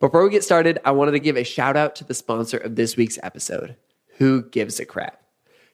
Before 0.00 0.22
we 0.22 0.30
get 0.30 0.44
started, 0.44 0.78
I 0.84 0.92
wanted 0.92 1.10
to 1.12 1.18
give 1.18 1.36
a 1.36 1.42
shout 1.42 1.76
out 1.76 1.96
to 1.96 2.04
the 2.04 2.14
sponsor 2.14 2.56
of 2.56 2.76
this 2.76 2.96
week's 2.96 3.18
episode, 3.20 3.74
Who 4.18 4.42
Gives 4.42 4.78
a 4.78 4.84
Crap. 4.84 5.20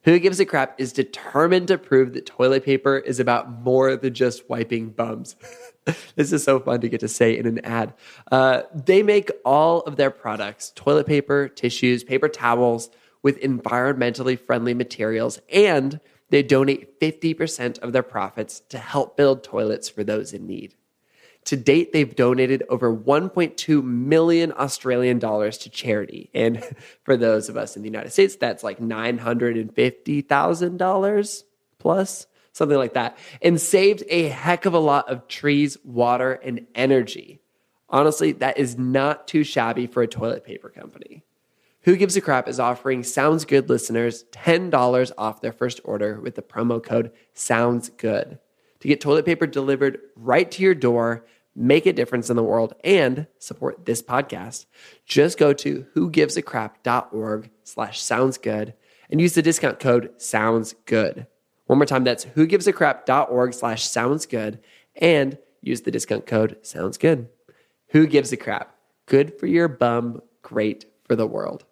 Who 0.05 0.19
Gives 0.19 0.41
a 0.41 0.46
Crap 0.46 0.80
is 0.80 0.95
determined 0.95 1.69
to 1.69 1.77
prove 1.77 2.15
that 2.15 2.24
toilet 2.24 2.65
paper 2.65 2.96
is 2.96 3.20
about 3.20 3.51
more 3.51 3.96
than 3.96 4.15
just 4.15 4.48
wiping 4.48 4.88
bums. 4.88 5.37
this 6.16 6.32
is 6.32 6.42
so 6.42 6.59
fun 6.59 6.80
to 6.80 6.88
get 6.88 7.01
to 7.01 7.09
say 7.09 7.37
in 7.37 7.45
an 7.45 7.62
ad. 7.66 7.92
Uh, 8.32 8.62
they 8.74 9.02
make 9.02 9.30
all 9.45 9.80
of 9.82 9.96
their 9.96 10.10
products 10.10 10.73
toilet 10.74 11.06
paper, 11.06 11.46
tissues, 11.46 12.02
paper 12.02 12.30
towels 12.30 12.88
with 13.23 13.38
environmentally 13.43 14.41
friendly 14.41 14.73
materials, 14.73 15.38
and 15.52 16.01
they 16.30 16.43
donate 16.43 16.98
50% 16.98 17.79
of 17.80 17.93
their 17.93 18.02
profits 18.02 18.60
to 18.70 18.79
help 18.79 19.18
build 19.18 19.45
toilets 19.45 19.91
for 19.91 20.02
those 20.02 20.32
in 20.32 20.46
need. 20.46 20.77
To 21.47 21.57
date, 21.57 21.93
they've 21.93 22.15
donated 22.15 22.62
over 22.71 22.95
1.2 22.95 23.83
million 23.85 24.52
Australian 24.52 25.19
dollars 25.19 25.59
to 25.59 25.69
charity. 25.69 26.30
And 26.33 26.65
for 27.05 27.19
those 27.19 27.51
of 27.51 27.57
us 27.57 27.75
in 27.77 27.83
the 27.83 27.89
United 27.89 28.12
States, 28.12 28.37
that's 28.37 28.65
like 28.65 28.79
$950,000 28.79 31.43
plus, 31.79 32.27
something 32.52 32.79
like 32.79 32.95
that, 32.95 33.18
and 33.43 33.60
saved 33.60 34.05
a 34.09 34.29
heck 34.29 34.65
of 34.65 34.73
a 34.73 34.79
lot 34.79 35.10
of 35.10 35.29
trees, 35.29 35.77
water, 35.85 36.33
and 36.33 36.66
energy. 36.74 37.43
Honestly, 37.90 38.33
that 38.33 38.57
is 38.57 38.79
not 38.79 39.29
too 39.29 39.45
shabby 39.45 39.87
for 39.87 40.02
a 40.02 40.09
toilet 40.09 40.45
paper 40.45 40.71
company. 40.71 41.23
Who 41.83 41.96
Gives 41.96 42.16
a 42.16 42.23
Crap 42.23 42.49
is 42.49 42.59
offering 42.59 43.02
Sounds 43.02 43.45
Good 43.45 43.68
listeners 43.68 44.24
$10 44.33 45.13
off 45.18 45.43
their 45.43 45.52
first 45.52 45.83
order 45.85 46.18
with 46.18 46.37
the 46.37 46.43
promo 46.43 46.83
code 46.83 47.13
Sounds 47.35 47.90
Good 47.90 48.38
to 48.85 48.88
get 48.88 49.01
toilet 49.01 49.24
paper 49.24 49.46
delivered 49.46 49.99
right 50.15 50.51
to 50.51 50.63
your 50.63 50.74
door, 50.74 51.24
make 51.55 51.87
a 51.87 51.93
difference 51.93 52.30
in 52.30 52.37
the 52.37 52.43
world, 52.43 52.74
and 52.83 53.27
support 53.38 53.85
this 53.85 54.02
podcast. 54.02 54.66
Just 55.07 55.38
go 55.38 55.52
to 55.52 55.87
whogivesacrap.org 55.95 57.51
slash 57.63 58.01
sounds 58.01 58.38
good 58.38 58.74
and 59.11 59.21
use 59.21 59.35
the 59.35 59.43
discount 59.43 59.79
code 59.79 60.11
sounds 60.16 60.74
good. 60.87 61.27
One 61.66 61.79
more 61.79 61.87
time, 61.87 62.05
that's 62.05 62.24
whogivesacrap.org 62.24 63.55
slash 63.55 63.87
sounds 63.87 64.27
good 64.27 64.61
and 64.97 65.38
use 65.62 65.83
the 65.83 65.91
discount 65.91 66.27
code 66.27 66.56
sounds 66.62 66.99
good. 66.99 67.28
Who 67.89 68.06
gives 68.06 68.33
a 68.33 68.37
crap? 68.37 68.75
Good 69.06 69.39
for 69.39 69.47
your 69.47 69.69
bum, 69.69 70.21
great 70.43 70.87
for 71.05 71.16
the 71.16 71.27
world. 71.27 71.65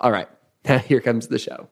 All 0.00 0.12
right, 0.12 0.28
Now 0.64 0.78
here 0.78 1.00
comes 1.00 1.28
the 1.28 1.38
show. 1.38 1.68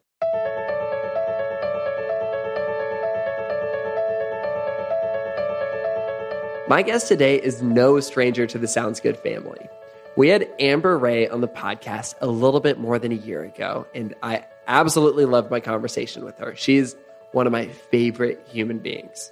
My 6.69 6.81
guest 6.81 7.07
today 7.07 7.41
is 7.41 7.61
no 7.61 8.01
stranger 8.01 8.45
to 8.45 8.57
the 8.57 8.67
Sounds 8.67 8.99
Good 8.99 9.17
family. 9.17 9.69
We 10.17 10.27
had 10.27 10.49
Amber 10.59 10.97
Rae 10.97 11.29
on 11.29 11.39
the 11.39 11.47
podcast 11.47 12.15
a 12.19 12.27
little 12.27 12.59
bit 12.59 12.77
more 12.77 12.99
than 12.99 13.13
a 13.13 13.15
year 13.15 13.41
ago, 13.41 13.87
and 13.95 14.13
I 14.21 14.43
absolutely 14.67 15.23
loved 15.23 15.49
my 15.49 15.61
conversation 15.61 16.25
with 16.25 16.37
her. 16.39 16.57
She's 16.57 16.97
one 17.31 17.47
of 17.47 17.53
my 17.53 17.69
favorite 17.69 18.45
human 18.51 18.79
beings. 18.79 19.31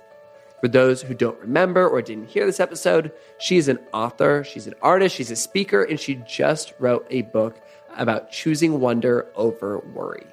For 0.62 0.70
those 0.70 1.02
who 1.02 1.14
don't 1.14 1.38
remember 1.42 1.86
or 1.86 2.02
didn't 2.02 2.30
hear 2.30 2.46
this 2.46 2.62
episode, 2.62 3.12
she's 3.38 3.68
an 3.68 3.80
author, 3.92 4.46
she's 4.46 4.66
an 4.66 4.76
artist, 4.82 5.14
she's 5.14 5.30
a 5.30 5.36
speaker, 5.36 5.84
and 5.84 6.00
she 6.00 6.16
just 6.26 6.74
wrote 6.80 7.06
a 7.10 7.24
book 7.24 7.60
about 7.98 8.32
choosing 8.32 8.80
wonder 8.80 9.28
over 9.36 9.80
worry. 9.94 10.26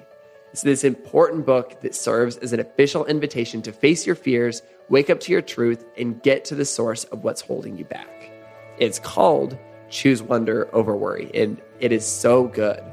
It's 0.53 0.61
this 0.61 0.83
important 0.83 1.47
book 1.47 1.81
that 1.81 1.95
serves 1.95 2.37
as 2.37 2.53
an 2.53 2.59
official 2.59 3.05
invitation 3.05 3.63
to 3.63 3.71
face 3.71 4.05
your 4.05 4.15
fears, 4.15 4.61
wake 4.87 5.09
up 5.09 5.19
to 5.21 5.31
your 5.31 5.41
truth, 5.41 5.83
and 5.97 6.21
get 6.21 6.45
to 6.45 6.53
the 6.53 6.63
source 6.63 7.05
of 7.05 7.23
what's 7.23 7.41
holding 7.41 7.75
you 7.75 7.85
back. 7.85 8.31
It's 8.77 8.99
called 8.99 9.57
Choose 9.89 10.21
Wonder 10.21 10.69
Over 10.71 10.95
Worry, 10.95 11.31
and 11.33 11.59
it 11.79 11.91
is 11.91 12.05
so 12.05 12.43
good. 12.43 12.83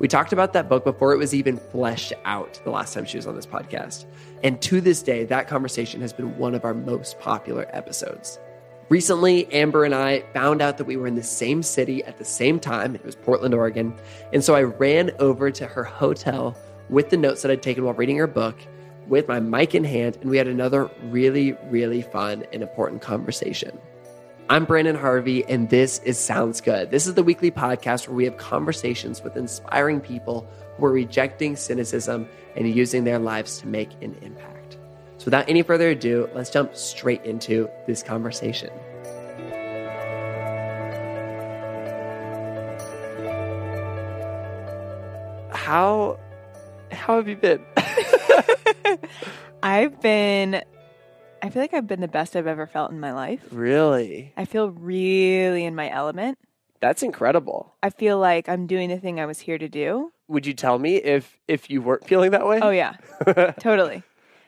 We 0.00 0.08
talked 0.08 0.32
about 0.32 0.52
that 0.54 0.68
book 0.68 0.82
before 0.82 1.12
it 1.12 1.18
was 1.18 1.32
even 1.36 1.56
fleshed 1.56 2.14
out 2.24 2.60
the 2.64 2.70
last 2.70 2.94
time 2.94 3.04
she 3.04 3.16
was 3.16 3.28
on 3.28 3.36
this 3.36 3.46
podcast. 3.46 4.04
And 4.42 4.60
to 4.62 4.80
this 4.80 5.00
day, 5.00 5.22
that 5.26 5.46
conversation 5.46 6.00
has 6.00 6.12
been 6.12 6.36
one 6.36 6.56
of 6.56 6.64
our 6.64 6.74
most 6.74 7.20
popular 7.20 7.68
episodes. 7.72 8.40
Recently, 8.88 9.46
Amber 9.52 9.84
and 9.84 9.94
I 9.94 10.22
found 10.32 10.60
out 10.62 10.78
that 10.78 10.86
we 10.86 10.96
were 10.96 11.06
in 11.06 11.14
the 11.14 11.22
same 11.22 11.62
city 11.62 12.02
at 12.04 12.18
the 12.18 12.24
same 12.24 12.58
time. 12.58 12.96
It 12.96 13.04
was 13.04 13.14
Portland, 13.14 13.54
Oregon. 13.54 13.94
And 14.32 14.42
so 14.42 14.56
I 14.56 14.62
ran 14.62 15.12
over 15.20 15.52
to 15.52 15.66
her 15.66 15.84
hotel 15.84 16.56
with 16.88 17.10
the 17.10 17.16
notes 17.16 17.42
that 17.42 17.50
I'd 17.50 17.62
taken 17.62 17.84
while 17.84 17.94
reading 17.94 18.16
her 18.16 18.26
book 18.26 18.56
with 19.06 19.28
my 19.28 19.40
mic 19.40 19.74
in 19.74 19.84
hand, 19.84 20.18
and 20.20 20.30
we 20.30 20.36
had 20.36 20.48
another 20.48 20.90
really, 21.04 21.52
really 21.70 22.02
fun 22.02 22.44
and 22.52 22.62
important 22.62 23.02
conversation. 23.02 23.78
I'm 24.50 24.66
Branden 24.66 24.98
Harvey, 24.98 25.44
and 25.44 25.68
this 25.68 25.98
is 26.04 26.18
Sounds 26.18 26.60
Good. 26.60 26.90
This 26.90 27.06
is 27.06 27.14
the 27.14 27.22
weekly 27.22 27.50
podcast 27.50 28.08
where 28.08 28.16
we 28.16 28.24
have 28.24 28.36
conversations 28.36 29.22
with 29.22 29.36
inspiring 29.36 30.00
people 30.00 30.48
who 30.76 30.86
are 30.86 30.92
rejecting 30.92 31.56
cynicism 31.56 32.28
and 32.56 32.68
using 32.68 33.04
their 33.04 33.18
lives 33.18 33.58
to 33.58 33.66
make 33.66 33.90
an 34.02 34.16
impact. 34.22 34.78
So, 35.18 35.26
without 35.26 35.48
any 35.48 35.62
further 35.62 35.90
ado, 35.90 36.30
let's 36.34 36.50
jump 36.50 36.76
straight 36.76 37.24
into 37.24 37.68
this 37.86 38.02
conversation. 38.02 38.70
How 45.50 46.18
how 47.08 47.16
have 47.16 47.26
you 47.26 47.36
been? 47.36 47.64
I've 49.62 49.98
been, 50.02 50.62
I 51.42 51.48
feel 51.48 51.62
like 51.62 51.72
I've 51.72 51.86
been 51.86 52.02
the 52.02 52.06
best 52.08 52.36
I've 52.36 52.46
ever 52.46 52.66
felt 52.66 52.90
in 52.90 53.00
my 53.00 53.12
life. 53.12 53.40
really? 53.50 54.34
I 54.36 54.44
feel 54.44 54.70
really 54.70 55.64
in 55.64 55.74
my 55.74 55.90
element. 55.90 56.38
That's 56.80 57.02
incredible. 57.02 57.74
I 57.82 57.88
feel 57.90 58.18
like 58.18 58.46
I'm 58.48 58.66
doing 58.66 58.90
the 58.90 58.98
thing 58.98 59.18
I 59.18 59.26
was 59.26 59.40
here 59.40 59.56
to 59.56 59.68
do. 59.70 60.12
Would 60.28 60.46
you 60.46 60.52
tell 60.52 60.78
me 60.78 60.96
if 60.96 61.38
if 61.48 61.70
you 61.70 61.80
weren't 61.80 62.06
feeling 62.06 62.32
that 62.32 62.46
way? 62.46 62.60
Oh, 62.62 62.68
yeah, 62.70 62.96
totally. 63.58 64.02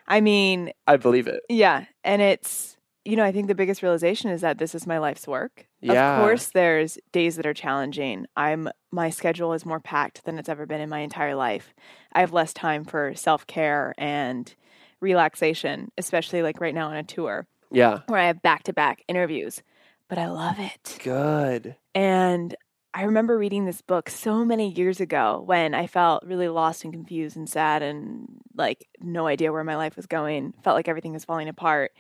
I 0.07 0.21
mean, 0.21 0.71
I 0.87 0.97
believe 0.99 1.27
it. 1.29 1.41
yeah. 1.49 1.87
And 2.05 2.21
it's, 2.21 2.77
you 3.07 3.17
know, 3.17 3.25
I 3.25 3.33
think 3.33 3.49
the 3.49 3.55
biggest 3.55 3.83
realization 3.83 4.31
is 4.31 4.43
that 4.43 4.59
this 4.59 4.75
is 4.75 4.87
my 4.87 4.99
life's 4.99 5.27
work. 5.27 5.67
Yeah. 5.81 6.19
Of 6.19 6.23
course, 6.23 6.47
there's 6.49 6.99
days 7.13 7.37
that 7.37 7.47
are 7.47 7.55
challenging. 7.55 8.27
I'm, 8.37 8.69
my 8.93 9.09
schedule 9.09 9.55
is 9.55 9.65
more 9.65 9.81
packed 9.81 10.25
than 10.25 10.39
it's 10.39 10.49
ever 10.51 10.67
been 10.67 10.81
in 10.83 10.91
my 10.91 10.99
entire 11.01 11.35
life. 11.35 11.73
I 12.13 12.21
have 12.21 12.33
less 12.33 12.53
time 12.53 12.85
for 12.85 13.15
self 13.15 13.47
care 13.47 13.95
and 13.99 14.53
relaxation, 15.01 15.91
especially 15.99 16.43
like 16.43 16.61
right 16.61 16.75
now 16.75 16.89
on 16.89 16.97
a 16.97 17.03
tour 17.03 17.47
Yeah. 17.71 18.01
where 18.07 18.21
I 18.21 18.27
have 18.27 18.43
back 18.43 18.65
to 18.65 18.73
back 18.73 19.03
interviews. 19.09 19.63
But 20.09 20.19
I 20.19 20.27
love 20.29 20.57
it. 20.59 20.99
Good. 21.03 21.77
And 21.95 22.55
I 22.93 23.05
remember 23.05 23.39
reading 23.39 23.65
this 23.67 23.81
book 23.83 24.11
so 24.11 24.45
many 24.45 24.73
years 24.73 25.01
ago 25.01 25.43
when 25.47 25.75
I 25.75 25.87
felt 25.87 26.25
really 26.27 26.49
lost 26.49 26.83
and 26.83 26.93
confused 26.93 27.37
and 27.37 27.49
sad 27.49 27.83
and 27.83 28.27
like 28.57 28.89
no 29.01 29.29
idea 29.29 29.53
where 29.53 29.63
my 29.63 29.77
life 29.77 29.95
was 29.97 30.07
going, 30.07 30.55
felt 30.65 30.75
like 30.75 30.89
everything 30.89 31.13
was 31.13 31.25
falling 31.25 31.49
apart. 31.49 31.93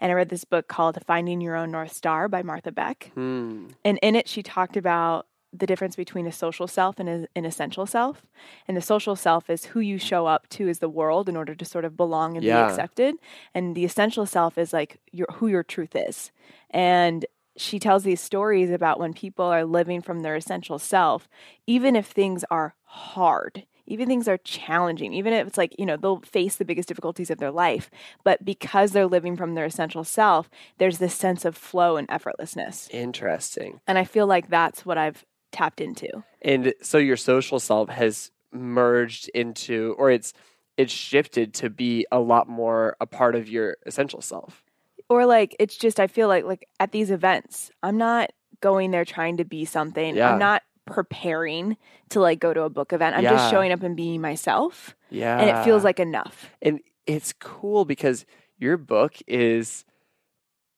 And 0.00 0.10
I 0.10 0.16
read 0.16 0.30
this 0.30 0.44
book 0.44 0.66
called 0.66 0.98
Finding 1.06 1.40
Your 1.40 1.54
Own 1.54 1.70
North 1.70 1.92
Star 1.92 2.26
by 2.28 2.42
Martha 2.42 2.72
Beck. 2.72 3.12
Hmm. 3.14 3.68
And 3.84 4.00
in 4.02 4.16
it, 4.16 4.28
she 4.28 4.42
talked 4.42 4.76
about 4.76 5.26
the 5.52 5.66
difference 5.66 5.96
between 5.96 6.26
a 6.26 6.32
social 6.32 6.66
self 6.66 6.98
and 6.98 7.08
a, 7.08 7.26
an 7.36 7.44
essential 7.44 7.86
self. 7.86 8.22
And 8.66 8.76
the 8.76 8.82
social 8.82 9.16
self 9.16 9.50
is 9.50 9.66
who 9.66 9.80
you 9.80 9.98
show 9.98 10.26
up 10.26 10.48
to 10.50 10.68
as 10.68 10.78
the 10.78 10.88
world 10.88 11.28
in 11.28 11.36
order 11.36 11.54
to 11.54 11.64
sort 11.64 11.84
of 11.84 11.96
belong 11.96 12.36
and 12.36 12.44
Yeah. 12.46 12.64
be 12.64 12.70
accepted. 12.70 13.16
And 13.54 13.74
the 13.74 13.84
essential 13.84 14.24
self 14.26 14.56
is 14.56 14.72
like 14.72 14.98
your, 15.12 15.26
who 15.34 15.48
your 15.48 15.62
truth 15.62 15.94
is. 15.94 16.32
And 16.70 17.26
she 17.56 17.78
tells 17.78 18.02
these 18.04 18.20
stories 18.20 18.70
about 18.70 18.98
when 18.98 19.12
people 19.12 19.44
are 19.44 19.64
living 19.66 20.00
from 20.00 20.20
their 20.20 20.36
essential 20.36 20.78
self, 20.78 21.28
even 21.66 21.94
if 21.96 22.06
things 22.06 22.44
are 22.50 22.74
hard, 22.84 23.66
even 23.86 24.08
things 24.08 24.26
are 24.26 24.38
challenging, 24.38 25.12
even 25.12 25.34
if 25.34 25.46
it's 25.46 25.58
like, 25.58 25.74
you 25.78 25.84
know, 25.84 25.98
they'll 25.98 26.20
face 26.20 26.56
the 26.56 26.64
biggest 26.64 26.88
difficulties 26.88 27.30
of 27.30 27.38
their 27.38 27.50
life. 27.50 27.90
But 28.24 28.42
because 28.42 28.92
they're 28.92 29.06
living 29.06 29.36
from 29.36 29.54
their 29.54 29.66
essential 29.66 30.04
self, 30.04 30.48
there's 30.78 30.96
this 30.98 31.14
sense 31.14 31.44
of 31.44 31.56
flow 31.56 31.96
and 31.98 32.08
effortlessness. 32.08 32.88
Interesting. 32.90 33.80
And 33.86 33.98
I 33.98 34.04
feel 34.04 34.26
like 34.26 34.48
that's 34.48 34.86
what 34.86 34.96
I've 34.96 35.26
tapped 35.52 35.80
into. 35.80 36.08
And 36.42 36.74
so 36.82 36.98
your 36.98 37.16
social 37.16 37.60
self 37.60 37.88
has 37.88 38.30
merged 38.52 39.28
into 39.34 39.94
or 39.98 40.10
it's 40.10 40.32
it's 40.76 40.92
shifted 40.92 41.52
to 41.54 41.70
be 41.70 42.06
a 42.10 42.18
lot 42.18 42.48
more 42.48 42.96
a 43.00 43.06
part 43.06 43.34
of 43.34 43.48
your 43.48 43.76
essential 43.86 44.20
self. 44.20 44.64
Or 45.08 45.26
like 45.26 45.54
it's 45.60 45.76
just 45.76 46.00
I 46.00 46.06
feel 46.06 46.28
like 46.28 46.44
like 46.44 46.66
at 46.80 46.92
these 46.92 47.10
events, 47.10 47.70
I'm 47.82 47.98
not 47.98 48.30
going 48.60 48.90
there 48.90 49.04
trying 49.04 49.36
to 49.38 49.44
be 49.44 49.64
something. 49.64 50.16
Yeah. 50.16 50.32
I'm 50.32 50.38
not 50.38 50.62
preparing 50.86 51.76
to 52.10 52.20
like 52.20 52.40
go 52.40 52.52
to 52.54 52.62
a 52.62 52.70
book 52.70 52.92
event. 52.92 53.16
I'm 53.16 53.22
Yeah. 53.24 53.30
just 53.32 53.50
showing 53.50 53.72
up 53.72 53.82
and 53.82 53.96
being 53.96 54.20
myself. 54.20 54.96
Yeah. 55.10 55.38
And 55.38 55.50
it 55.50 55.64
feels 55.64 55.84
like 55.84 56.00
enough. 56.00 56.50
and 56.62 56.80
it's 57.06 57.32
cool 57.32 57.84
because 57.84 58.24
your 58.58 58.76
book 58.76 59.14
is 59.26 59.84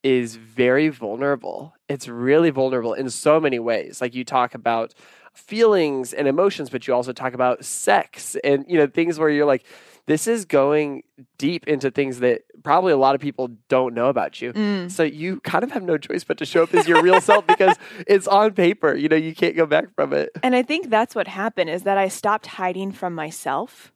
is 0.04 0.36
very 0.36 0.88
vulnerable. 0.90 1.74
It's 1.88 2.06
really 2.06 2.50
vulnerable 2.50 2.92
in 2.92 3.10
so 3.10 3.40
many 3.40 3.58
ways. 3.58 4.00
Like 4.00 4.14
you 4.14 4.24
talk 4.24 4.54
about 4.54 4.94
feelings 5.32 6.12
and 6.12 6.28
emotions, 6.28 6.70
but 6.70 6.86
you 6.86 6.94
also 6.94 7.12
talk 7.12 7.34
about 7.34 7.64
sex 7.64 8.36
and 8.44 8.64
you 8.68 8.78
know 8.78 8.86
things 8.86 9.18
where 9.18 9.28
you're 9.30 9.46
like 9.46 9.64
this 10.06 10.26
is 10.26 10.44
going 10.44 11.02
deep 11.38 11.66
into 11.66 11.90
things 11.90 12.20
that 12.20 12.42
probably 12.62 12.92
a 12.92 12.96
lot 12.96 13.14
of 13.14 13.22
people 13.22 13.48
don't 13.70 13.94
know 13.94 14.08
about 14.08 14.42
you. 14.42 14.52
Mm. 14.52 14.90
So 14.90 15.02
you 15.02 15.40
kind 15.40 15.64
of 15.64 15.72
have 15.72 15.82
no 15.82 15.96
choice 15.96 16.24
but 16.24 16.36
to 16.38 16.44
show 16.44 16.62
up 16.64 16.74
as 16.74 16.86
your 16.86 17.02
real 17.02 17.22
self 17.22 17.46
because 17.46 17.74
it's 18.06 18.28
on 18.28 18.52
paper. 18.52 18.94
You 18.94 19.08
know, 19.08 19.16
you 19.16 19.34
can't 19.34 19.56
go 19.56 19.64
back 19.64 19.94
from 19.94 20.12
it. 20.12 20.28
And 20.42 20.54
I 20.54 20.62
think 20.62 20.90
that's 20.90 21.14
what 21.14 21.26
happened 21.26 21.70
is 21.70 21.84
that 21.84 21.96
I 21.96 22.08
stopped 22.08 22.46
hiding 22.48 22.92
from 22.92 23.14
myself 23.14 23.92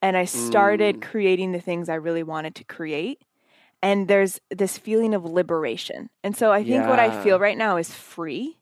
and 0.00 0.16
I 0.16 0.24
started 0.24 0.96
Mm. 0.96 1.02
creating 1.02 1.52
the 1.52 1.60
things 1.60 1.90
I 1.90 1.96
really 1.96 2.22
wanted 2.22 2.54
to 2.54 2.64
create. 2.64 3.20
And 3.86 4.08
there's 4.08 4.40
this 4.50 4.76
feeling 4.76 5.14
of 5.14 5.24
liberation. 5.24 6.10
And 6.24 6.36
so 6.36 6.50
I 6.50 6.64
think 6.64 6.88
what 6.88 6.98
I 6.98 7.22
feel 7.22 7.38
right 7.38 7.56
now 7.56 7.76
is 7.76 7.94
free, 7.94 8.58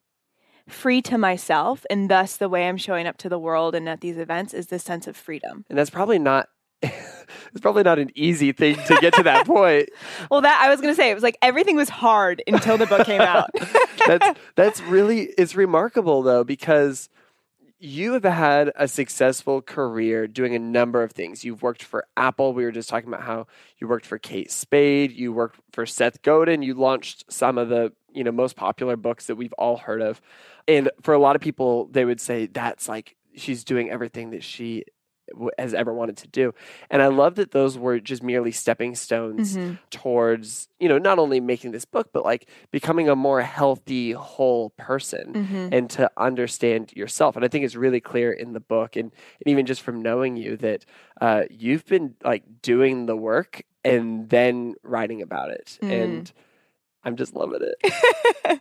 free 0.69 1.01
to 1.01 1.17
myself. 1.17 1.87
And 1.89 2.11
thus, 2.11 2.37
the 2.37 2.51
way 2.51 2.69
I'm 2.69 2.77
showing 2.77 3.07
up 3.07 3.17
to 3.19 3.31
the 3.31 3.39
world 3.39 3.75
and 3.75 3.89
at 3.89 4.03
these 4.03 4.19
events 4.19 4.53
is 4.53 4.67
this 4.67 4.83
sense 4.83 5.07
of 5.07 5.17
freedom. 5.17 5.65
And 5.71 5.79
that's 5.79 5.89
probably 5.89 6.19
not 6.19 6.51
it's 6.83 7.61
probably 7.63 7.85
not 7.85 7.99
an 7.99 8.11
easy 8.15 8.53
thing 8.53 8.77
to 8.87 8.99
get 9.01 9.15
to 9.15 9.23
that 9.23 9.47
point. 9.47 9.89
Well, 10.31 10.43
that 10.43 10.61
I 10.63 10.69
was 10.69 10.83
going 10.83 10.93
to 10.93 10.95
say, 10.95 11.11
it 11.11 11.15
was 11.15 11.23
like 11.23 11.39
everything 11.41 11.77
was 11.77 11.89
hard 11.89 12.43
until 12.47 12.77
the 12.77 12.85
book 12.85 13.07
came 13.07 13.23
out. 13.23 13.49
that's 14.07 14.39
that's 14.57 14.83
really 14.83 15.33
it's 15.39 15.57
remarkable 15.57 16.23
though 16.23 16.45
because 16.45 17.09
you 17.85 18.15
have 18.15 18.25
had 18.25 18.73
a 18.77 18.89
successful 18.89 19.61
career 19.61 20.27
doing 20.27 20.55
a 20.55 20.59
number 20.59 21.03
of 21.03 21.13
things. 21.13 21.45
You've 21.45 21.63
worked 21.63 21.83
for 21.83 22.07
Apple. 22.17 22.55
We 22.55 22.65
were 22.65 22.73
just 22.73 22.89
talking 22.89 23.09
about 23.09 23.23
how 23.23 23.47
you 23.79 23.87
worked 23.87 24.07
for 24.07 24.17
Kate 24.17 24.51
Spade. 24.51 25.13
You 25.13 25.35
worked 25.35 25.61
for 25.71 25.85
Seth 25.85 26.23
Godin. 26.23 26.63
You 26.63 26.73
launched 26.75 27.31
some 27.31 27.59
of 27.59 27.69
the 27.69 27.93
you 28.15 28.25
know 28.25 28.33
most 28.33 28.57
popular 28.57 28.97
books 28.97 29.27
that 29.27 29.37
we've 29.37 29.53
all 29.55 29.77
heard 29.77 30.01
of. 30.01 30.23
And 30.67 30.91
for 31.03 31.13
a 31.13 31.19
lot 31.19 31.37
of 31.37 31.43
people, 31.43 31.87
they 31.91 32.07
would 32.07 32.23
say 32.23 32.47
that's 32.47 32.89
like 32.89 33.17
she's 33.37 33.65
doing 33.65 33.91
everything 33.91 34.31
that 34.31 34.43
she 34.43 34.85
has 35.59 35.75
ever 35.75 35.93
wanted 35.93 36.17
to 36.19 36.29
do. 36.29 36.53
And 36.91 37.01
I 37.03 37.07
love 37.09 37.37
that 37.37 37.53
those 37.53 37.79
were 37.79 37.99
just 38.01 38.23
merely 38.23 38.53
stepping 38.53 38.95
stones 38.95 39.57
Mhm. 39.57 39.79
towards 39.91 40.69
you 40.79 40.89
know 40.89 40.99
not 40.99 41.19
only 41.19 41.41
making 41.41 41.71
this 41.73 41.85
book 41.85 42.11
but 42.13 42.25
like 42.25 42.49
becoming 42.71 43.09
a 43.09 43.17
more 43.17 43.41
healthy 43.41 44.13
whole 44.13 44.71
person 44.77 45.33
Mhm. 45.35 45.69
and 45.73 45.89
to 45.91 46.11
understand 46.17 46.93
yourself 46.95 47.37
and 47.37 47.45
i 47.45 47.49
think 47.49 47.65
it's 47.65 47.77
really 47.77 48.01
clear 48.01 48.33
in 48.33 48.53
the 48.53 48.61
book 48.61 48.97
and, 48.97 49.11
and 49.41 49.47
even 49.47 49.65
just 49.67 49.81
from 49.83 50.03
knowing 50.03 50.37
you 50.37 50.57
that 50.59 50.85
uh, 51.21 51.45
you've 51.49 51.87
been 51.87 52.15
like 52.25 52.43
doing 52.61 53.07
the 53.07 53.17
work 53.17 53.63
and 53.85 54.29
then 54.31 54.75
writing 54.83 55.23
about 55.23 55.51
it 55.51 55.79
Mm. 55.83 55.91
and 56.03 56.33
i'm 57.05 57.17
just 57.17 57.35
loving 57.35 57.61
it 57.63 58.61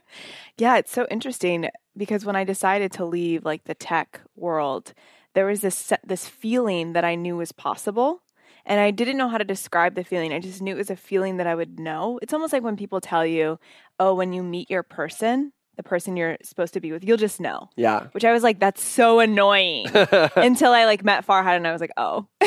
yeah, 0.56 0.76
it's 0.76 0.92
so 0.92 1.06
interesting 1.10 1.68
because 1.96 2.24
when 2.24 2.36
I 2.36 2.44
decided 2.44 2.92
to 2.92 3.04
leave 3.04 3.44
like 3.44 3.64
the 3.64 3.74
tech 3.74 4.20
world, 4.36 4.94
there 5.34 5.46
was 5.46 5.60
this 5.60 5.92
this 6.04 6.26
feeling 6.28 6.92
that 6.94 7.04
I 7.04 7.14
knew 7.14 7.36
was 7.36 7.52
possible. 7.52 8.22
And 8.66 8.80
I 8.80 8.92
didn't 8.92 9.18
know 9.18 9.28
how 9.28 9.36
to 9.36 9.44
describe 9.44 9.94
the 9.94 10.04
feeling. 10.04 10.32
I 10.32 10.40
just 10.40 10.62
knew 10.62 10.74
it 10.74 10.78
was 10.78 10.88
a 10.88 10.96
feeling 10.96 11.36
that 11.36 11.46
I 11.46 11.54
would 11.54 11.78
know. 11.78 12.18
It's 12.22 12.32
almost 12.32 12.52
like 12.52 12.62
when 12.62 12.76
people 12.78 12.98
tell 12.98 13.26
you, 13.26 13.58
"Oh, 14.00 14.14
when 14.14 14.32
you 14.32 14.42
meet 14.42 14.70
your 14.70 14.82
person, 14.82 15.52
the 15.76 15.82
person 15.82 16.16
you're 16.16 16.38
supposed 16.42 16.72
to 16.72 16.80
be 16.80 16.90
with, 16.90 17.04
you'll 17.04 17.18
just 17.18 17.40
know." 17.40 17.68
yeah 17.76 18.06
Which 18.12 18.24
I 18.24 18.32
was 18.32 18.42
like, 18.42 18.60
"That's 18.60 18.82
so 18.82 19.20
annoying." 19.20 19.86
until 20.36 20.72
I 20.72 20.86
like 20.86 21.04
met 21.04 21.26
Farhad 21.26 21.56
and 21.56 21.66
I 21.66 21.72
was 21.72 21.82
like, 21.82 21.92
"Oh." 21.98 22.26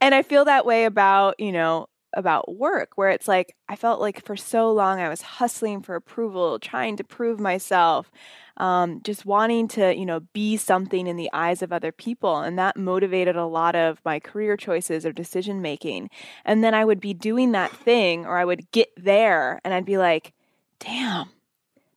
and 0.00 0.14
I 0.14 0.22
feel 0.22 0.46
that 0.46 0.64
way 0.64 0.86
about, 0.86 1.38
you 1.38 1.52
know, 1.52 1.88
about 2.14 2.56
work 2.56 2.92
where 2.96 3.10
it's 3.10 3.28
like 3.28 3.54
I 3.68 3.76
felt 3.76 4.00
like 4.00 4.24
for 4.24 4.36
so 4.36 4.72
long 4.72 5.00
I 5.00 5.08
was 5.08 5.22
hustling 5.22 5.82
for 5.82 5.94
approval, 5.94 6.58
trying 6.58 6.96
to 6.96 7.04
prove 7.04 7.40
myself, 7.40 8.10
um, 8.56 9.00
just 9.02 9.24
wanting 9.24 9.68
to, 9.68 9.94
you 9.94 10.04
know, 10.04 10.20
be 10.32 10.56
something 10.56 11.06
in 11.06 11.16
the 11.16 11.30
eyes 11.32 11.62
of 11.62 11.72
other 11.72 11.92
people. 11.92 12.38
And 12.38 12.58
that 12.58 12.76
motivated 12.76 13.36
a 13.36 13.46
lot 13.46 13.74
of 13.74 14.00
my 14.04 14.20
career 14.20 14.56
choices 14.56 15.06
or 15.06 15.12
decision 15.12 15.62
making. 15.62 16.10
And 16.44 16.62
then 16.62 16.74
I 16.74 16.84
would 16.84 17.00
be 17.00 17.14
doing 17.14 17.52
that 17.52 17.70
thing 17.70 18.26
or 18.26 18.36
I 18.36 18.44
would 18.44 18.70
get 18.70 18.90
there 18.96 19.60
and 19.64 19.72
I'd 19.72 19.86
be 19.86 19.98
like, 19.98 20.32
damn, 20.78 21.30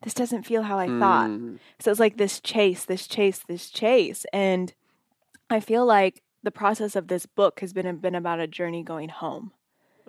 this 0.04 0.14
doesn't 0.14 0.44
feel 0.44 0.64
how 0.64 0.78
I 0.78 0.88
thought. 0.88 1.30
Mm. 1.30 1.60
So 1.80 1.92
it's 1.92 2.00
like 2.00 2.18
this 2.18 2.40
chase, 2.40 2.86
this 2.86 3.08
chase, 3.08 3.40
this 3.48 3.70
chase. 3.70 4.26
And 4.32 4.74
I 5.50 5.60
feel 5.60 5.86
like 5.86 6.22
the 6.44 6.52
process 6.52 6.96
of 6.96 7.08
this 7.08 7.26
book 7.26 7.62
has 7.62 7.74
been 7.74 7.98
been 7.98 8.16
about 8.16 8.40
a 8.40 8.48
journey 8.48 8.84
going 8.84 9.10
home. 9.10 9.52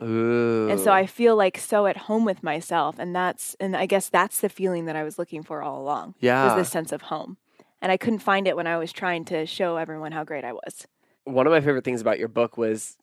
Ooh. 0.03 0.69
And 0.71 0.81
so 0.81 0.91
I 0.93 1.07
feel 1.07 1.37
like 1.37 1.57
so 1.59 1.87
at 1.87 1.97
home 1.97 2.25
with 2.25 2.43
myself 2.43 2.97
and 2.99 3.15
that's 3.15 3.55
and 3.61 3.77
I 3.77 3.87
guess 3.87 4.09
that's 4.09 4.41
the 4.41 4.49
feeling 4.49 4.87
that 4.87 4.97
I 4.97 5.05
was 5.05 5.19
looking 5.19 5.43
for 5.43 5.63
all 5.63 5.81
along. 5.81 6.15
Yeah. 6.21 6.45
Was 6.47 6.57
this 6.57 6.71
sense 6.73 6.91
of 6.93 7.03
home. 7.03 7.37
And 7.81 7.93
I 7.93 7.97
couldn't 7.97 8.21
find 8.21 8.49
it 8.49 8.57
when 8.57 8.67
I 8.67 8.77
was 8.79 8.93
trying 8.93 9.25
to 9.27 9.47
show 9.47 9.77
everyone 9.77 10.13
how 10.13 10.25
great 10.25 10.45
I 10.45 10.53
was. 10.53 10.87
one 11.25 11.47
of 11.47 11.53
my 11.53 11.61
favorite 11.61 11.85
things 11.85 12.01
about 12.01 12.19
your 12.19 12.29
book 12.29 12.57
was 12.59 12.97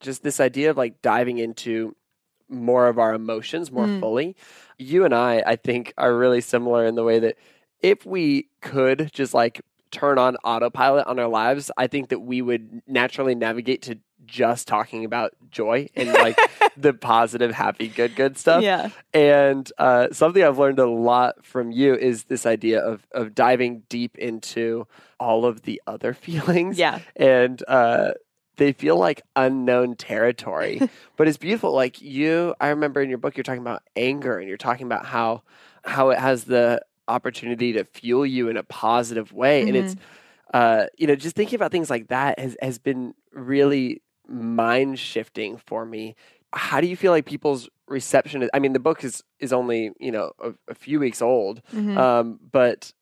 just 0.00 0.22
this 0.22 0.40
idea 0.40 0.70
of 0.70 0.76
like 0.76 1.02
diving 1.02 1.38
into 1.38 1.94
more 2.48 2.88
of 2.88 2.98
our 2.98 3.14
emotions 3.14 3.70
more 3.70 3.86
Mm. 3.86 4.00
fully. 4.00 4.36
You 4.78 5.04
and 5.04 5.14
I, 5.14 5.42
I 5.46 5.56
think, 5.56 5.92
are 5.98 6.16
really 6.16 6.40
similar 6.40 6.84
in 6.86 6.94
the 6.96 7.04
way 7.04 7.18
that 7.20 7.36
if 7.80 8.04
we 8.06 8.48
could 8.60 9.10
just 9.12 9.34
like 9.34 9.60
turn 9.92 10.18
on 10.18 10.36
autopilot 10.44 11.06
on 11.06 11.18
our 11.18 11.28
lives, 11.28 11.70
I 11.76 11.86
think 11.86 12.08
that 12.08 12.20
we 12.20 12.42
would 12.42 12.82
naturally 12.88 13.34
navigate 13.34 13.82
to 13.82 13.98
just 14.26 14.68
talking 14.68 15.04
about 15.04 15.32
joy 15.50 15.88
and 15.94 16.12
like 16.12 16.38
the 16.76 16.92
positive, 16.92 17.52
happy, 17.52 17.88
good, 17.88 18.14
good 18.16 18.38
stuff. 18.38 18.62
Yeah. 18.62 18.90
And 19.12 19.70
uh, 19.78 20.08
something 20.12 20.42
I've 20.42 20.58
learned 20.58 20.78
a 20.78 20.88
lot 20.88 21.44
from 21.44 21.70
you 21.70 21.94
is 21.94 22.24
this 22.24 22.46
idea 22.46 22.80
of 22.80 23.06
of 23.12 23.34
diving 23.34 23.82
deep 23.88 24.16
into 24.18 24.86
all 25.18 25.44
of 25.44 25.62
the 25.62 25.80
other 25.86 26.14
feelings. 26.14 26.78
Yeah. 26.78 27.00
And 27.16 27.62
uh, 27.68 28.12
they 28.56 28.72
feel 28.72 28.96
like 28.96 29.22
unknown 29.36 29.96
territory, 29.96 30.80
but 31.16 31.28
it's 31.28 31.38
beautiful. 31.38 31.72
Like 31.72 32.00
you, 32.00 32.54
I 32.60 32.68
remember 32.68 33.00
in 33.00 33.08
your 33.08 33.18
book, 33.18 33.36
you're 33.36 33.44
talking 33.44 33.62
about 33.62 33.82
anger, 33.96 34.38
and 34.38 34.48
you're 34.48 34.58
talking 34.58 34.86
about 34.86 35.06
how 35.06 35.42
how 35.82 36.10
it 36.10 36.18
has 36.18 36.44
the 36.44 36.82
opportunity 37.08 37.72
to 37.72 37.84
fuel 37.84 38.24
you 38.24 38.48
in 38.48 38.56
a 38.56 38.62
positive 38.62 39.32
way, 39.32 39.62
and 39.62 39.76
it's 39.76 39.96
uh, 40.52 40.86
you 40.98 41.06
know 41.06 41.16
just 41.16 41.36
thinking 41.36 41.56
about 41.56 41.72
things 41.72 41.88
like 41.90 42.08
that 42.08 42.38
has 42.38 42.56
has 42.60 42.78
been 42.78 43.14
really 43.32 44.02
mind 44.30 44.98
shifting 44.98 45.56
for 45.58 45.84
me. 45.84 46.14
How 46.52 46.80
do 46.80 46.86
you 46.86 46.96
feel 46.96 47.12
like 47.12 47.26
people's 47.26 47.68
reception 47.88 48.42
is? 48.42 48.50
I 48.54 48.58
mean, 48.58 48.72
the 48.72 48.78
book 48.80 49.04
is 49.04 49.22
is 49.38 49.52
only 49.52 49.92
you 50.00 50.10
know 50.12 50.32
a, 50.42 50.52
a 50.68 50.74
few 50.74 50.98
weeks 51.00 51.20
old, 51.22 51.62
Mhm. 51.72 51.96
um, 51.98 52.40
but 52.50 52.92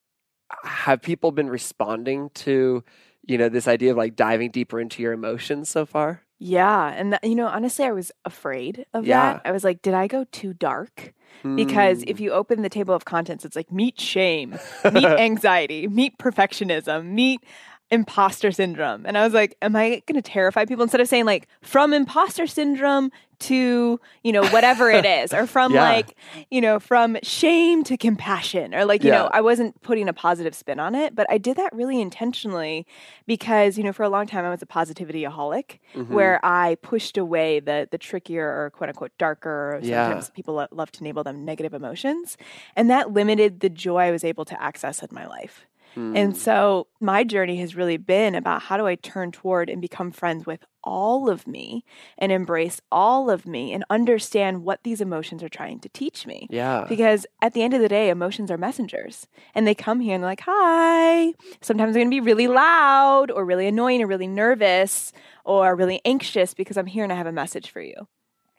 have 0.64 1.02
people 1.02 1.30
been 1.30 1.48
responding 1.50 2.30
to 2.34 2.82
you 3.26 3.38
know 3.38 3.48
this 3.48 3.68
idea 3.68 3.90
of 3.92 3.96
like 3.96 4.16
diving 4.16 4.50
deeper 4.50 4.80
into 4.80 5.02
your 5.02 5.12
emotions 5.12 5.68
so 5.68 5.84
far? 5.86 6.22
Yeah, 6.40 6.92
and 6.94 7.12
that, 7.12 7.24
you 7.24 7.34
know, 7.34 7.48
honestly, 7.48 7.84
I 7.84 7.90
was 7.90 8.12
afraid 8.24 8.86
of 8.94 9.04
Yeah. 9.04 9.32
that. 9.32 9.42
I 9.44 9.50
was 9.50 9.64
like, 9.64 9.82
did 9.82 9.92
I 9.92 10.06
go 10.06 10.24
too 10.30 10.54
dark? 10.54 11.12
Because 11.56 12.02
Mm. 12.02 12.04
if 12.10 12.20
you 12.20 12.30
open 12.30 12.62
the 12.62 12.68
table 12.68 12.94
of 12.94 13.04
contents, 13.04 13.44
it's 13.44 13.56
like 13.56 13.72
meet 13.72 14.00
shame, 14.00 14.56
meet 14.92 15.04
anxiety, 15.18 15.88
meet 15.88 16.16
perfectionism, 16.18 17.06
meet 17.06 17.42
imposter 17.90 18.50
syndrome. 18.52 19.06
And 19.06 19.16
I 19.16 19.24
was 19.24 19.32
like, 19.32 19.56
am 19.62 19.74
I 19.76 20.02
going 20.06 20.20
to 20.20 20.22
terrify 20.22 20.64
people 20.64 20.82
instead 20.82 21.00
of 21.00 21.08
saying 21.08 21.24
like 21.24 21.48
from 21.62 21.92
imposter 21.94 22.46
syndrome 22.46 23.10
to, 23.40 24.00
you 24.24 24.32
know, 24.32 24.44
whatever 24.48 24.90
it 24.90 25.04
is, 25.20 25.32
or 25.32 25.46
from 25.46 25.72
Yeah. 25.72 25.82
like, 25.88 26.16
you 26.50 26.60
know, 26.60 26.80
from 26.80 27.16
shame 27.22 27.84
to 27.84 27.96
compassion, 27.96 28.74
or 28.74 28.84
like, 28.84 29.04
you 29.04 29.12
know, 29.12 29.30
I 29.32 29.40
wasn't 29.40 29.80
putting 29.80 30.08
a 30.08 30.12
positive 30.12 30.56
spin 30.56 30.80
on 30.80 30.96
it, 30.96 31.14
but 31.14 31.24
I 31.30 31.38
did 31.38 31.56
that 31.56 31.72
really 31.72 32.00
intentionally 32.00 32.84
because, 33.28 33.78
you 33.78 33.84
know, 33.84 33.92
for 33.92 34.02
a 34.02 34.08
long 34.08 34.26
time 34.26 34.44
I 34.44 34.50
was 34.50 34.60
a 34.60 34.66
positivityaholic 34.66 35.78
Mhm. 35.94 36.08
where 36.08 36.40
I 36.44 36.76
pushed 36.82 37.16
away 37.16 37.60
the 37.60 37.86
the 37.90 37.96
trickier 37.98 38.44
or 38.46 38.70
quote 38.70 38.88
unquote 38.90 39.12
darker, 39.18 39.76
or 39.76 39.80
Yeah. 39.82 40.04
sometimes 40.06 40.30
people 40.30 40.54
lo- 40.54 40.66
love 40.72 40.90
to 40.92 41.04
label 41.04 41.22
them 41.22 41.44
negative 41.44 41.72
emotions, 41.74 42.36
and 42.74 42.90
that 42.90 43.12
limited 43.12 43.60
the 43.60 43.70
joy 43.70 44.08
I 44.08 44.10
was 44.10 44.24
able 44.24 44.44
to 44.46 44.60
access 44.60 45.00
in 45.00 45.08
my 45.12 45.26
life. 45.28 45.64
Mm. 45.96 46.16
And 46.16 46.36
so 46.36 46.86
my 47.00 47.24
journey 47.24 47.56
has 47.58 47.74
really 47.76 47.96
been 47.96 48.34
about 48.34 48.62
how 48.62 48.76
do 48.76 48.86
I 48.86 48.94
turn 48.94 49.32
toward 49.32 49.68
and 49.70 49.80
become 49.80 50.10
friends 50.10 50.46
with 50.46 50.64
all 50.84 51.28
of 51.28 51.46
me 51.46 51.84
and 52.16 52.30
embrace 52.32 52.80
all 52.90 53.30
of 53.30 53.46
me 53.46 53.72
and 53.72 53.84
understand 53.90 54.62
what 54.64 54.84
these 54.84 55.00
emotions 55.00 55.42
are 55.42 55.48
trying 55.48 55.80
to 55.80 55.88
teach 55.90 56.26
me. 56.26 56.46
yeah, 56.50 56.86
Because 56.88 57.26
at 57.42 57.52
the 57.52 57.62
end 57.62 57.74
of 57.74 57.80
the 57.80 57.88
day, 57.88 58.08
emotions 58.10 58.50
are 58.50 58.56
messengers 58.58 59.26
and 59.54 59.66
they 59.66 59.74
come 59.74 60.00
here 60.00 60.14
and 60.14 60.22
they're 60.22 60.30
like, 60.30 60.42
hi. 60.46 61.34
Sometimes 61.60 61.92
they're 61.94 62.00
going 62.04 62.10
to 62.10 62.14
be 62.16 62.20
really 62.20 62.48
loud 62.48 63.30
or 63.30 63.44
really 63.44 63.66
annoying 63.66 64.02
or 64.02 64.06
really 64.06 64.28
nervous 64.28 65.12
or 65.44 65.74
really 65.74 66.00
anxious 66.04 66.54
because 66.54 66.76
I'm 66.76 66.86
here 66.86 67.04
and 67.04 67.12
I 67.12 67.16
have 67.16 67.26
a 67.26 67.32
message 67.32 67.70
for 67.70 67.80
you. 67.82 67.94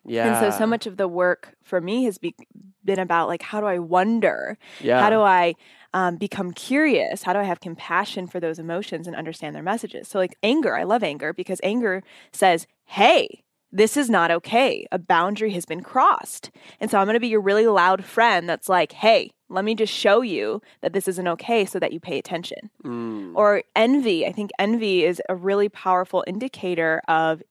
yeah, 0.05 0.41
And 0.43 0.53
so, 0.53 0.59
so 0.59 0.67
much 0.67 0.85
of 0.87 0.97
the 0.97 1.07
work 1.07 1.55
for 1.63 1.79
me 1.81 2.03
has 2.03 2.17
be- 2.17 2.35
been 2.83 2.99
about 2.99 3.27
like, 3.27 3.41
how 3.41 3.59
do 3.61 3.67
I 3.67 3.79
wonder? 3.79 4.57
Yeah, 4.81 5.01
How 5.01 5.09
do 5.09 5.21
I 5.21 5.53
um, 5.93 6.17
become 6.17 6.51
curious? 6.51 7.23
How 7.23 7.33
do 7.33 7.39
I 7.39 7.43
have 7.43 7.59
compassion 7.59 8.27
for 8.27 8.39
those 8.39 8.59
emotions 8.59 9.07
and 9.07 9.15
understand 9.15 9.55
their 9.55 9.63
messages? 9.63 10.07
So, 10.07 10.19
like 10.19 10.37
anger, 10.43 10.75
I 10.75 10.83
love 10.83 11.03
anger 11.03 11.33
because 11.33 11.59
anger 11.63 12.03
says, 12.31 12.67
hey, 12.85 13.43
this 13.71 13.97
is 13.97 14.09
not 14.09 14.31
okay. 14.31 14.85
A 14.91 14.97
boundary 14.97 15.51
has 15.51 15.65
been 15.65 15.81
crossed. 15.81 16.51
And 16.79 16.89
so 16.89 16.97
I'm 16.97 17.05
going 17.05 17.13
to 17.15 17.19
be 17.19 17.27
your 17.27 17.41
really 17.41 17.67
loud 17.67 18.03
friend 18.03 18.49
that's 18.49 18.67
like, 18.67 18.93
hey, 18.93 19.29
let 19.49 19.65
me 19.65 19.75
just 19.75 19.93
show 19.93 20.21
you 20.21 20.61
that 20.81 20.93
this 20.93 21.07
isn't 21.07 21.27
okay 21.27 21.65
so 21.65 21.79
that 21.79 21.93
you 21.93 21.99
pay 21.99 22.17
attention. 22.17 22.69
Mm. 22.83 23.33
Or 23.35 23.63
envy. 23.75 24.25
I 24.25 24.31
think 24.31 24.51
envy 24.59 25.05
is 25.05 25.21
a 25.29 25.35
really 25.35 25.69
powerful 25.69 26.23
indicator 26.27 27.01
of 27.07 27.41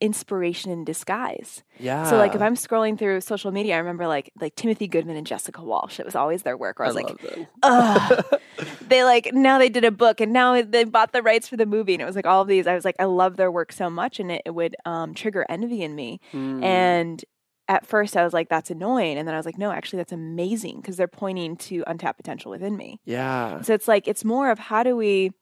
inspiration 0.00 0.70
in 0.70 0.84
disguise. 0.84 1.62
Yeah. 1.78 2.08
So 2.08 2.16
like 2.16 2.34
if 2.34 2.40
I'm 2.40 2.54
scrolling 2.54 2.98
through 2.98 3.20
social 3.20 3.50
media, 3.52 3.74
I 3.74 3.78
remember 3.78 4.06
like 4.06 4.32
like 4.40 4.54
Timothy 4.54 4.88
Goodman 4.88 5.16
and 5.16 5.26
Jessica 5.26 5.62
Walsh. 5.62 6.00
It 6.00 6.06
was 6.06 6.14
always 6.14 6.42
their 6.42 6.56
work 6.56 6.78
where 6.78 6.86
I 6.86 6.92
was 6.92 6.96
like, 6.96 7.22
love. 7.22 7.46
Ugh. 7.62 8.40
they 8.88 9.04
like 9.04 9.32
now 9.32 9.58
they 9.58 9.68
did 9.68 9.84
a 9.84 9.90
book 9.90 10.20
and 10.20 10.32
now 10.32 10.60
they 10.62 10.84
bought 10.84 11.12
the 11.12 11.22
rights 11.22 11.48
for 11.48 11.56
the 11.56 11.66
movie 11.66 11.94
and 11.94 12.02
it 12.02 12.06
was 12.06 12.16
like 12.16 12.26
all 12.26 12.42
of 12.42 12.48
these. 12.48 12.66
I 12.66 12.74
was 12.74 12.84
like, 12.84 12.96
I 12.98 13.04
love 13.04 13.36
their 13.36 13.50
work 13.50 13.72
so 13.72 13.90
much 13.90 14.18
and 14.20 14.32
it, 14.32 14.42
it 14.46 14.50
would 14.50 14.74
um, 14.84 15.14
trigger 15.14 15.44
envy 15.48 15.82
in 15.82 15.94
me. 15.94 16.20
Mm. 16.32 16.64
And 16.64 17.24
at 17.68 17.86
first 17.86 18.16
I 18.16 18.24
was 18.24 18.32
like, 18.32 18.48
that's 18.48 18.70
annoying. 18.70 19.16
And 19.16 19.28
then 19.28 19.34
I 19.34 19.38
was 19.38 19.46
like, 19.46 19.58
no, 19.58 19.70
actually 19.70 19.98
that's 19.98 20.12
amazing 20.12 20.80
because 20.80 20.96
they're 20.96 21.08
pointing 21.08 21.56
to 21.56 21.84
untapped 21.86 22.16
potential 22.16 22.50
within 22.50 22.76
me. 22.76 23.00
yeah. 23.04 23.60
So 23.60 23.74
it's 23.74 23.86
like 23.86 24.08
it's 24.08 24.24
more 24.24 24.50
of 24.50 24.58
how 24.58 24.82
do 24.82 24.96
we 24.96 25.32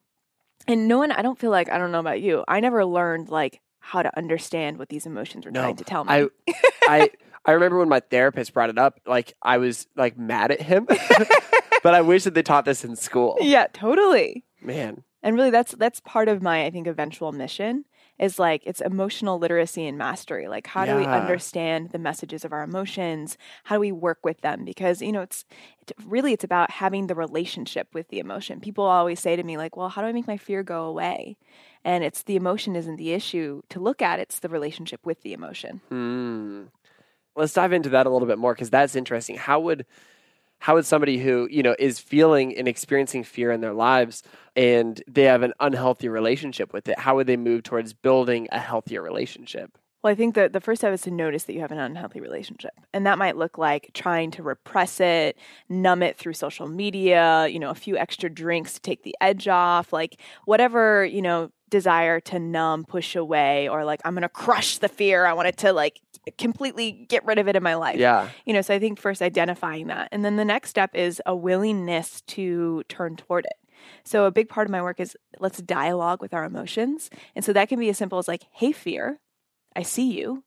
and 0.66 0.88
no 0.88 0.98
one 0.98 1.12
I 1.12 1.22
don't 1.22 1.38
feel 1.38 1.50
like 1.50 1.70
I 1.70 1.78
don't 1.78 1.92
know 1.92 2.00
about 2.00 2.20
you. 2.20 2.44
I 2.48 2.60
never 2.60 2.84
learned 2.84 3.30
like 3.30 3.60
how 3.80 4.02
to 4.02 4.16
understand 4.18 4.78
what 4.78 4.88
these 4.88 5.06
emotions 5.06 5.44
were 5.44 5.50
No, 5.50 5.62
trying 5.62 5.76
to 5.76 5.84
tell 5.84 6.04
me. 6.04 6.12
I 6.12 6.28
I 6.88 7.10
I 7.44 7.52
remember 7.52 7.78
when 7.78 7.88
my 7.88 8.00
therapist 8.00 8.52
brought 8.52 8.70
it 8.70 8.78
up, 8.78 9.00
like 9.06 9.34
I 9.42 9.58
was 9.58 9.86
like 9.96 10.18
mad 10.18 10.50
at 10.50 10.60
him. 10.60 10.86
but 11.82 11.94
I 11.94 12.00
wish 12.02 12.24
that 12.24 12.34
they 12.34 12.42
taught 12.42 12.64
this 12.64 12.84
in 12.84 12.96
school. 12.96 13.36
yeah, 13.40 13.66
totally. 13.72 14.44
Man. 14.60 15.02
And 15.22 15.34
really 15.34 15.50
that's 15.50 15.72
that's 15.72 16.00
part 16.00 16.28
of 16.28 16.42
my 16.42 16.64
I 16.64 16.70
think 16.70 16.86
eventual 16.86 17.32
mission 17.32 17.84
is 18.18 18.38
like 18.38 18.62
it's 18.66 18.80
emotional 18.80 19.38
literacy 19.38 19.86
and 19.86 19.96
mastery. 19.98 20.48
Like 20.48 20.66
how 20.66 20.84
do 20.84 20.96
we 20.96 21.04
understand 21.06 21.90
the 21.90 21.98
messages 21.98 22.44
of 22.44 22.52
our 22.52 22.62
emotions? 22.62 23.36
How 23.64 23.76
do 23.76 23.80
we 23.80 23.92
work 23.92 24.18
with 24.24 24.40
them? 24.42 24.64
Because 24.64 25.00
you 25.02 25.12
know 25.12 25.22
it's 25.22 25.44
it, 25.80 25.92
really 26.04 26.32
it's 26.32 26.44
about 26.44 26.70
having 26.70 27.06
the 27.06 27.14
relationship 27.14 27.88
with 27.94 28.08
the 28.08 28.18
emotion. 28.18 28.60
People 28.60 28.84
always 28.84 29.20
say 29.20 29.34
to 29.36 29.42
me 29.42 29.56
like, 29.56 29.76
"Well, 29.76 29.88
how 29.88 30.02
do 30.02 30.08
I 30.08 30.12
make 30.12 30.26
my 30.26 30.36
fear 30.36 30.62
go 30.62 30.84
away?" 30.84 31.36
And 31.84 32.04
it's 32.04 32.22
the 32.22 32.36
emotion 32.36 32.76
isn't 32.76 32.96
the 32.96 33.12
issue 33.12 33.62
to 33.70 33.80
look 33.80 34.02
at, 34.02 34.20
it's 34.20 34.40
the 34.40 34.48
relationship 34.48 35.04
with 35.04 35.22
the 35.22 35.32
emotion. 35.32 35.80
Hmm. 35.88 36.64
Let's 37.36 37.52
dive 37.52 37.72
into 37.72 37.90
that 37.90 38.06
a 38.06 38.10
little 38.10 38.26
bit 38.26 38.38
more 38.38 38.52
because 38.52 38.70
that's 38.70 38.96
interesting. 38.96 39.36
How 39.36 39.60
would 39.60 39.86
how 40.60 40.74
would 40.74 40.86
somebody 40.86 41.18
who 41.18 41.48
you 41.50 41.62
know 41.62 41.76
is 41.78 41.98
feeling 41.98 42.56
and 42.56 42.68
experiencing 42.68 43.24
fear 43.24 43.50
in 43.52 43.60
their 43.60 43.72
lives 43.72 44.22
and 44.56 45.02
they 45.06 45.24
have 45.24 45.42
an 45.42 45.52
unhealthy 45.60 46.08
relationship 46.08 46.72
with 46.72 46.88
it 46.88 46.98
how 46.98 47.16
would 47.16 47.26
they 47.26 47.36
move 47.36 47.62
towards 47.62 47.92
building 47.92 48.48
a 48.50 48.58
healthier 48.58 49.02
relationship 49.02 49.78
Well, 50.08 50.14
I 50.14 50.16
think 50.16 50.36
that 50.36 50.54
the 50.54 50.60
first 50.62 50.80
step 50.80 50.94
is 50.94 51.02
to 51.02 51.10
notice 51.10 51.44
that 51.44 51.52
you 51.52 51.60
have 51.60 51.70
an 51.70 51.78
unhealthy 51.78 52.18
relationship. 52.18 52.72
And 52.94 53.04
that 53.04 53.18
might 53.18 53.36
look 53.36 53.58
like 53.58 53.90
trying 53.92 54.30
to 54.30 54.42
repress 54.42 55.00
it, 55.00 55.36
numb 55.68 56.02
it 56.02 56.16
through 56.16 56.32
social 56.32 56.66
media, 56.66 57.46
you 57.46 57.58
know, 57.58 57.68
a 57.68 57.74
few 57.74 57.98
extra 57.98 58.30
drinks 58.30 58.72
to 58.72 58.80
take 58.80 59.02
the 59.02 59.14
edge 59.20 59.48
off, 59.48 59.92
like 59.92 60.18
whatever, 60.46 61.04
you 61.04 61.20
know, 61.20 61.50
desire 61.68 62.20
to 62.20 62.38
numb, 62.38 62.86
push 62.86 63.16
away, 63.16 63.68
or 63.68 63.84
like, 63.84 64.00
I'm 64.02 64.14
going 64.14 64.22
to 64.22 64.30
crush 64.30 64.78
the 64.78 64.88
fear. 64.88 65.26
I 65.26 65.34
want 65.34 65.48
it 65.48 65.58
to 65.58 65.74
like 65.74 66.00
completely 66.38 67.04
get 67.10 67.26
rid 67.26 67.38
of 67.38 67.46
it 67.46 67.54
in 67.54 67.62
my 67.62 67.74
life. 67.74 67.98
yeah 67.98 68.30
You 68.46 68.54
know, 68.54 68.62
so 68.62 68.72
I 68.72 68.78
think 68.78 68.98
first 68.98 69.20
identifying 69.20 69.88
that. 69.88 70.08
And 70.10 70.24
then 70.24 70.36
the 70.36 70.44
next 70.46 70.70
step 70.70 70.94
is 70.94 71.20
a 71.26 71.36
willingness 71.36 72.22
to 72.28 72.82
turn 72.88 73.16
toward 73.16 73.44
it. 73.44 73.68
So 74.04 74.24
a 74.24 74.30
big 74.30 74.48
part 74.48 74.66
of 74.66 74.70
my 74.70 74.80
work 74.80 75.00
is 75.00 75.18
let's 75.38 75.60
dialogue 75.60 76.22
with 76.22 76.32
our 76.32 76.44
emotions. 76.44 77.10
And 77.36 77.44
so 77.44 77.52
that 77.52 77.68
can 77.68 77.78
be 77.78 77.90
as 77.90 77.98
simple 77.98 78.18
as 78.18 78.26
like, 78.26 78.44
hey, 78.52 78.72
fear, 78.72 79.20
I 79.76 79.82
see 79.82 80.12
you. 80.18 80.44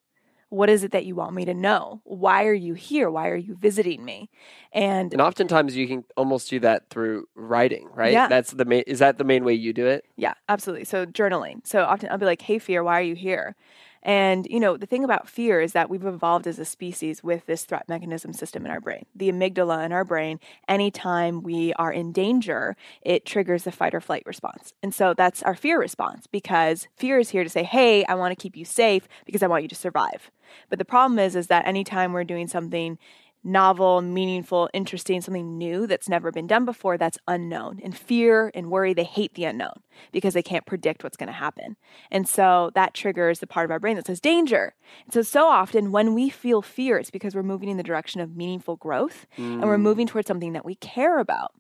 What 0.50 0.70
is 0.70 0.84
it 0.84 0.92
that 0.92 1.06
you 1.06 1.16
want 1.16 1.34
me 1.34 1.46
to 1.46 1.54
know? 1.54 2.02
Why 2.04 2.46
are 2.46 2.54
you 2.54 2.74
here? 2.74 3.10
Why 3.10 3.30
are 3.30 3.38
you 3.38 3.56
visiting 3.56 4.04
me? 4.04 4.30
And 4.74 5.14
and 5.14 5.22
oftentimes 5.22 5.78
you 5.78 5.88
can 5.88 6.04
almost 6.18 6.50
do 6.50 6.60
that 6.60 6.90
through 6.90 7.28
writing 7.36 7.88
right 7.94 8.12
Yeah. 8.12 8.28
that's 8.28 8.52
the 8.52 8.66
main 8.66 8.84
is 8.86 9.00
that 9.00 9.18
the 9.18 9.24
main 9.24 9.46
way 9.46 9.54
you 9.54 9.72
do 9.72 9.88
it 9.88 10.04
Yeah, 10.18 10.34
absolutely. 10.50 10.84
So 10.86 11.06
journaling. 11.06 11.66
So 11.66 11.84
often 11.84 12.10
I'll 12.12 12.18
be 12.18 12.26
like, 12.26 12.42
"Hey, 12.42 12.60
fear, 12.60 12.84
why 12.84 13.00
are 13.00 13.04
you 13.04 13.16
here?" 13.16 13.56
And 14.04 14.48
you 14.50 14.60
know, 14.60 14.78
the 14.78 14.86
thing 14.86 15.04
about 15.04 15.30
fear 15.30 15.62
is 15.62 15.74
that 15.74 15.90
we've 15.90 16.06
evolved 16.06 16.48
as 16.48 16.60
a 16.60 16.66
species 16.66 17.24
with 17.24 17.46
this 17.46 17.66
threat 17.66 17.88
mechanism 17.88 18.34
system 18.34 18.66
in 18.66 18.72
our 18.72 18.82
brain. 18.82 19.06
The 19.16 19.32
amygdala 19.32 19.86
in 19.86 19.92
our 19.92 20.04
brain, 20.04 20.40
anytime 20.68 21.44
we 21.44 21.74
are 21.74 21.92
in 21.92 22.12
danger, 22.12 22.76
it 23.02 23.26
triggers 23.26 23.64
the 23.64 23.72
fight 23.72 23.94
or 23.94 24.02
flight 24.02 24.24
response. 24.26 24.74
And 24.82 24.94
so 24.94 25.14
that's 25.14 25.44
our 25.44 25.56
fear 25.56 25.80
response 25.80 26.28
because 26.28 26.88
fear 26.96 27.20
is 27.20 27.30
here 27.30 27.44
to 27.44 27.50
say, 27.50 27.64
"Hey, 27.64 28.04
I 28.06 28.16
want 28.16 28.32
to 28.32 28.42
keep 28.42 28.58
you 28.58 28.66
safe 28.66 29.08
because 29.26 29.44
I 29.44 29.48
want 29.48 29.64
you 29.64 29.70
to 29.70 29.76
survive." 29.76 30.32
But 30.70 30.80
the 30.80 30.86
problem 30.86 31.20
is 31.20 31.36
is 31.36 31.48
that 31.48 31.68
anytime 31.68 32.14
we're 32.14 32.24
doing 32.24 32.48
something 32.48 32.98
novel, 33.44 34.02
meaningful, 34.02 34.70
interesting, 34.74 35.22
something 35.22 35.58
new 35.58 35.88
that's 35.88 36.08
never 36.10 36.32
been 36.32 36.48
done 36.48 36.66
before, 36.66 36.98
that's 36.98 37.18
unknown. 37.28 37.80
And 37.84 37.98
fear 37.98 38.52
and 38.54 38.70
worry, 38.70 38.94
they 38.94 39.04
hate 39.04 39.34
the 39.34 39.46
unknown 39.46 39.82
because 40.12 40.34
they 40.34 40.44
can't 40.44 40.66
predict 40.66 41.04
what's 41.04 41.18
going 41.18 41.28
to 41.28 41.34
happen. 41.34 41.76
And 42.12 42.28
so 42.28 42.72
that 42.76 42.94
triggers 42.94 43.40
the 43.40 43.48
part 43.48 43.66
of 43.66 43.72
our 43.72 43.80
brain 43.80 43.96
that 43.96 44.08
says 44.08 44.20
danger. 44.20 44.76
And 45.06 45.14
so, 45.14 45.22
so 45.22 45.48
often 45.48 45.92
when 45.92 46.14
we 46.14 46.30
feel 46.30 46.62
fear, 46.62 46.98
it's 46.98 47.12
because 47.12 47.34
we're 47.34 47.44
moving 47.44 47.70
in 47.70 47.78
the 47.78 47.84
direction 47.84 48.22
of 48.22 48.36
meaningful 48.36 48.76
growth 48.76 49.26
and 49.38 49.64
we're 49.64 49.78
mm. 49.78 49.82
moving 49.82 50.08
towards 50.08 50.28
something 50.28 50.54
that 50.54 50.66
we 50.66 50.76
care 50.76 51.20
about. 51.20 51.54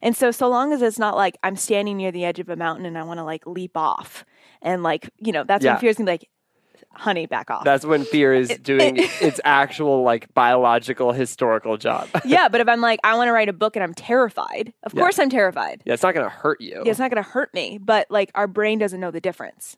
And 0.00 0.16
so, 0.16 0.30
so 0.30 0.48
long 0.48 0.72
as 0.72 0.82
it's 0.82 0.98
not 1.00 1.16
like 1.16 1.36
I'm 1.42 1.56
standing 1.56 1.96
near 1.96 2.12
the 2.12 2.24
edge 2.24 2.38
of 2.38 2.48
a 2.48 2.56
mountain 2.56 2.86
and 2.86 2.96
I 2.96 3.02
want 3.02 3.18
to 3.18 3.24
like 3.24 3.44
leap 3.46 3.76
off, 3.76 4.24
and 4.62 4.82
like, 4.82 5.10
you 5.18 5.32
know, 5.32 5.44
that's 5.44 5.64
Yeah. 5.64 5.72
when 5.72 5.80
fear 5.80 5.90
is 5.90 5.96
gonna 5.96 6.06
be 6.06 6.12
like, 6.12 6.28
honey, 6.96 7.26
back 7.26 7.50
off. 7.50 7.64
that's 7.64 7.84
when 7.84 8.04
fear 8.04 8.32
is 8.34 8.48
doing 8.62 8.96
its 9.20 9.40
actual 9.44 10.02
like 10.02 10.32
biological 10.34 11.12
historical 11.12 11.76
job 11.76 12.08
yeah, 12.24 12.48
but 12.48 12.60
if 12.60 12.68
I'm 12.68 12.80
like, 12.80 13.00
I 13.04 13.14
want 13.16 13.28
to 13.28 13.32
write 13.32 13.48
a 13.48 13.52
book 13.52 13.76
and 13.76 13.82
I'm 13.82 13.94
terrified, 13.94 14.72
of 14.82 14.94
Yeah. 14.94 15.00
course 15.00 15.18
I'm 15.18 15.30
terrified. 15.30 15.82
yeah 15.84 15.94
it's 15.94 16.02
not 16.02 16.14
going 16.14 16.24
to 16.26 16.30
hurt 16.34 16.60
you 16.60 16.82
Yeah, 16.84 16.90
it's 16.90 16.98
not 17.00 17.10
going 17.10 17.22
to 17.22 17.28
hurt 17.28 17.52
me, 17.54 17.78
but 17.80 18.06
like 18.10 18.30
our 18.34 18.46
brain 18.46 18.78
doesn't 18.78 19.00
know 19.00 19.10
the 19.10 19.20
difference. 19.20 19.76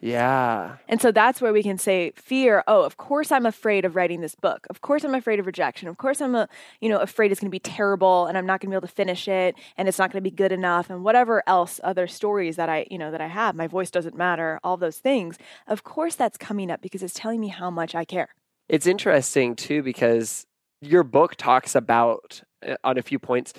Yeah 0.00 0.76
And 0.88 1.00
so 1.00 1.10
that's 1.10 1.40
where 1.40 1.52
we 1.52 1.62
can 1.62 1.78
say 1.78 2.12
fear, 2.16 2.62
oh, 2.66 2.82
of 2.82 2.96
course 2.96 3.32
I'm 3.32 3.46
afraid 3.46 3.84
of 3.84 3.96
writing 3.96 4.20
this 4.20 4.34
book. 4.34 4.66
Of 4.68 4.80
course 4.80 5.04
I'm 5.04 5.14
afraid 5.14 5.38
of 5.38 5.46
rejection. 5.46 5.88
Of 5.88 5.96
course 5.96 6.20
I'm 6.20 6.34
a, 6.34 6.48
you 6.80 6.88
know, 6.88 6.98
afraid 6.98 7.32
it's 7.32 7.40
going 7.40 7.50
to 7.50 7.54
be 7.54 7.58
terrible 7.58 8.26
and 8.26 8.36
I'm 8.36 8.46
not 8.46 8.60
going 8.60 8.70
to 8.70 8.74
be 8.74 8.76
able 8.76 8.88
to 8.88 8.94
finish 8.94 9.26
it 9.26 9.54
and 9.76 9.88
it's 9.88 9.98
not 9.98 10.12
going 10.12 10.22
to 10.22 10.30
be 10.30 10.34
good 10.34 10.52
enough 10.52 10.90
and 10.90 11.02
whatever 11.02 11.42
else 11.46 11.80
other 11.82 12.06
stories 12.06 12.56
that 12.56 12.68
I, 12.68 12.86
you 12.90 12.98
know, 12.98 13.10
that 13.10 13.20
I 13.20 13.26
have. 13.28 13.54
My 13.54 13.66
voice 13.66 13.90
doesn't 13.90 14.16
matter, 14.16 14.60
all 14.62 14.76
those 14.76 14.98
things. 14.98 15.38
Of 15.66 15.82
course 15.84 16.14
that's 16.14 16.36
coming 16.36 16.70
up 16.70 16.82
because 16.82 17.02
it's 17.02 17.14
telling 17.14 17.40
me 17.40 17.48
how 17.48 17.70
much 17.70 17.94
I 17.94 18.04
care. 18.04 18.28
It's 18.68 18.86
interesting 18.86 19.56
too 19.56 19.82
because 19.82 20.46
your 20.80 21.04
book 21.04 21.36
talks 21.36 21.74
about 21.74 22.42
uh, 22.66 22.76
on 22.84 22.98
a 22.98 23.02
few 23.02 23.18
points 23.18 23.52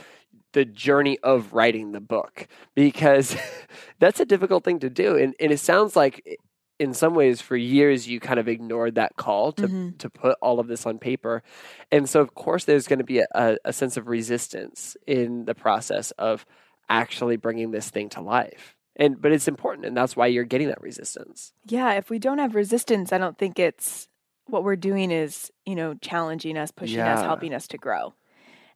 the 0.57 0.65
journey 0.65 1.19
of 1.21 1.53
writing 1.53 1.91
the 1.91 2.01
book 2.01 2.47
because 2.73 3.35
that's 3.99 4.19
a 4.19 4.25
difficult 4.25 4.63
thing 4.63 4.79
to 4.79 4.89
do. 4.89 5.15
And, 5.15 5.35
and 5.39 5.51
it 5.51 5.59
sounds 5.59 5.95
like 5.95 6.39
in 6.79 6.95
some 6.95 7.13
ways 7.13 7.41
for 7.41 7.55
years 7.55 8.07
you 8.07 8.19
kind 8.19 8.39
of 8.39 8.47
ignored 8.47 8.95
that 8.95 9.15
call 9.17 9.51
to, 9.51 9.67
Mhm. 9.67 9.97
to 9.99 10.09
put 10.09 10.35
all 10.41 10.59
of 10.59 10.67
this 10.67 10.87
on 10.87 10.97
paper. 10.97 11.43
And 11.91 12.09
so 12.09 12.21
of 12.21 12.33
course 12.33 12.65
there's 12.65 12.87
going 12.87 12.97
to 12.99 13.05
be 13.05 13.19
a, 13.19 13.27
a, 13.35 13.57
a 13.65 13.71
sense 13.73 13.97
of 13.97 14.07
resistance 14.07 14.97
in 15.05 15.45
the 15.45 15.53
process 15.53 16.09
of 16.17 16.43
actually 16.89 17.37
bringing 17.37 17.69
this 17.69 17.89
thing 17.91 18.09
to 18.09 18.21
life. 18.21 18.75
And 18.95 19.21
but 19.21 19.31
it's 19.31 19.47
important 19.47 19.85
and 19.85 19.95
that's 19.95 20.15
why 20.15 20.25
you're 20.25 20.43
getting 20.43 20.69
that 20.69 20.81
resistance. 20.81 21.53
Yeah, 21.67 21.93
if 21.93 22.09
we 22.09 22.17
don't 22.17 22.39
have 22.39 22.55
resistance, 22.55 23.13
I 23.13 23.19
don't 23.19 23.37
think 23.37 23.59
it's 23.59 24.07
what 24.47 24.63
we're 24.63 24.75
doing 24.75 25.11
is, 25.11 25.51
you 25.67 25.75
know, 25.75 25.93
challenging 26.01 26.57
us, 26.57 26.71
pushing 26.71 26.99
us, 26.99 27.21
helping 27.21 27.53
us 27.53 27.67
to 27.67 27.77
grow. 27.77 28.15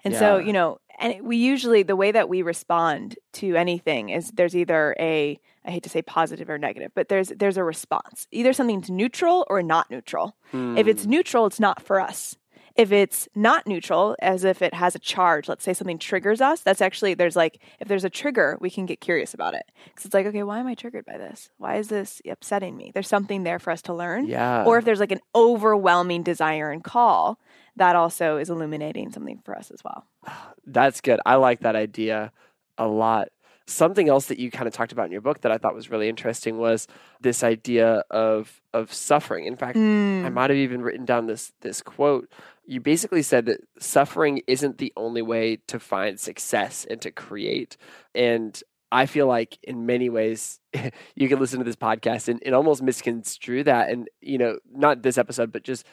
And 0.04 0.16
so, 0.16 0.38
you 0.38 0.54
know, 0.54 0.80
and 1.00 1.22
we 1.22 1.38
usually 1.38 1.84
the 1.84 1.96
way 1.96 2.12
that 2.12 2.30
we 2.30 2.42
respond 2.42 3.16
to 3.34 3.56
anything 3.56 4.10
is 4.10 4.32
there's 4.32 4.56
either 4.56 4.96
a 5.00 5.40
I 5.66 5.72
hate 5.72 5.84
to 5.84 5.90
say 5.90 6.02
positive 6.02 6.50
or 6.50 6.58
negative, 6.58 6.92
but 6.96 7.08
there's 7.10 7.30
there's 7.30 7.58
a 7.58 7.64
response. 7.64 8.28
Either 8.32 8.54
something's 8.54 8.90
neutral 8.90 9.46
or 9.50 9.62
not 9.62 9.90
neutral. 9.92 10.36
If 10.78 10.88
it's 10.88 11.04
hmm. 11.04 11.10
neutral, 11.12 11.46
it's 11.46 11.60
not 11.60 11.82
for 11.82 12.00
us. 12.00 12.36
If 12.82 12.92
it's 12.92 13.30
not 13.36 13.68
neutral, 13.68 14.16
as 14.22 14.44
if 14.44 14.64
it 14.64 14.74
has 14.74 14.96
a 14.96 15.00
charge, 15.00 15.48
let's 15.48 15.64
say 15.64 15.74
something 15.74 16.00
triggers 16.00 16.42
us, 16.42 16.62
that's 16.62 16.82
actually, 16.82 17.14
there's 17.14 17.36
like, 17.36 17.60
if 17.80 17.88
there's 17.88 18.04
a 18.04 18.10
trigger, 18.10 18.58
we 18.60 18.72
can 18.72 18.88
get 18.88 19.02
curious 19.02 19.36
about 19.36 19.54
it. 19.54 19.64
Because 19.86 20.06
it's 20.06 20.16
like, 20.16 20.26
okay, 20.26 20.42
why 20.42 20.58
am 20.58 20.66
I 20.66 20.74
triggered 20.74 21.06
by 21.06 21.20
this? 21.20 21.52
Why 21.58 21.76
is 21.76 21.90
this 21.90 22.24
upsetting 22.28 22.76
me? 22.76 22.90
There's 22.92 23.08
something 23.08 23.44
there 23.44 23.60
for 23.60 23.70
us 23.70 23.84
to 23.84 23.94
learn. 23.94 24.26
yeah 24.26 24.66
Or 24.66 24.80
if 24.80 24.86
there's 24.86 25.00
like 25.00 25.12
an 25.12 25.22
overwhelming 25.36 26.24
desire 26.24 26.72
and 26.72 26.84
call, 26.84 27.40
that 27.76 27.96
also 27.96 28.38
is 28.38 28.50
illuminating 28.50 29.12
something 29.12 29.42
for 29.46 29.56
us 29.56 29.70
as 29.70 29.84
well. 29.84 30.08
That's 30.66 31.02
good. 31.02 31.20
I 31.24 31.36
like 31.36 31.60
that 31.60 31.76
idea 31.76 32.32
a 32.80 32.88
lot. 32.88 33.30
Something 33.68 34.10
else 34.10 34.26
that 34.26 34.40
you 34.40 34.52
kind 34.52 34.68
of 34.68 34.74
talked 34.74 34.92
about 34.92 35.06
in 35.06 35.12
your 35.12 35.22
book 35.22 35.42
that 35.42 35.52
I 35.52 35.58
thought 35.58 35.76
was 35.76 35.90
really 35.90 36.10
interesting 36.10 36.58
was 36.58 36.88
this 37.22 37.44
idea 37.44 38.04
of 38.10 38.62
of 38.74 38.94
suffering. 38.94 39.46
In 39.46 39.56
fact, 39.56 39.78
Mm. 39.78 40.26
I 40.26 40.30
might 40.30 40.50
have 40.50 40.58
even 40.58 40.82
written 40.82 41.06
down 41.06 41.28
this 41.28 41.54
this 41.62 41.82
quote. 41.82 42.30
You 42.66 42.80
basically 42.80 43.22
said 43.22 43.46
that 43.46 43.62
suffering 43.80 44.42
isn't 44.48 44.78
the 44.78 44.94
only 44.96 45.22
way 45.22 45.58
to 45.68 45.80
find 45.80 46.20
success 46.20 46.86
and 46.90 47.02
to 47.02 47.12
create. 47.12 47.78
And 48.14 48.62
I 48.92 49.06
feel 49.06 49.26
like 49.26 49.58
in 49.64 49.86
many 49.86 50.10
ways 50.10 50.60
you 51.16 51.30
can 51.30 51.40
listen 51.40 51.60
to 51.60 51.66
this 51.66 51.76
podcast 51.78 52.28
and, 52.28 52.42
and 52.46 52.54
almost 52.54 52.82
misconstrue 52.82 53.64
that. 53.64 53.90
And, 53.90 54.10
you 54.20 54.38
know, 54.38 54.60
not 54.70 55.02
this 55.02 55.18
episode, 55.18 55.52
but 55.52 55.64
just 55.64 55.86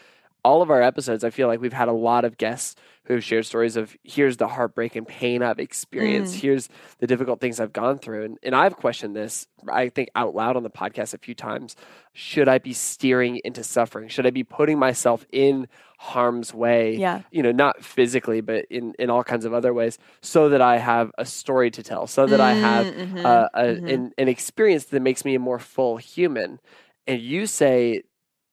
all 0.45 0.62
of 0.62 0.71
our 0.71 0.80
episodes, 0.83 1.25
I 1.25 1.30
feel 1.30 1.49
like 1.49 1.61
we've 1.61 1.73
had 1.73 1.88
a 1.88 1.92
lot 1.92 2.25
of 2.25 2.37
guests 2.38 2.75
who 3.04 3.14
have 3.14 3.25
shared 3.25 3.47
stories 3.47 3.76
of 3.76 3.97
here's 4.04 4.37
the 4.37 4.49
heartbreak 4.49 4.95
and 4.95 5.07
pain 5.09 5.42
I've 5.42 5.59
experienced, 5.59 6.35
Mm. 6.37 6.40
here's 6.40 6.68
the 6.99 7.07
difficult 7.07 7.40
things 7.40 7.59
I've 7.59 7.73
gone 7.73 7.99
through. 7.99 8.25
And, 8.25 8.38
and 8.42 8.54
I've 8.54 8.76
questioned 8.76 9.16
this, 9.16 9.47
I 9.66 9.88
think, 9.88 10.11
out 10.14 10.35
loud 10.35 10.57
on 10.57 10.62
the 10.62 10.71
podcast 10.71 11.14
a 11.14 11.18
few 11.18 11.35
times. 11.35 11.75
Should 12.12 12.49
I 12.49 12.59
be 12.59 12.75
steering 12.75 13.40
into 13.45 13.64
suffering? 13.64 14.09
Should 14.09 14.26
I 14.26 14.30
be 14.30 14.45
putting 14.45 14.78
myself 14.78 15.25
in 15.33 15.68
harm's 15.99 16.52
way? 16.52 16.97
Yeah. 16.97 17.23
You 17.30 17.42
know, 17.42 17.52
not 17.52 17.83
physically, 17.83 18.42
but 18.42 18.66
in, 18.71 18.92
in 18.99 19.09
all 19.09 19.25
kinds 19.25 19.47
of 19.47 19.54
other 19.54 19.73
ways, 19.73 19.99
so 20.21 20.50
that 20.50 20.61
I 20.61 20.76
have 20.76 21.11
a 21.16 21.25
story 21.25 21.71
to 21.73 21.83
tell, 21.83 22.07
so 22.07 22.26
that 22.26 22.40
I 22.42 22.52
have 22.52 22.87
Mm, 22.87 23.25
uh, 23.25 23.49
a, 23.54 23.62
mhm. 23.64 23.92
an, 23.95 24.12
an 24.18 24.28
experience 24.28 24.85
that 24.87 25.00
makes 25.00 25.25
me 25.25 25.35
a 25.35 25.38
more 25.38 25.59
full 25.59 25.97
human. 25.97 26.61
And 27.07 27.21
you 27.23 27.47
say 27.47 28.02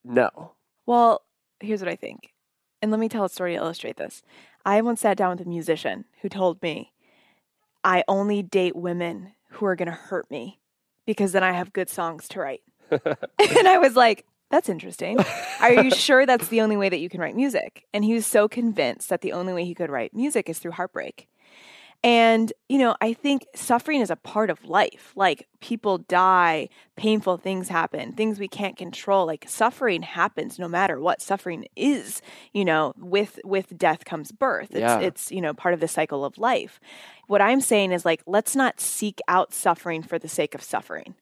no. 0.06 0.54
Well, 0.86 1.24
here's 1.66 1.82
what 1.82 1.90
I 1.90 1.96
think. 1.96 2.34
And 2.82 2.92
let 2.92 3.00
me 3.00 3.10
tell 3.10 3.26
a 3.26 3.30
story 3.30 3.54
to 3.54 3.58
illustrate 3.58 3.98
this. 3.98 4.22
I 4.66 4.82
once 4.82 5.02
sat 5.02 5.18
down 5.18 5.32
with 5.38 5.46
a 5.46 5.50
musician 5.50 6.06
who 6.22 6.30
told 6.30 6.62
me, 6.62 6.94
I 7.84 8.04
only 8.08 8.42
date 8.42 8.76
women 8.76 9.34
who 9.52 9.66
are 9.66 9.76
going 9.76 9.88
to 9.88 9.94
hurt 9.94 10.30
me 10.30 10.60
because 11.06 11.32
then 11.32 11.44
I 11.44 11.52
have 11.52 11.74
good 11.74 11.90
songs 11.90 12.28
to 12.30 12.40
write. 12.40 12.62
and 12.92 13.68
I 13.68 13.78
was 13.78 13.96
like, 13.96 14.26
that's 14.52 14.70
interesting. 14.70 15.18
Are 15.60 15.84
you 15.84 15.92
sure 15.96 16.26
that's 16.26 16.48
the 16.48 16.62
only 16.62 16.78
way 16.78 16.90
that 16.90 17.00
you 17.00 17.10
can 17.10 17.22
write 17.22 17.36
music? 17.36 17.86
And 17.94 18.04
he 18.04 18.14
was 18.14 18.26
so 18.26 18.48
convinced 18.48 19.10
that 19.10 19.22
the 19.22 19.34
only 19.34 19.54
way 19.54 19.66
he 19.66 19.76
could 19.76 19.90
write 19.90 20.14
music 20.14 20.50
is 20.50 20.60
through 20.60 20.72
heartbreak. 20.72 21.28
And, 22.04 22.54
you 22.70 22.78
know, 22.78 22.96
I 23.02 23.14
think 23.14 23.48
suffering 23.56 24.02
is 24.02 24.12
a 24.12 24.16
part 24.16 24.50
of 24.52 24.64
life. 24.66 25.12
Like 25.16 25.48
people 25.60 25.98
die, 25.98 26.70
painful 26.96 27.38
things 27.38 27.68
happen, 27.70 28.12
things 28.12 28.40
we 28.40 28.48
can't 28.48 28.78
control. 28.78 29.26
Like 29.26 29.46
suffering 29.48 30.04
happens 30.04 30.60
no 30.60 30.68
matter 30.68 31.00
what. 31.00 31.22
Suffering 31.22 31.66
is, 31.76 32.22
you 32.54 32.64
know, 32.64 32.94
with 32.98 33.40
with 33.44 33.76
death 33.78 34.06
comes 34.06 34.32
birth. 34.32 34.70
It's 34.72 34.80
Yeah. 34.80 35.00
it's, 35.00 35.32
you 35.32 35.42
know, 35.42 35.54
part 35.54 35.74
of 35.74 35.80
the 35.80 35.88
cycle 35.88 36.24
of 36.24 36.38
life. 36.38 36.80
What 37.28 37.42
I'm 37.42 37.62
saying 37.62 37.92
is 37.92 38.06
like 38.06 38.22
let's 38.28 38.56
not 38.56 38.80
seek 38.80 39.20
out 39.28 39.52
suffering 39.54 40.04
for 40.04 40.20
the 40.20 40.28
sake 40.28 40.54
of 40.54 40.62
suffering. 40.62 41.16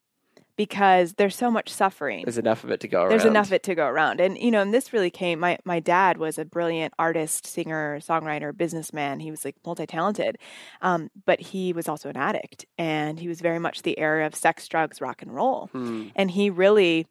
Because 0.56 1.14
there's 1.14 1.34
so 1.36 1.50
much 1.50 1.68
suffering. 1.68 2.22
There's 2.24 2.38
enough 2.38 2.62
of 2.64 2.70
it 2.70 2.80
to 2.80 2.88
go 2.88 3.00
around. 3.02 3.10
there's 3.10 3.24
enough 3.24 3.46
of 3.46 3.54
it 3.54 3.62
to 3.64 3.74
go 3.74 3.86
around. 3.86 4.20
And 4.20 4.38
you 4.38 4.50
know 4.50 4.62
and 4.62 4.72
this 4.72 4.92
really 4.92 5.10
came 5.10 5.40
my 5.40 5.58
my 5.64 5.80
dad 5.80 6.18
was 6.18 6.38
a 6.38 6.44
brilliant 6.44 6.94
artist 6.98 7.46
singer 7.46 7.98
songwriter 8.00 8.56
businessman. 8.56 9.20
He 9.20 9.30
was 9.30 9.44
like 9.44 9.56
multi-talented. 9.66 10.38
Um, 10.80 11.10
but 11.26 11.40
he 11.40 11.72
was 11.72 11.88
also 11.88 12.08
an 12.08 12.16
addict 12.16 12.66
and 12.78 13.18
he 13.18 13.28
was 13.28 13.40
very 13.40 13.58
much 13.58 13.82
the 13.82 13.98
era 13.98 14.26
of 14.26 14.34
sex 14.34 14.68
drugs 14.68 15.00
rock 15.00 15.22
and 15.22 15.34
roll. 15.34 15.68
Hmm. 15.72 16.08
and 16.14 16.30
he 16.30 16.50
really 16.50 17.06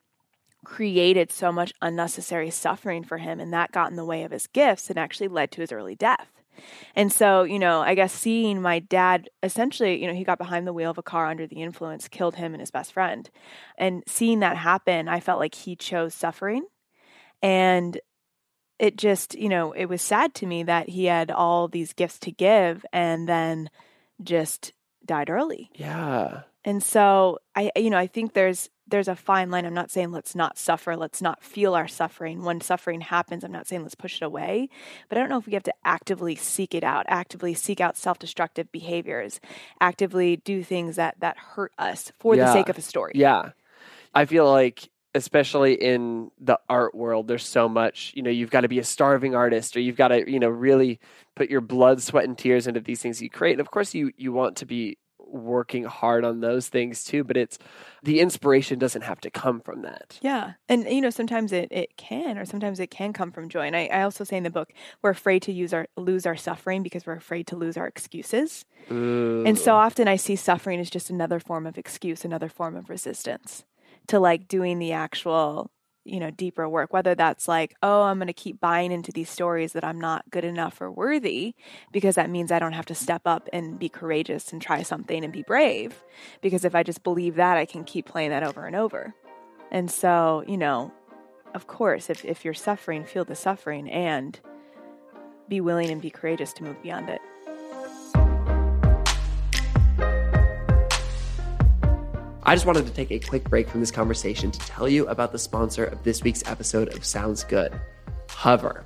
created 0.66 1.32
so 1.32 1.52
much 1.52 1.74
unnecessary 1.82 2.50
suffering 2.50 3.04
for 3.04 3.18
him 3.18 3.40
and 3.40 3.52
that 3.54 3.72
got 3.72 3.90
in 3.90 3.98
the 3.98 4.06
way 4.06 4.24
of 4.24 4.32
his 4.32 4.48
gifts 4.48 4.90
and 4.90 4.98
actually 4.98 5.28
led 5.28 5.52
to 5.52 5.62
his 5.62 5.72
early 5.74 5.96
death 5.96 6.32
and 6.96 7.12
so, 7.12 7.44
you 7.44 7.60
know, 7.60 7.82
I 7.82 7.96
guess 7.96 8.14
seeing 8.14 8.62
my 8.62 8.80
dad 8.80 9.30
essentially, 9.42 10.02
you 10.02 10.08
know, 10.08 10.14
he 10.14 10.24
got 10.24 10.38
behind 10.38 10.68
the 10.68 10.74
wheel 10.74 10.92
of 10.92 10.98
a 10.98 11.04
car 11.04 11.28
under 11.28 11.48
the 11.48 11.62
influence, 11.62 12.08
killed 12.08 12.36
him 12.36 12.54
and 12.54 12.62
his 12.62 12.72
best 12.72 12.94
friend. 12.94 13.30
And 13.78 14.04
seeing 14.08 14.40
that 14.40 14.58
happen, 14.58 15.08
I 15.08 15.20
felt 15.20 15.40
like 15.40 15.56
he 15.56 15.76
chose 15.76 16.14
suffering. 16.14 16.66
And 17.42 18.00
it 18.80 18.98
just, 18.98 19.36
you 19.36 19.50
know, 19.50 19.72
it 19.72 19.86
was 19.86 20.02
sad 20.02 20.34
to 20.36 20.46
me 20.46 20.64
that 20.64 20.90
he 20.90 21.06
had 21.06 21.32
all 21.32 21.68
these 21.68 21.94
gifts 21.94 22.20
to 22.20 22.32
give 22.32 22.86
and 22.92 23.28
then 23.28 23.70
just 24.22 24.74
died 25.06 25.30
early. 25.30 25.70
Yeah. 25.76 26.42
And 26.66 26.82
so 26.82 27.40
I 27.56 27.72
you 27.76 27.90
know, 27.90 27.98
I 27.98 28.08
think 28.08 28.34
there's 28.34 28.70
there's 28.88 29.08
a 29.08 29.16
fine 29.16 29.50
line. 29.50 29.66
I'm 29.66 29.74
not 29.74 29.92
saying 29.92 30.12
let's 30.12 30.36
not 30.36 30.58
suffer, 30.58 30.96
let's 30.96 31.22
not 31.22 31.44
feel 31.44 31.76
our 31.76 31.88
suffering. 31.88 32.44
When 32.44 32.62
suffering 32.62 33.02
happens, 33.02 33.44
I'm 33.44 33.52
not 33.52 33.68
saying 33.68 33.84
let's 33.84 33.96
push 33.96 34.22
it 34.22 34.26
away, 34.26 34.70
but 35.10 35.18
I 35.18 35.22
don't 35.22 35.30
know 35.30 35.38
if 35.38 35.48
we 35.48 35.54
have 35.54 35.64
to 35.64 35.74
actively 35.86 36.36
seek 36.36 36.76
it 36.76 36.84
out, 36.84 37.06
actively 37.08 37.54
seek 37.54 37.80
out 37.80 37.98
self-destructive 37.98 38.72
behaviors, 38.72 39.40
actively 39.80 40.38
do 40.38 40.64
things 40.64 40.96
that 40.98 41.16
that 41.20 41.38
hurt 41.38 41.74
us 41.78 42.12
for 42.20 42.36
the 42.36 42.52
sake 42.52 42.70
of 42.70 42.78
a 42.78 42.82
story. 42.82 43.14
Yeah. 43.16 43.52
I 44.14 44.26
feel 44.26 44.50
like 44.50 44.90
especially 45.16 45.74
in 45.74 46.32
the 46.40 46.60
art 46.70 46.96
world 46.96 47.28
there's 47.28 47.46
so 47.46 47.70
much 47.70 48.12
you 48.16 48.24
know 48.24 48.32
you've 48.32 48.50
got 48.50 48.62
to 48.62 48.68
be 48.68 48.80
a 48.80 48.84
starving 48.84 49.36
artist 49.36 49.78
or 49.78 49.80
you've 49.80 49.96
got 49.96 50.08
to 50.08 50.30
you 50.30 50.40
know 50.40 50.50
really 50.50 51.00
put 51.36 51.50
your 51.50 51.62
blood 51.62 52.02
sweat 52.02 52.26
and 52.26 52.38
tears 52.38 52.66
into 52.66 52.80
these 52.80 53.00
things 53.00 53.22
you 53.22 53.30
create 53.30 53.52
and 53.52 53.62
of 53.62 53.70
course 53.70 53.94
you 53.94 54.12
you 54.18 54.32
want 54.32 54.56
to 54.56 54.66
be 54.66 54.98
working 55.34 55.84
hard 55.84 56.24
on 56.24 56.40
those 56.40 56.70
things 56.70 57.04
too 57.04 57.24
but 57.24 57.36
it's 57.36 57.58
the 58.04 58.20
inspiration 58.20 58.78
doesn't 58.80 59.02
have 59.02 59.20
to 59.20 59.30
come 59.30 59.60
from 59.60 59.82
that 59.82 60.04
Yeah. 60.22 60.54
And 60.70 60.88
you 60.90 61.02
know, 61.02 61.10
sometimes 61.10 61.52
it, 61.52 61.70
it 61.72 61.98
can 61.98 62.38
or 62.38 62.46
sometimes 62.46 62.80
it 62.80 62.88
can 62.88 63.14
come 63.14 63.32
from 63.32 63.50
joy. 63.50 63.62
And 63.62 63.76
I, 63.76 63.88
I 63.88 64.02
also 64.04 64.24
say 64.24 64.38
in 64.38 64.44
the 64.44 64.50
book, 64.50 64.74
we're 65.02 65.10
afraid 65.10 65.42
to 65.44 65.52
use 65.52 65.74
our 65.74 65.88
lose 65.98 66.26
our 66.26 66.36
suffering 66.36 66.84
because 66.84 67.06
we're 67.06 67.14
afraid 67.14 67.48
to 67.48 67.56
lose 67.56 67.78
our 67.78 67.88
excuses. 67.88 68.66
And 69.48 69.58
so 69.58 69.76
often 69.76 70.08
I 70.08 70.16
see 70.16 70.36
suffering 70.36 70.80
as 70.80 70.90
just 70.90 71.10
another 71.10 71.40
form 71.40 71.66
of 71.66 71.78
excuse, 71.78 72.26
another 72.26 72.50
form 72.50 72.76
of 72.76 72.90
resistance 72.90 73.64
to 74.08 74.20
like 74.20 74.48
doing 74.48 74.80
the 74.80 74.92
actual, 74.92 75.72
you 76.06 76.20
know, 76.20 76.30
deeper 76.30 76.68
work, 76.68 76.92
whether 76.92 77.16
that's 77.16 77.48
like, 77.48 77.76
oh, 77.82 78.04
I'm 78.04 78.18
going 78.18 78.28
to 78.28 78.34
keep 78.34 78.60
buying 78.60 78.92
into 78.92 79.12
these 79.12 79.30
stories 79.30 79.74
that 79.74 79.84
I'm 79.84 80.00
not 80.00 80.30
good 80.30 80.44
enough 80.44 80.82
or 80.82 80.92
worthy 80.92 81.56
because 81.92 82.16
that 82.16 82.30
means 82.30 82.52
I 82.52 82.60
don't 82.60 82.74
have 82.74 82.86
to 82.88 82.96
step 82.96 83.22
up 83.26 83.48
and 83.54 83.80
be 83.80 83.90
courageous 83.90 84.52
and 84.52 84.62
try 84.62 84.84
something 84.84 85.24
and 85.24 85.32
be 85.32 85.44
brave. 85.44 86.04
Because 86.42 86.66
if 86.66 86.76
I 86.76 86.84
just 86.84 87.04
believe 87.04 87.36
that, 87.36 87.58
I 87.58 87.66
can 87.66 87.84
keep 87.84 88.06
playing 88.06 88.32
that 88.32 88.44
over 88.44 88.66
and 88.66 88.76
over. 88.76 89.16
And 89.72 89.90
so, 89.90 90.44
you 90.48 90.58
know, 90.58 90.92
of 91.54 91.68
course, 91.68 92.10
if, 92.10 92.26
if 92.26 92.44
you're 92.44 92.54
suffering, 92.54 93.06
feel 93.06 93.26
the 93.26 93.36
suffering 93.36 93.90
and 93.90 94.40
be 95.48 95.62
willing 95.62 95.90
and 95.90 96.02
be 96.02 96.10
courageous 96.10 96.54
to 96.54 96.64
move 96.64 96.82
beyond 96.82 97.10
it. 97.10 97.22
I 102.46 102.56
just 102.56 102.66
wanted 102.66 102.86
to 102.88 102.92
take 102.92 103.10
a 103.10 103.20
quick 103.20 103.46
break 103.46 103.70
from 103.70 103.80
this 103.80 103.90
conversation 103.90 104.52
to 104.52 104.60
tell 104.60 104.90
you 104.90 105.08
about 105.08 105.32
the 105.32 105.40
sponsor 105.40 105.86
of 105.86 106.04
this 106.04 106.24
week's 106.24 106.44
episode 106.46 106.94
of 106.94 107.06
Sounds 107.06 107.46
Good 107.46 107.80
Hover. 108.30 108.86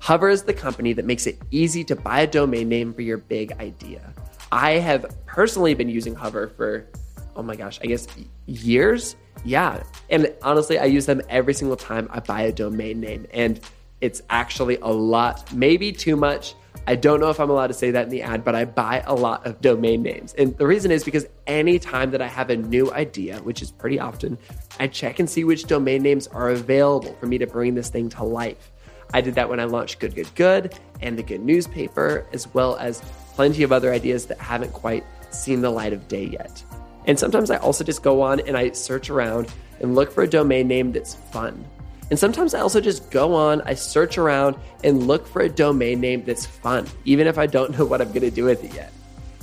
Hover 0.00 0.28
is 0.28 0.42
the 0.42 0.52
company 0.52 0.92
that 0.92 1.06
makes 1.06 1.26
it 1.26 1.40
easy 1.50 1.82
to 1.84 1.96
buy 1.96 2.20
a 2.20 2.26
domain 2.26 2.68
name 2.68 2.92
for 2.92 3.00
your 3.00 3.16
big 3.16 3.52
idea. 3.52 4.12
I 4.52 4.72
have 4.72 5.16
personally 5.24 5.72
been 5.72 5.88
using 5.88 6.14
Hover 6.14 6.48
for, 6.48 6.90
oh 7.36 7.42
my 7.42 7.56
gosh, 7.56 7.80
I 7.82 7.86
guess 7.86 8.06
years. 8.44 9.16
Yeah. 9.46 9.82
And 10.10 10.30
honestly, 10.42 10.78
I 10.78 10.84
use 10.84 11.06
them 11.06 11.22
every 11.30 11.54
single 11.54 11.78
time 11.78 12.06
I 12.10 12.20
buy 12.20 12.42
a 12.42 12.52
domain 12.52 13.00
name. 13.00 13.26
And 13.32 13.60
it's 14.02 14.20
actually 14.28 14.76
a 14.76 14.88
lot, 14.88 15.50
maybe 15.54 15.90
too 15.90 16.16
much. 16.16 16.54
I 16.86 16.96
don't 16.96 17.20
know 17.20 17.30
if 17.30 17.38
I'm 17.38 17.50
allowed 17.50 17.68
to 17.68 17.74
say 17.74 17.90
that 17.92 18.04
in 18.04 18.08
the 18.10 18.22
ad, 18.22 18.44
but 18.44 18.54
I 18.54 18.64
buy 18.64 19.02
a 19.06 19.14
lot 19.14 19.46
of 19.46 19.60
domain 19.60 20.02
names. 20.02 20.34
And 20.34 20.56
the 20.56 20.66
reason 20.66 20.90
is 20.90 21.04
because 21.04 21.26
anytime 21.46 22.10
that 22.10 22.22
I 22.22 22.26
have 22.26 22.50
a 22.50 22.56
new 22.56 22.92
idea, 22.92 23.38
which 23.38 23.62
is 23.62 23.70
pretty 23.70 24.00
often, 24.00 24.38
I 24.78 24.86
check 24.86 25.18
and 25.20 25.28
see 25.28 25.44
which 25.44 25.64
domain 25.64 26.02
names 26.02 26.26
are 26.28 26.50
available 26.50 27.14
for 27.20 27.26
me 27.26 27.38
to 27.38 27.46
bring 27.46 27.74
this 27.74 27.90
thing 27.90 28.08
to 28.10 28.24
life. 28.24 28.72
I 29.12 29.20
did 29.20 29.34
that 29.34 29.48
when 29.48 29.60
I 29.60 29.64
launched 29.64 29.98
Good 29.98 30.14
Good 30.14 30.34
Good 30.34 30.74
and 31.00 31.18
the 31.18 31.22
Good 31.22 31.42
Newspaper, 31.42 32.26
as 32.32 32.52
well 32.54 32.76
as 32.76 33.00
plenty 33.34 33.62
of 33.62 33.72
other 33.72 33.92
ideas 33.92 34.26
that 34.26 34.38
haven't 34.38 34.72
quite 34.72 35.04
seen 35.30 35.60
the 35.60 35.70
light 35.70 35.92
of 35.92 36.08
day 36.08 36.24
yet. 36.24 36.62
And 37.06 37.18
sometimes 37.18 37.50
I 37.50 37.56
also 37.56 37.84
just 37.84 38.02
go 38.02 38.22
on 38.22 38.40
and 38.40 38.56
I 38.56 38.70
search 38.72 39.10
around 39.10 39.52
and 39.80 39.94
look 39.94 40.12
for 40.12 40.22
a 40.22 40.28
domain 40.28 40.68
name 40.68 40.92
that's 40.92 41.14
fun. 41.14 41.64
And 42.10 42.18
sometimes 42.18 42.54
I 42.54 42.60
also 42.60 42.80
just 42.80 43.10
go 43.10 43.34
on, 43.34 43.62
I 43.62 43.74
search 43.74 44.18
around 44.18 44.56
and 44.82 45.06
look 45.06 45.26
for 45.26 45.42
a 45.42 45.48
domain 45.48 46.00
name 46.00 46.24
that's 46.24 46.44
fun, 46.44 46.86
even 47.04 47.26
if 47.26 47.38
I 47.38 47.46
don't 47.46 47.76
know 47.78 47.84
what 47.84 48.00
I'm 48.00 48.08
going 48.08 48.22
to 48.22 48.30
do 48.30 48.44
with 48.44 48.64
it 48.64 48.74
yet. 48.74 48.92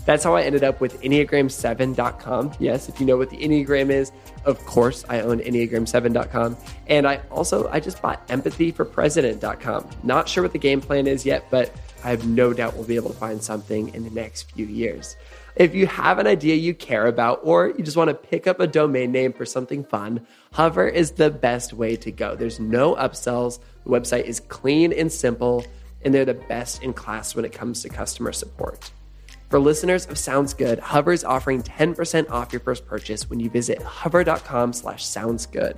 That's 0.05 0.23
how 0.23 0.35
I 0.35 0.43
ended 0.43 0.63
up 0.63 0.79
with 0.79 1.01
Enneagram7.com. 1.01 2.53
Yes, 2.59 2.87
if 2.87 2.97
you 2.99 3.05
know 3.05 3.17
what 3.17 3.29
the 3.29 3.37
Enneagram 3.37 3.89
is, 3.89 4.13
of 4.45 4.57
course 4.65 5.03
I 5.09 5.19
own 5.19 5.39
Enneagram7.com. 5.39 6.55
And 6.87 7.05
I 7.05 7.17
also, 7.29 7.67
I 7.69 7.81
just 7.81 8.01
bought 8.01 8.25
empathyforpresident.com. 8.29 9.89
Not 10.03 10.29
sure 10.29 10.43
what 10.43 10.53
the 10.53 10.59
game 10.59 10.79
plan 10.79 11.07
is 11.07 11.25
yet, 11.25 11.45
but 11.51 11.75
I 12.05 12.11
have 12.11 12.25
no 12.25 12.53
doubt 12.53 12.75
we'll 12.75 12.85
be 12.85 12.95
able 12.95 13.09
to 13.09 13.17
find 13.17 13.43
something 13.43 13.93
in 13.93 14.05
the 14.05 14.09
next 14.11 14.51
few 14.53 14.65
years. 14.65 15.17
If 15.57 15.73
you 15.73 15.87
have 15.87 16.19
an 16.19 16.27
idea 16.27 16.53
you 16.53 16.75
care 16.75 17.07
about, 17.07 17.39
or 17.41 17.69
you 17.69 17.83
just 17.83 17.97
want 17.97 18.09
to 18.09 18.13
pick 18.13 18.45
up 18.45 18.59
a 18.59 18.67
domain 18.67 19.11
name 19.11 19.33
for 19.33 19.43
something 19.43 19.83
fun, 19.83 20.27
Hover 20.53 20.87
is 20.87 21.11
the 21.13 21.31
best 21.31 21.73
way 21.73 21.95
to 21.95 22.11
go. 22.11 22.35
There's 22.35 22.59
no 22.59 22.93
upsells. 22.95 23.57
The 23.83 23.89
website 23.89 24.25
is 24.25 24.39
clean 24.39 24.93
and 24.93 25.11
simple, 25.11 25.65
and 26.03 26.13
they're 26.13 26.25
the 26.25 26.35
best 26.35 26.83
in 26.83 26.93
class 26.93 27.35
when 27.35 27.43
it 27.43 27.53
comes 27.53 27.81
to 27.81 27.89
customer 27.89 28.33
support. 28.33 28.91
For 29.49 29.59
listeners 29.59 30.05
of 30.05 30.19
Sounds 30.19 30.53
Good, 30.53 30.77
Hover 30.77 31.11
is 31.11 31.23
offering 31.23 31.63
10% 31.63 32.29
off 32.29 32.53
your 32.53 32.59
first 32.59 32.85
purchase 32.85 33.27
when 33.27 33.39
you 33.39 33.49
visit 33.49 33.81
hover.com 33.81 34.73
slash 34.73 35.05
soundsgood. 35.05 35.75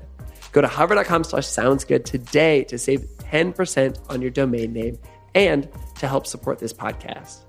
Go 0.51 0.59
to 0.59 0.67
hover.com 0.67 1.23
slash 1.23 1.45
soundsgood 1.45 2.03
today 2.03 2.65
to 2.65 2.77
save 2.77 3.07
10% 3.19 3.97
on 4.09 4.21
your 4.21 4.31
domain 4.31 4.73
name 4.73 4.99
and 5.35 5.69
to 5.99 6.07
help 6.07 6.27
support 6.27 6.59
this 6.59 6.73
podcast. 6.73 7.43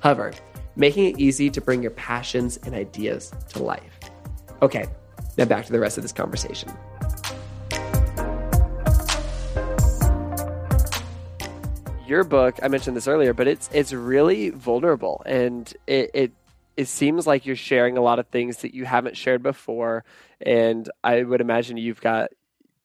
Hover, 0.00 0.32
making 0.76 1.06
it 1.06 1.18
easy 1.18 1.50
to 1.50 1.60
bring 1.60 1.82
your 1.82 1.90
passions 1.92 2.58
and 2.64 2.74
ideas 2.74 3.32
to 3.50 3.62
life. 3.62 3.98
Okay, 4.62 4.86
now 5.36 5.44
back 5.44 5.66
to 5.66 5.72
the 5.72 5.80
rest 5.80 5.96
of 5.98 6.02
this 6.02 6.12
conversation. 6.12 6.70
Your 12.06 12.24
book, 12.24 12.58
I 12.62 12.68
mentioned 12.68 12.96
this 12.96 13.08
earlier, 13.08 13.32
but 13.32 13.48
it's 13.48 13.68
it's 13.72 13.92
really 13.92 14.50
vulnerable 14.50 15.22
and 15.24 15.72
it, 15.86 16.10
it 16.12 16.32
it 16.76 16.88
seems 16.88 17.26
like 17.26 17.46
you're 17.46 17.56
sharing 17.56 17.96
a 17.96 18.02
lot 18.02 18.18
of 18.18 18.26
things 18.28 18.58
that 18.58 18.74
you 18.74 18.84
haven't 18.84 19.16
shared 19.16 19.42
before. 19.42 20.04
And 20.40 20.90
I 21.02 21.22
would 21.22 21.40
imagine 21.40 21.76
you've 21.76 22.00
got, 22.00 22.30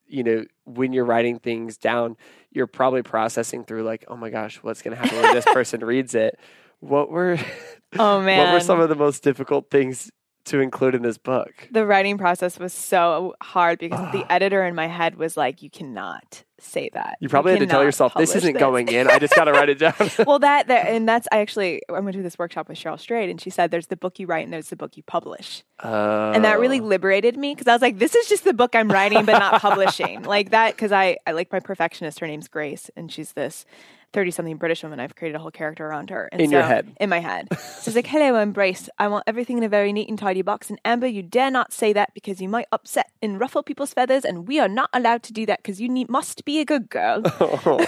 you 0.08 0.24
know, 0.24 0.46
when 0.66 0.94
you're 0.94 1.06
writing 1.06 1.40
things 1.40 1.78
down, 1.78 2.16
you're 2.52 2.68
probably 2.68 3.02
processing 3.02 3.64
through 3.64 3.84
like, 3.84 4.06
oh 4.08 4.16
my 4.16 4.30
gosh, 4.30 4.58
what's 4.58 4.82
going 4.82 4.96
to 4.96 5.02
happen 5.02 5.22
when 5.22 5.34
this 5.34 5.46
person 5.54 5.82
reads 5.82 6.16
it? 6.16 6.40
What 6.80 7.10
were, 7.10 7.38
Oh 7.98 8.22
man. 8.22 8.40
what 8.40 8.54
were 8.54 8.60
some 8.60 8.80
of 8.80 8.90
the 8.90 8.96
most 8.96 9.24
difficult 9.24 9.70
things 9.70 10.12
to 10.46 10.60
include 10.62 10.96
in 10.96 11.02
this 11.02 11.18
book? 11.18 11.68
the 11.72 11.86
writing 11.86 12.18
process 12.18 12.58
was 12.58 12.74
so 12.74 13.36
hard 13.42 13.80
because 13.80 14.12
the 14.14 14.24
ah. 14.24 14.28
editor 14.30 14.64
in 14.66 14.74
my 14.76 14.88
head 14.88 15.16
was 15.16 15.36
like, 15.38 15.62
"You 15.62 15.70
cannot 15.70 16.44
say 16.60 16.90
that. 16.94 17.18
You 17.22 17.30
probably 17.30 17.52
had 17.54 17.60
to 17.62 17.68
tell 17.68 17.84
yourself, 17.84 18.14
this 18.16 18.36
isn't 18.36 18.58
going 18.58 18.90
in. 18.90 19.10
I 19.10 19.18
just 19.20 19.34
got 19.36 19.46
to 19.46 19.52
write 19.54 19.70
it 19.70 19.80
down. 19.80 19.94
well, 20.28 20.40
that, 20.40 20.68
that 20.68 20.88
and 20.88 21.08
that's 21.08 21.28
I 21.32 21.40
actually 21.40 21.82
I 21.90 21.94
went 21.94 22.08
to 22.08 22.14
do 22.14 22.24
this 22.24 22.38
workshop 22.40 22.68
with 22.70 22.78
Cheryl 22.78 23.00
Strayed, 23.00 23.30
and 23.30 23.40
she 23.40 23.50
said, 23.50 23.70
"There's 23.72 23.88
the 23.88 23.98
book 23.98 24.18
you 24.20 24.28
write, 24.28 24.44
and 24.46 24.54
there's 24.54 24.70
the 24.70 24.76
book 24.76 24.96
you 24.98 25.04
publish." 25.04 25.64
and 25.82 26.44
that 26.44 26.60
really 26.60 26.80
Oh. 26.82 26.86
liberated 26.86 27.38
me 27.38 27.54
because 27.56 27.68
I 27.68 27.74
was 27.74 27.82
like, 27.82 28.00
this 28.00 28.14
is 28.14 28.28
just 28.28 28.44
the 28.44 28.54
book 28.54 28.76
I'm 28.76 28.90
writing 28.90 29.24
but 29.26 29.40
not 29.40 29.62
publishing. 29.62 30.24
like 30.24 30.50
that, 30.52 30.76
because 30.76 30.92
I, 30.92 31.18
I 31.26 31.32
like 31.32 31.52
my 31.52 31.60
perfectionist. 31.60 32.20
Her 32.20 32.28
name's 32.28 32.48
Grace, 32.50 32.90
and 32.98 33.12
she's 33.12 33.32
this 33.34 33.66
30 34.14 34.32
something 34.32 34.58
British 34.58 34.84
woman. 34.84 35.00
I've 35.00 35.16
created 35.16 35.36
a 35.36 35.40
whole 35.40 35.52
character 35.52 35.86
around 35.86 36.10
her. 36.10 36.30
And 36.32 36.42
In 36.42 36.52
your 36.52 36.64
head. 36.64 36.92
In 37.00 37.10
my 37.10 37.20
head. 37.20 37.48
So 37.52 37.90
it's 37.90 37.96
like, 37.96 38.08
hello, 38.08 38.36
I'm 38.36 38.52
Brace. 38.52 38.90
I 38.98 39.08
want 39.08 39.24
everything 39.28 39.58
in 39.58 39.64
a 39.64 39.70
very 39.70 39.94
neat 39.94 40.10
and 40.10 40.18
tidy 40.18 40.42
box. 40.42 40.70
And 40.70 40.80
Amber, 40.84 41.08
you 41.08 41.22
dare 41.22 41.52
not 41.52 41.72
say 41.74 41.94
that 41.94 42.14
because 42.14 42.42
you 42.42 42.50
might 42.50 42.68
upset 42.72 43.12
and 43.22 43.40
ruffle 43.40 43.64
people's 43.64 43.94
feathers. 43.94 44.26
And 44.26 44.48
we 44.48 44.60
are 44.60 44.68
not 44.68 44.90
allowed 44.94 45.24
to 45.24 45.34
do 45.34 45.46
that 45.46 45.60
because 45.60 45.80
you 45.80 45.90
need, 45.90 46.10
must 46.10 46.46
be 46.46 46.60
a 46.60 46.66
good 46.66 46.90
girl. 46.90 47.24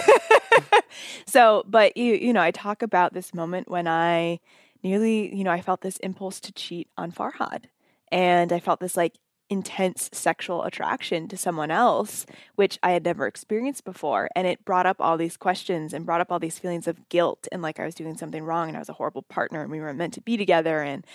So, 1.26 1.64
but 1.66 1.96
you, 1.96 2.14
you 2.14 2.32
know, 2.32 2.42
I 2.42 2.50
talk 2.50 2.82
about 2.82 3.14
this 3.14 3.34
moment 3.34 3.68
when 3.68 3.88
I 3.88 4.40
nearly, 4.82 5.34
you 5.34 5.44
know, 5.44 5.50
I 5.50 5.60
felt 5.60 5.80
this 5.80 5.96
impulse 5.98 6.40
to 6.40 6.52
cheat 6.52 6.88
on 6.96 7.12
Farhad. 7.12 7.64
And 8.10 8.52
I 8.52 8.60
felt 8.60 8.80
this 8.80 8.96
like 8.96 9.14
intense 9.52 10.08
sexual 10.12 10.64
attraction 10.64 11.28
to 11.28 11.36
someone 11.36 11.70
else, 11.70 12.24
which 12.54 12.78
I 12.82 12.92
had 12.92 13.04
never 13.04 13.26
experienced 13.26 13.84
before. 13.84 14.30
And 14.34 14.46
it 14.46 14.64
brought 14.64 14.86
up 14.86 14.96
all 14.98 15.18
these 15.18 15.36
questions 15.36 15.92
and 15.92 16.06
brought 16.06 16.22
up 16.22 16.32
all 16.32 16.38
these 16.38 16.58
feelings 16.58 16.88
of 16.88 17.08
guilt 17.10 17.46
and 17.52 17.60
like 17.60 17.78
I 17.78 17.84
was 17.84 17.94
doing 17.94 18.16
something 18.16 18.42
wrong 18.42 18.68
and 18.68 18.76
I 18.76 18.80
was 18.80 18.88
a 18.88 18.94
horrible 18.94 19.22
partner 19.22 19.60
and 19.60 19.70
we 19.70 19.78
weren't 19.78 19.98
meant 19.98 20.14
to 20.14 20.22
be 20.22 20.38
together. 20.38 20.80
And, 20.80 21.06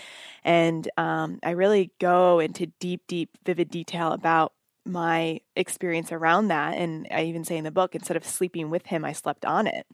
and 0.44 0.88
um, 0.98 1.40
I 1.44 1.52
really 1.52 1.92
go 2.00 2.40
into 2.40 2.68
deep, 2.80 3.02
deep, 3.08 3.32
vivid 3.44 3.72
detail 3.72 4.12
about 4.12 4.54
my 4.86 5.42
experience 5.56 6.12
around 6.12 6.50
that. 6.50 6.76
And 6.76 7.08
I 7.10 7.24
even 7.24 7.44
say 7.44 7.58
in 7.58 7.64
the 7.64 7.72
book, 7.72 7.96
instead 7.96 8.18
of 8.18 8.26
sleeping 8.26 8.70
with 8.70 8.86
him, 8.86 9.04
I 9.04 9.14
slept 9.14 9.46
on 9.46 9.66
it 9.66 9.88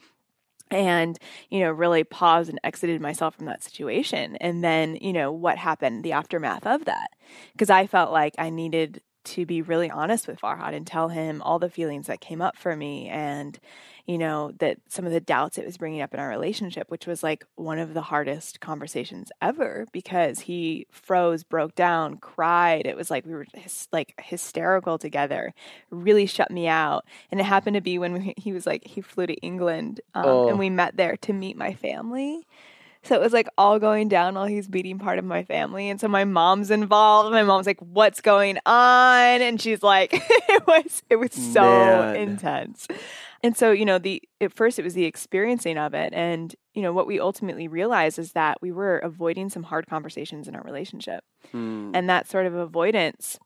and 0.73 1.17
you 1.49 1.59
know 1.59 1.71
really 1.71 2.03
paused 2.03 2.49
and 2.49 2.59
exited 2.63 3.01
myself 3.01 3.35
from 3.35 3.45
that 3.45 3.63
situation. 3.63 4.35
And 4.37 4.63
then 4.63 4.97
you 5.01 5.13
know 5.13 5.31
what 5.31 5.57
happened 5.57 6.03
the 6.03 6.13
aftermath 6.13 6.65
of 6.67 6.85
that? 6.85 7.09
Because 7.53 7.69
i 7.69 7.87
felt 7.87 8.11
like 8.11 8.33
i 8.37 8.49
needed 8.49 9.01
to 9.23 9.45
be 9.45 9.61
really 9.61 9.89
honest 9.89 10.27
with 10.27 10.39
farhad 10.39 10.73
and 10.73 10.85
tell 10.85 11.09
him 11.09 11.41
all 11.41 11.59
the 11.59 11.69
feelings 11.69 12.07
that 12.07 12.19
came 12.21 12.41
up 12.41 12.57
for 12.57 12.75
me 12.75 13.07
and 13.07 13.59
you 14.05 14.17
know 14.17 14.51
that 14.59 14.77
some 14.89 15.05
of 15.05 15.11
the 15.13 15.19
doubts 15.21 15.57
it 15.57 15.65
was 15.65 15.77
bringing 15.77 16.01
up 16.01 16.13
in 16.13 16.19
our 16.19 16.27
relationship 16.27 16.89
which 16.91 17.07
was 17.07 17.23
like 17.23 17.45
one 17.55 17.79
of 17.79 17.93
the 17.93 18.01
hardest 18.01 18.59
conversations 18.59 19.31
ever 19.41 19.85
because 19.93 20.41
he 20.41 20.85
froze 20.91 21.43
broke 21.43 21.73
down 21.75 22.17
cried 22.17 22.85
it 22.85 22.97
was 22.97 23.09
like 23.09 23.25
we 23.25 23.33
were 23.33 23.45
hys- 23.55 23.87
like 23.93 24.13
hysterical 24.21 24.97
together 24.97 25.53
really 25.89 26.25
shut 26.25 26.51
me 26.51 26.67
out 26.67 27.05
and 27.31 27.39
it 27.39 27.45
happened 27.45 27.75
to 27.75 27.81
be 27.81 27.97
when 27.97 28.13
we, 28.13 28.33
he 28.35 28.51
was 28.51 28.67
like 28.67 28.85
he 28.85 28.99
flew 28.99 29.25
to 29.25 29.35
england 29.35 30.01
um, 30.15 30.25
Oh. 30.25 30.49
and 30.49 30.59
we 30.59 30.69
met 30.69 30.97
there 30.97 31.15
to 31.17 31.31
meet 31.33 31.55
my 31.55 31.73
family 31.73 32.45
so 33.05 33.15
it 33.15 33.21
was 33.21 33.33
like 33.33 33.49
all 33.57 33.79
going 33.79 34.07
down 34.07 34.35
while 34.35 34.45
he's 34.45 34.69
meeting 34.69 34.97
part 34.97 35.19
of 35.19 35.25
my 35.25 35.43
family. 35.43 35.89
And 35.89 35.99
so 35.99 36.07
my 36.07 36.23
mom's 36.23 36.71
involved. 36.71 37.33
My 37.33 37.43
mom's 37.43 37.67
like, 37.67 37.81
what's 37.81 38.21
going 38.21 38.59
on? 38.65 39.41
And 39.41 39.59
she's 39.59 39.83
like, 39.83 40.11
it 40.13 40.65
was, 40.65 41.03
it 41.09 41.17
was 41.17 41.33
so 41.33 41.59
Man. 41.59 42.15
intense. 42.15 42.87
And 43.43 43.57
so, 43.57 43.71
you 43.71 43.83
know, 43.83 43.99
the, 43.99 44.23
at 44.39 44.53
first 44.53 44.79
it 44.79 44.83
was 44.83 44.93
the 44.93 45.03
experiencing 45.03 45.77
of 45.77 45.93
it. 45.93 46.13
And, 46.13 46.55
you 46.73 46.81
know, 46.81 46.93
what 46.93 47.07
we 47.07 47.19
ultimately 47.19 47.67
realized 47.67 48.17
is 48.17 48.31
that 48.31 48.57
we 48.61 48.71
were 48.71 48.99
avoiding 48.99 49.49
some 49.49 49.63
hard 49.63 49.85
conversations 49.87 50.47
in 50.47 50.55
our 50.55 50.63
relationship. 50.63 51.25
Hmm. 51.51 51.91
And 51.93 52.09
that 52.09 52.29
sort 52.29 52.45
of 52.45 52.55
avoidance, 52.55 53.37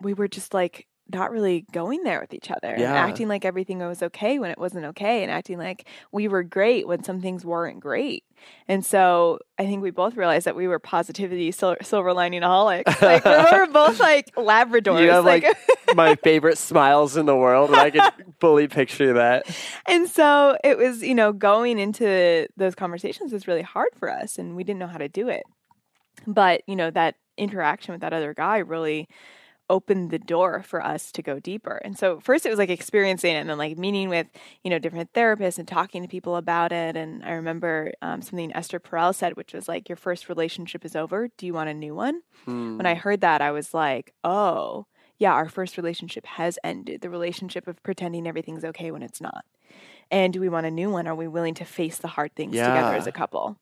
we 0.00 0.14
were 0.14 0.28
just 0.28 0.54
like, 0.54 0.86
not 1.12 1.30
really 1.30 1.66
going 1.72 2.02
there 2.02 2.20
with 2.20 2.32
each 2.32 2.50
other 2.50 2.68
and 2.68 2.82
acting 2.96 3.28
like 3.28 3.44
everything 3.44 3.78
was 3.78 4.02
okay 4.02 4.38
when 4.38 4.50
it 4.50 4.58
wasn't 4.58 4.84
okay 4.84 5.22
and 5.22 5.30
acting 5.30 5.58
like 5.58 5.86
we 6.12 6.28
were 6.28 6.42
great 6.42 6.88
when 6.88 7.02
some 7.04 7.20
things 7.20 7.44
weren't 7.44 7.78
great. 7.80 8.24
And 8.68 8.84
so 8.84 9.38
I 9.58 9.66
think 9.66 9.82
we 9.82 9.90
both 9.90 10.16
realized 10.16 10.46
that 10.46 10.56
we 10.56 10.66
were 10.66 10.78
positivity 10.78 11.52
sil- 11.52 11.80
silver 11.82 12.12
lining 12.12 12.42
aholics. 12.42 13.00
Like 13.00 13.24
we 13.24 13.30
were 13.58 13.66
both 13.66 14.00
like 14.00 14.34
Labradors. 14.34 15.02
You 15.02 15.10
have 15.10 15.24
like 15.24 15.46
my 15.94 16.14
favorite 16.16 16.58
smiles 16.58 17.16
in 17.16 17.26
the 17.26 17.36
world, 17.36 17.70
and 17.70 17.78
I 17.78 17.90
can 17.90 18.10
fully 18.40 18.66
picture 18.66 19.14
that. 19.14 19.46
and 19.86 20.08
so 20.08 20.56
it 20.64 20.78
was, 20.78 21.02
you 21.02 21.14
know, 21.14 21.32
going 21.32 21.78
into 21.78 22.46
those 22.56 22.74
conversations 22.74 23.32
was 23.32 23.46
really 23.46 23.62
hard 23.62 23.90
for 23.98 24.10
us 24.10 24.38
and 24.38 24.56
we 24.56 24.64
didn't 24.64 24.78
know 24.80 24.86
how 24.86 24.98
to 24.98 25.08
do 25.08 25.28
it. 25.28 25.42
But, 26.26 26.62
you 26.66 26.76
know, 26.76 26.90
that 26.90 27.16
interaction 27.36 27.92
with 27.92 28.00
that 28.00 28.12
other 28.12 28.32
guy 28.32 28.58
really 28.58 29.08
opened 29.70 30.10
the 30.10 30.18
door 30.18 30.62
for 30.62 30.84
us 30.84 31.10
to 31.12 31.22
go 31.22 31.38
deeper. 31.38 31.80
And 31.84 31.98
so 31.98 32.20
first 32.20 32.44
it 32.44 32.50
was 32.50 32.58
like 32.58 32.70
experiencing 32.70 33.34
it 33.34 33.38
and 33.38 33.48
then 33.48 33.58
like 33.58 33.78
meeting 33.78 34.08
with, 34.08 34.26
you 34.62 34.70
know, 34.70 34.78
different 34.78 35.12
therapists 35.12 35.58
and 35.58 35.66
talking 35.66 36.02
to 36.02 36.08
people 36.08 36.36
about 36.36 36.72
it. 36.72 36.96
And 36.96 37.24
I 37.24 37.32
remember 37.32 37.92
um, 38.02 38.22
something 38.22 38.54
Esther 38.54 38.80
Perel 38.80 39.14
said, 39.14 39.36
which 39.36 39.54
was 39.54 39.68
like, 39.68 39.88
your 39.88 39.96
first 39.96 40.28
relationship 40.28 40.84
is 40.84 40.94
over. 40.94 41.28
Do 41.36 41.46
you 41.46 41.54
want 41.54 41.70
a 41.70 41.74
new 41.74 41.94
one? 41.94 42.20
Hmm. 42.44 42.76
When 42.76 42.86
I 42.86 42.94
heard 42.94 43.22
that, 43.22 43.40
I 43.40 43.52
was 43.52 43.72
like, 43.72 44.12
oh, 44.22 44.86
yeah, 45.18 45.32
our 45.32 45.48
first 45.48 45.76
relationship 45.76 46.26
has 46.26 46.58
ended. 46.62 47.00
The 47.00 47.10
relationship 47.10 47.66
of 47.66 47.82
pretending 47.82 48.26
everything's 48.26 48.64
okay 48.64 48.90
when 48.90 49.02
it's 49.02 49.20
not. 49.20 49.44
And 50.10 50.32
do 50.32 50.40
we 50.40 50.48
want 50.48 50.66
a 50.66 50.70
new 50.70 50.90
one? 50.90 51.06
Are 51.06 51.14
we 51.14 51.28
willing 51.28 51.54
to 51.54 51.64
face 51.64 51.98
the 51.98 52.08
hard 52.08 52.34
things 52.34 52.52
together 52.52 52.96
as 52.96 53.06
a 53.06 53.12
couple? 53.12 53.56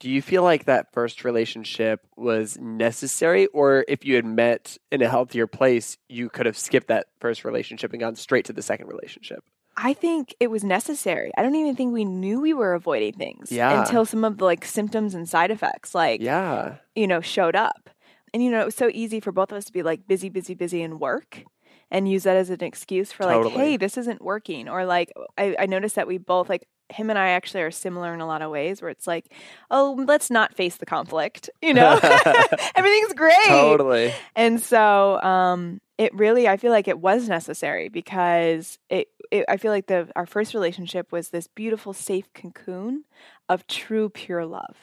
Do 0.00 0.10
you 0.10 0.20
feel 0.20 0.42
like 0.42 0.64
that 0.64 0.92
first 0.92 1.24
relationship 1.24 2.00
was 2.16 2.58
necessary, 2.58 3.46
or 3.48 3.84
if 3.88 4.04
you 4.04 4.16
had 4.16 4.24
met 4.26 4.76
in 4.92 5.00
a 5.02 5.08
healthier 5.08 5.46
place, 5.46 5.96
you 6.08 6.28
could 6.28 6.46
have 6.46 6.58
skipped 6.58 6.88
that 6.88 7.06
first 7.20 7.44
relationship 7.44 7.92
and 7.92 8.00
gone 8.00 8.16
straight 8.16 8.44
to 8.46 8.52
the 8.52 8.60
second 8.62 8.88
relationship? 8.88 9.44
I 9.76 9.92
think 9.92 10.34
it 10.40 10.50
was 10.50 10.62
necessary. 10.62 11.32
I 11.36 11.42
don't 11.42 11.54
even 11.54 11.74
think 11.74 11.92
we 11.92 12.04
knew 12.04 12.40
we 12.40 12.54
were 12.54 12.74
avoiding 12.74 13.14
things 13.14 13.50
Yeah. 13.50 13.80
until 13.80 14.04
some 14.04 14.24
of 14.24 14.38
the 14.38 14.44
like 14.44 14.64
symptoms 14.64 15.14
and 15.14 15.28
side 15.28 15.50
effects 15.50 15.94
like 15.94 16.20
Yeah. 16.20 16.76
you 16.94 17.06
know 17.08 17.20
showed 17.20 17.56
up. 17.56 17.90
And 18.32 18.42
you 18.42 18.50
know, 18.50 18.60
it 18.60 18.66
was 18.66 18.74
so 18.76 18.90
easy 18.92 19.20
for 19.20 19.32
both 19.32 19.50
of 19.52 19.58
us 19.58 19.64
to 19.66 19.72
be 19.72 19.82
like 19.82 20.06
busy, 20.06 20.28
busy, 20.28 20.54
busy 20.54 20.82
in 20.82 20.98
work 20.98 21.44
and 21.90 22.08
use 22.08 22.22
that 22.24 22.36
as 22.36 22.50
an 22.50 22.62
excuse 22.62 23.12
for 23.12 23.24
like, 23.24 23.34
Totally. 23.36 23.54
hey, 23.54 23.76
this 23.76 23.96
isn't 23.98 24.22
working. 24.22 24.68
Or 24.68 24.84
like 24.84 25.12
I, 25.38 25.56
I 25.58 25.66
noticed 25.66 25.94
that 25.96 26.06
we 26.08 26.18
both 26.18 26.48
like 26.48 26.66
him 26.94 27.10
and 27.10 27.18
I 27.18 27.30
actually 27.30 27.62
are 27.62 27.70
similar 27.70 28.14
in 28.14 28.20
a 28.20 28.26
lot 28.26 28.40
of 28.40 28.50
ways 28.50 28.80
where 28.80 28.90
it's 28.90 29.06
like, 29.06 29.32
oh, 29.70 30.02
let's 30.06 30.30
not 30.30 30.54
face 30.54 30.76
the 30.76 30.86
conflict. 30.86 31.50
You 31.64 31.72
know? 31.72 31.98
Everything's 32.74 33.14
great. 33.14 33.46
Totally. 33.46 34.12
And 34.36 34.60
so 34.60 35.20
um, 35.22 35.80
it 35.96 36.14
really, 36.14 36.46
I 36.46 36.58
feel 36.58 36.70
like 36.70 36.88
it 36.88 36.98
was 36.98 37.26
necessary 37.26 37.88
because 37.88 38.78
it, 38.90 39.08
it, 39.30 39.46
I 39.48 39.56
feel 39.56 39.72
like 39.72 39.86
the 39.86 40.08
our 40.14 40.26
first 40.26 40.52
relationship 40.52 41.10
was 41.10 41.30
this 41.30 41.46
beautiful, 41.46 41.94
safe 41.94 42.30
cocoon 42.34 43.04
of 43.48 43.66
true, 43.66 44.10
pure 44.10 44.44
love. 44.44 44.76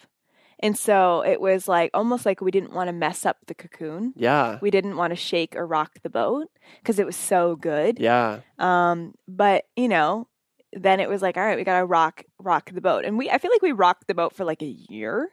And 0.61 0.77
so 0.77 1.21
it 1.21 1.39
was 1.39 1.67
like 1.67 1.91
almost 1.93 2.25
like 2.25 2.41
we 2.41 2.51
didn't 2.51 2.73
want 2.73 2.87
to 2.87 2.93
mess 2.93 3.25
up 3.27 3.37
the 3.45 3.53
cocoon. 3.53 4.13
Yeah. 4.15 4.57
We 4.61 4.71
didn't 4.71 4.97
want 4.97 5.11
to 5.11 5.15
shake 5.15 5.55
or 5.55 5.67
rock 5.67 5.99
the 6.01 6.09
boat 6.09 6.47
because 6.81 6.97
it 6.97 7.05
was 7.05 7.15
so 7.15 7.55
good. 7.55 7.99
Yeah. 7.99 8.39
Um, 8.57 9.13
but 9.27 9.65
you 9.75 9.87
know, 9.87 10.27
then 10.73 10.99
it 10.99 11.09
was 11.09 11.21
like, 11.21 11.37
all 11.37 11.43
right, 11.45 11.57
we 11.57 11.63
gotta 11.63 11.85
rock 11.85 12.23
rock 12.39 12.71
the 12.71 12.81
boat. 12.81 13.05
And 13.05 13.17
we 13.17 13.29
I 13.29 13.37
feel 13.37 13.51
like 13.51 13.61
we 13.61 13.71
rocked 13.71 14.07
the 14.07 14.13
boat 14.13 14.35
for 14.35 14.45
like 14.45 14.61
a 14.61 14.65
year. 14.89 15.29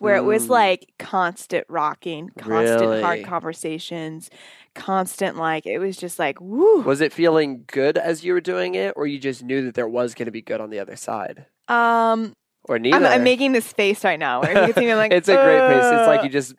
Where 0.00 0.14
it 0.14 0.22
was 0.22 0.46
Mm. 0.46 0.50
like 0.50 0.92
constant 1.00 1.64
rocking, 1.68 2.30
constant 2.38 3.02
hard 3.02 3.24
conversations, 3.24 4.30
constant 4.76 5.36
like 5.36 5.66
it 5.66 5.80
was 5.80 5.96
just 5.96 6.20
like 6.20 6.40
woo. 6.40 6.82
Was 6.82 7.00
it 7.00 7.12
feeling 7.12 7.64
good 7.66 7.98
as 7.98 8.24
you 8.24 8.32
were 8.32 8.40
doing 8.40 8.76
it, 8.76 8.92
or 8.96 9.08
you 9.08 9.18
just 9.18 9.42
knew 9.42 9.60
that 9.64 9.74
there 9.74 9.88
was 9.88 10.14
going 10.14 10.26
to 10.26 10.30
be 10.32 10.40
good 10.40 10.60
on 10.60 10.70
the 10.70 10.78
other 10.78 10.94
side? 10.94 11.46
Um 11.66 12.32
or 12.68 12.78
neither. 12.78 12.96
I'm, 12.96 13.06
I'm 13.06 13.24
making 13.24 13.52
this 13.52 13.72
face 13.72 14.04
right 14.04 14.20
now. 14.20 14.40
Where 14.42 14.52
you 14.52 14.72
can 14.72 14.74
see 14.74 14.86
me, 14.86 14.92
I'm 14.92 14.98
like, 14.98 15.12
it's 15.18 15.28
a 15.28 15.34
great 15.34 15.68
face. 15.68 15.84
It's 15.92 16.06
like 16.06 16.22
you 16.22 16.28
just 16.28 16.54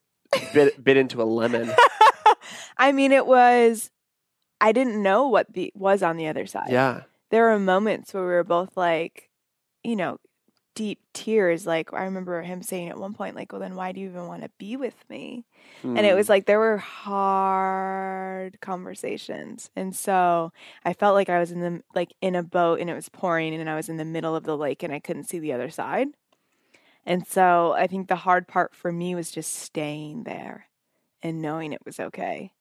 bit 0.53 0.83
bit 0.83 0.97
into 0.97 1.21
a 1.21 1.23
lemon. 1.23 1.71
I 2.77 2.91
mean, 2.91 3.11
it 3.13 3.25
was. 3.25 3.89
I 4.61 4.73
didn't 4.73 5.01
know 5.01 5.27
what 5.29 5.53
the 5.53 5.71
was 5.75 6.03
on 6.03 6.17
the 6.17 6.27
other 6.27 6.45
side. 6.45 6.69
yeah. 6.71 7.03
There 7.29 7.45
were 7.45 7.59
moments 7.59 8.13
where 8.13 8.23
we 8.23 8.29
were 8.29 8.43
both 8.43 8.75
like, 8.77 9.29
you 9.83 9.95
know, 9.95 10.17
deep 10.75 11.01
tears. 11.13 11.67
Like 11.67 11.93
I 11.93 12.03
remember 12.05 12.41
him 12.43 12.63
saying 12.63 12.89
at 12.89 12.99
one 12.99 13.13
point, 13.13 13.35
like, 13.35 13.51
"Well, 13.53 13.61
then 13.61 13.75
why 13.75 13.91
do 13.93 14.01
you 14.01 14.09
even 14.09 14.27
want 14.27 14.43
to 14.43 14.51
be 14.59 14.77
with 14.77 15.05
me?" 15.09 15.45
And 15.95 16.05
it 16.07 16.13
Hmm. 16.13 16.17
was 16.17 16.29
like 16.29 16.45
there 16.47 16.59
were 16.59 16.77
hard 16.79 18.59
conversations, 18.61 19.71
and 19.75 19.95
so 19.95 20.51
I 20.85 20.93
felt 20.93 21.15
like 21.15 21.29
I 21.29 21.39
was 21.39 21.51
in 21.51 21.61
the 21.61 21.83
like 21.95 22.13
in 22.21 22.35
a 22.35 22.43
boat 22.43 22.79
and 22.81 22.89
it 22.89 22.95
was 22.95 23.09
pouring, 23.09 23.55
and 23.55 23.69
I 23.69 23.75
was 23.75 23.89
in 23.89 23.97
the 23.97 24.05
middle 24.05 24.35
of 24.35 24.43
the 24.45 24.57
lake 24.57 24.83
and 24.83 24.93
I 24.93 24.99
couldn't 24.99 25.25
see 25.25 25.39
the 25.39 25.53
other 25.53 25.69
side. 25.71 26.09
And 27.05 27.25
so 27.27 27.73
I 27.73 27.87
think 27.87 28.07
the 28.07 28.15
hard 28.17 28.47
part 28.47 28.75
for 28.75 28.91
me 28.91 29.15
was 29.15 29.31
just 29.31 29.53
staying 29.53 30.23
there 30.23 30.67
and 31.23 31.41
knowing 31.41 31.73
it 31.73 31.85
was 31.85 31.99
okay. 31.99 32.53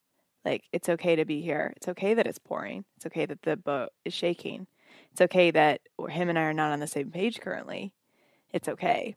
Like, 0.49 0.65
it's 0.73 0.89
okay 0.89 1.17
to 1.17 1.25
be 1.25 1.41
here. 1.43 1.73
It's 1.77 1.89
okay 1.89 2.15
that 2.15 2.27
it's 2.27 2.39
pouring. 2.39 2.85
It's 2.97 3.07
okay 3.07 3.27
that 3.27 3.43
the 3.43 3.57
boat 3.57 3.91
is 4.05 4.15
shaking. 4.15 4.67
It's 5.13 5.21
okay 5.21 5.51
that 5.51 5.81
him 6.09 6.29
and 6.29 6.39
I 6.39 6.43
are 6.43 6.55
not 6.55 6.73
on 6.73 6.81
the 6.81 6.87
same 6.87 7.11
page 7.11 7.41
currently. 7.41 7.93
It's 8.53 8.69
okay. 8.69 9.17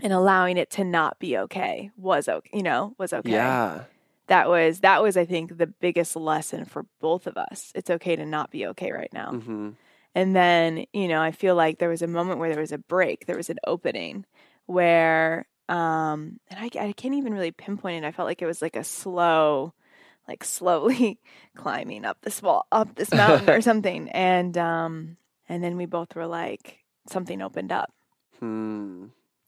And 0.00 0.12
allowing 0.12 0.56
it 0.56 0.70
to 0.72 0.84
not 0.84 1.18
be 1.18 1.36
okay 1.38 1.90
was 1.96 2.28
okay, 2.28 2.50
you 2.52 2.62
know, 2.62 2.94
was 2.98 3.12
okay. 3.12 3.30
Yeah. 3.32 3.84
That 4.28 4.48
was 4.48 4.80
that 4.80 5.02
was 5.02 5.16
I 5.16 5.24
think 5.24 5.56
the 5.56 5.66
biggest 5.66 6.14
lesson 6.14 6.64
for 6.64 6.86
both 7.00 7.26
of 7.26 7.36
us. 7.36 7.72
It's 7.74 7.90
okay 7.90 8.14
to 8.16 8.26
not 8.26 8.50
be 8.50 8.66
okay 8.66 8.92
right 8.92 9.12
now. 9.12 9.32
hmm 9.32 9.70
And 10.14 10.34
then, 10.36 10.86
you 10.92 11.08
know, 11.08 11.20
I 11.20 11.30
feel 11.32 11.54
like 11.54 11.78
there 11.78 11.88
was 11.88 12.02
a 12.02 12.06
moment 12.06 12.38
where 12.38 12.50
there 12.50 12.60
was 12.60 12.72
a 12.72 12.78
break, 12.78 13.26
there 13.26 13.36
was 13.36 13.50
an 13.50 13.58
opening 13.66 14.24
where, 14.66 15.46
um, 15.68 16.40
and 16.48 16.58
I, 16.60 16.70
I 16.88 16.92
can't 16.92 17.14
even 17.14 17.32
really 17.34 17.52
pinpoint 17.52 18.04
it. 18.04 18.08
I 18.08 18.12
felt 18.12 18.26
like 18.26 18.42
it 18.42 18.46
was 18.46 18.62
like 18.62 18.76
a 18.76 18.84
slow, 18.84 19.72
like 20.28 20.44
slowly 20.44 21.18
climbing 21.56 22.04
up 22.04 22.18
this 22.22 22.42
wall, 22.42 22.66
up 22.70 22.94
this 22.94 23.10
mountain 23.12 23.48
or 23.54 23.60
something. 23.60 24.08
And, 24.10 24.56
um, 24.58 25.16
and 25.48 25.64
then 25.64 25.76
we 25.76 25.86
both 25.86 26.14
were 26.14 26.26
like, 26.26 26.78
something 27.08 27.40
opened 27.42 27.72
up. 27.72 27.92
Hmm. 28.38 29.06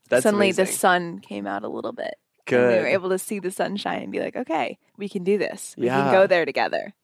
That's 0.08 0.22
Suddenly 0.24 0.52
the 0.52 0.66
sun 0.66 1.20
came 1.20 1.46
out 1.46 1.62
a 1.62 1.68
little 1.68 1.92
bit. 1.92 2.14
And 2.46 2.56
Good. 2.56 2.72
we 2.72 2.80
were 2.80 2.86
able 2.88 3.10
to 3.10 3.18
see 3.18 3.38
the 3.38 3.52
sunshine 3.52 4.02
and 4.02 4.10
be 4.10 4.18
like, 4.18 4.34
okay, 4.34 4.78
we 4.96 5.08
can 5.08 5.22
do 5.22 5.38
this. 5.38 5.74
We 5.78 5.86
can 5.86 6.06
Yeah. 6.06 6.12
go 6.12 6.26
there 6.26 6.44
together. 6.44 6.94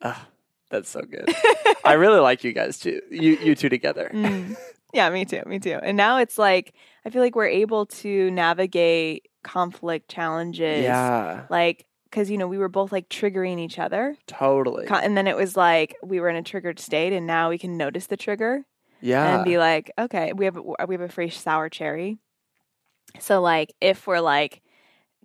Ah, 0.00 0.26
that's 0.70 0.88
so 0.88 1.02
good. 1.02 1.32
I 1.84 1.92
really 1.92 2.18
like 2.18 2.42
you 2.42 2.52
guys 2.52 2.80
too. 2.80 3.00
You 3.10 3.36
you 3.36 3.54
two 3.54 3.68
together. 3.68 4.10
Mm. 4.12 4.56
Yeah, 4.92 5.08
me 5.10 5.24
too. 5.24 5.42
Me 5.46 5.60
too. 5.60 5.78
And 5.80 5.96
now 5.96 6.18
it's 6.18 6.36
like 6.36 6.74
I 7.04 7.10
feel 7.10 7.22
like 7.22 7.36
we're 7.36 7.46
able 7.46 7.86
to 7.86 8.30
navigate 8.32 9.28
conflict 9.44 10.10
challenges. 10.10 10.82
Yeah. 10.82 11.44
Like 11.48 11.86
because 12.12 12.30
you 12.30 12.36
know 12.38 12.46
we 12.46 12.58
were 12.58 12.68
both 12.68 12.92
like 12.92 13.08
triggering 13.08 13.58
each 13.58 13.78
other, 13.78 14.16
Totally. 14.26 14.86
And 14.88 15.16
then 15.16 15.26
it 15.26 15.34
was 15.36 15.56
like 15.56 15.96
we 16.04 16.20
were 16.20 16.28
in 16.28 16.36
a 16.36 16.42
triggered 16.42 16.78
state, 16.78 17.12
and 17.12 17.26
now 17.26 17.48
we 17.48 17.58
can 17.58 17.76
notice 17.76 18.06
the 18.06 18.16
trigger 18.16 18.64
yeah. 19.00 19.34
and 19.36 19.44
be 19.44 19.56
like, 19.58 19.90
okay, 19.98 20.32
we 20.32 20.44
have 20.44 20.56
a- 20.58 20.86
we 20.86 20.94
have 20.94 21.00
a 21.00 21.08
phrase 21.08 21.34
sour 21.36 21.68
cherry. 21.68 22.18
So 23.18 23.40
like 23.40 23.74
if 23.80 24.06
we're 24.06 24.20
like 24.20 24.62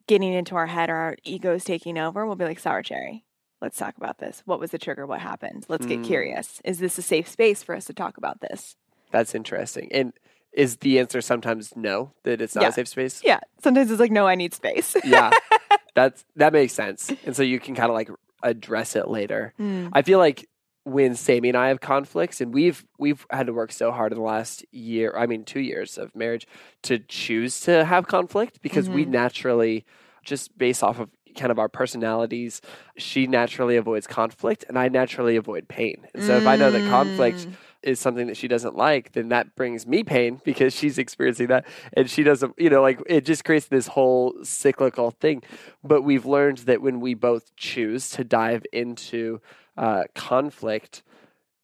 getting 0.07 0.33
into 0.33 0.55
our 0.55 0.67
head 0.67 0.89
or 0.89 0.95
our 0.95 1.17
egos 1.23 1.63
taking 1.65 1.97
over, 1.97 2.25
we'll 2.25 2.35
be 2.37 2.45
like 2.45 2.59
sour 2.59 2.81
cherry. 2.81 3.23
Let's 3.61 3.77
talk 3.77 3.97
about 3.97 4.19
this. 4.19 4.41
What 4.45 4.59
was 4.59 4.71
the 4.71 4.77
trigger? 4.77 5.05
What 5.05 5.19
happened? 5.19 5.65
Let's 5.67 5.85
get 5.85 5.99
Mm. 5.99 6.05
curious. 6.05 6.61
Is 6.63 6.79
this 6.79 6.97
a 6.97 7.01
safe 7.01 7.27
space 7.27 7.63
for 7.63 7.75
us 7.75 7.85
to 7.85 7.93
talk 7.93 8.17
about 8.17 8.39
this? 8.39 8.75
That's 9.11 9.33
interesting. 9.35 9.89
And 9.91 10.13
is 10.53 10.77
the 10.77 10.99
answer 10.99 11.21
sometimes 11.21 11.75
no 11.75 12.13
that 12.23 12.41
it's 12.41 12.55
not 12.55 12.61
Yeah. 12.63 12.69
a 12.69 12.73
safe 12.73 12.87
space? 12.87 13.21
Yeah. 13.23 13.39
Sometimes 13.63 13.89
it's 13.91 13.99
like, 13.99 14.11
no, 14.11 14.27
I 14.27 14.35
need 14.35 14.53
space. 14.53 14.95
yeah. 15.03 15.31
That's 15.97 16.23
that 16.35 16.53
makes 16.53 16.73
sense. 16.73 17.11
And 17.25 17.35
so 17.35 17.41
you 17.41 17.59
can 17.59 17.73
kind 17.73 17.89
of 17.89 17.95
like 17.95 18.09
address 18.43 18.95
it 18.95 19.07
later. 19.07 19.53
Mm. 19.59 19.89
I 19.93 20.03
feel 20.03 20.19
like 20.19 20.47
when 20.83 21.15
Sammy 21.15 21.49
and 21.49 21.57
I 21.57 21.69
have 21.69 21.81
conflicts, 21.81 22.39
and 22.39 22.53
we've 22.53 22.85
we've 22.99 23.25
had 23.31 23.47
to 23.47 23.53
work 23.53 23.71
so 23.71 23.91
hard 23.91 24.11
in 24.13 24.19
the 24.19 24.23
last 24.23 24.63
year, 24.71 25.13
I 25.17 25.25
mean 25.25 25.43
two 25.43 25.59
years 25.59 25.97
of 25.97 26.15
marriage, 26.15 26.45
to 26.83 26.99
choose 26.99 27.59
to 27.61 27.83
have 27.83 28.07
conflict 28.07 28.61
because 28.61 28.89
we 28.89 29.05
Mhm. 29.05 29.09
naturally, 29.09 29.85
just 30.23 30.55
based 30.55 30.83
off 30.83 30.99
of 30.99 31.09
kind 31.35 31.51
of 31.51 31.57
our 31.59 31.69
personalities, 31.69 32.61
she 32.97 33.27
naturally 33.27 33.75
avoids 33.75 34.05
conflict, 34.07 34.65
and 34.67 34.77
I 34.77 34.87
naturally 34.87 35.35
avoid 35.35 35.67
pain. 35.67 36.05
And 36.13 36.23
so 36.23 36.37
if 36.37 36.45
I 36.47 36.55
know 36.57 36.71
that 36.71 36.85
conflict 36.85 37.39
Mm. 37.47 37.53
Is 37.83 37.99
something 37.99 38.27
that 38.27 38.37
she 38.37 38.47
doesn't 38.47 38.75
like, 38.75 39.13
then 39.13 39.29
that 39.29 39.55
brings 39.55 39.85
me 39.85 40.03
pain 40.03 40.41
because 40.45 40.75
she's 40.75 40.97
experiencing 40.97 41.47
that 41.47 41.65
and 41.93 42.09
she 42.09 42.23
doesn't, 42.23 42.53
you 42.57 42.69
know, 42.69 42.81
like 42.81 43.01
it 43.07 43.25
just 43.25 43.45
creates 43.45 43.67
this 43.67 43.87
whole 43.87 44.33
cyclical 44.43 45.11
thing. 45.11 45.43
But 45.83 46.01
we've 46.01 46.25
learned 46.25 46.59
that 46.59 46.81
when 46.81 46.99
we 46.99 47.13
both 47.13 47.55
choose 47.55 48.09
to 48.11 48.23
dive 48.23 48.65
into 48.71 49.41
uh, 49.77 50.03
conflict, 50.15 51.03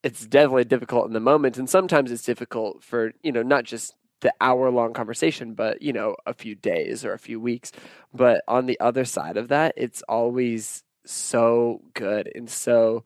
it's 0.03 0.25
definitely 0.25 0.65
difficult 0.65 1.07
in 1.07 1.13
the 1.13 1.19
moment. 1.19 1.57
And 1.57 1.69
sometimes 1.69 2.11
it's 2.11 2.23
difficult 2.23 2.83
for, 2.83 3.13
you 3.23 3.31
know, 3.31 3.43
not 3.43 3.63
just 3.63 3.95
the 4.21 4.33
hour 4.39 4.69
long 4.69 4.93
conversation, 4.93 5.53
but, 5.53 5.81
you 5.81 5.93
know, 5.93 6.15
a 6.25 6.33
few 6.33 6.55
days 6.55 7.03
or 7.03 7.13
a 7.13 7.19
few 7.19 7.39
weeks. 7.39 7.71
But 8.13 8.43
on 8.47 8.65
the 8.65 8.79
other 8.79 9.05
side 9.05 9.37
of 9.37 9.47
that, 9.49 9.73
it's 9.75 10.01
always 10.03 10.83
so 11.05 11.81
good 11.93 12.31
and 12.33 12.49
so 12.49 13.03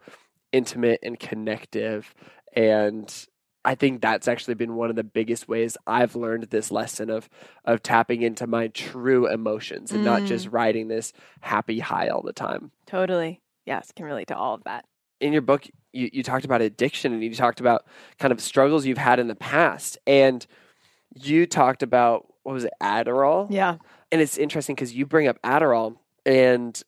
intimate 0.52 1.00
and 1.04 1.20
connective. 1.20 2.14
And 2.58 3.28
I 3.64 3.76
think 3.76 4.02
that's 4.02 4.28
actually 4.28 4.56
been 4.56 4.76
one 4.76 4.90
of 4.90 4.96
the 4.96 5.04
biggest 5.04 5.48
ways 5.48 5.78
I've 5.86 6.16
learned 6.16 6.44
this 6.46 6.72
lesson 6.72 7.12
of 7.12 7.30
of 7.66 7.84
tapping 7.84 8.24
into 8.24 8.48
my 8.48 8.70
true 8.70 9.28
emotions 9.28 9.92
and 9.92 10.04
not 10.04 10.24
just 10.24 10.48
mm. 10.48 10.54
riding 10.54 10.88
this 10.88 11.14
happy 11.42 11.80
high 11.80 12.08
all 12.08 12.24
the 12.24 12.34
time. 12.34 12.72
Totally. 12.88 13.42
Yes, 13.68 13.92
can 13.96 14.06
relate 14.06 14.30
to 14.30 14.38
all 14.38 14.56
of 14.56 14.64
that. 14.64 14.86
In 15.20 15.34
your 15.34 15.42
book, 15.44 15.68
you, 15.94 16.10
you 16.12 16.24
talked 16.24 16.46
about 16.46 16.62
addiction 16.62 17.14
and 17.14 17.24
you 17.24 17.36
talked 17.36 17.60
about 17.60 17.86
kind 18.18 18.32
of 18.32 18.42
struggles 18.42 18.86
you've 18.86 18.98
had 18.98 19.20
in 19.20 19.28
the 19.28 19.36
past. 19.36 19.98
And 20.08 20.46
you 21.14 21.46
talked 21.46 21.84
about 21.84 22.28
what 22.44 22.54
was 22.54 22.64
it, 22.64 22.74
Adderall? 22.82 23.48
Yeah. 23.52 23.78
and 24.12 24.22
it's 24.22 24.38
interesting 24.38 24.74
because 24.74 24.94
you 24.94 25.06
bring 25.06 25.28
up 25.28 25.40
Adderall, 25.44 25.98
and 26.26 26.82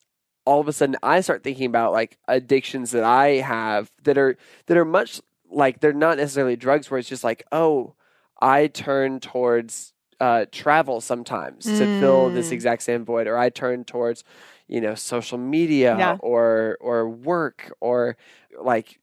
all 0.46 0.62
of 0.62 0.68
a 0.68 0.74
sudden 0.74 0.96
I 1.04 1.22
start 1.22 1.44
thinking 1.44 1.68
about 1.68 1.92
like 1.92 2.18
addictions 2.28 2.92
that 2.92 3.04
I 3.04 3.42
have 3.42 3.92
that 4.04 4.18
are 4.18 4.36
that 4.66 4.78
are 4.78 4.86
much 4.86 5.22
like 5.52 5.80
they're 5.80 5.94
not 5.94 6.18
necessarily 6.18 6.56
drugs, 6.56 6.90
where 6.90 7.00
it's 7.00 7.10
just 7.10 7.24
like, 7.24 7.44
oh, 7.52 7.96
I 8.42 8.68
turn 8.68 9.20
towards 9.20 9.94
uh, 10.20 10.46
travel 10.52 11.02
sometimes 11.02 11.66
to 11.78 11.88
fill 12.00 12.30
this 12.30 12.50
Mm. 12.50 12.54
exact 12.54 12.84
same 12.84 13.06
void, 13.06 13.28
or 13.28 13.38
I 13.38 13.50
turn 13.50 13.84
towards 13.86 14.24
you 14.68 14.82
know 14.82 14.96
social 14.96 15.38
media 15.38 15.96
Yeah. 15.98 16.18
or 16.20 16.78
or 16.80 17.10
work 17.10 17.72
or 17.80 18.18
like 18.62 19.00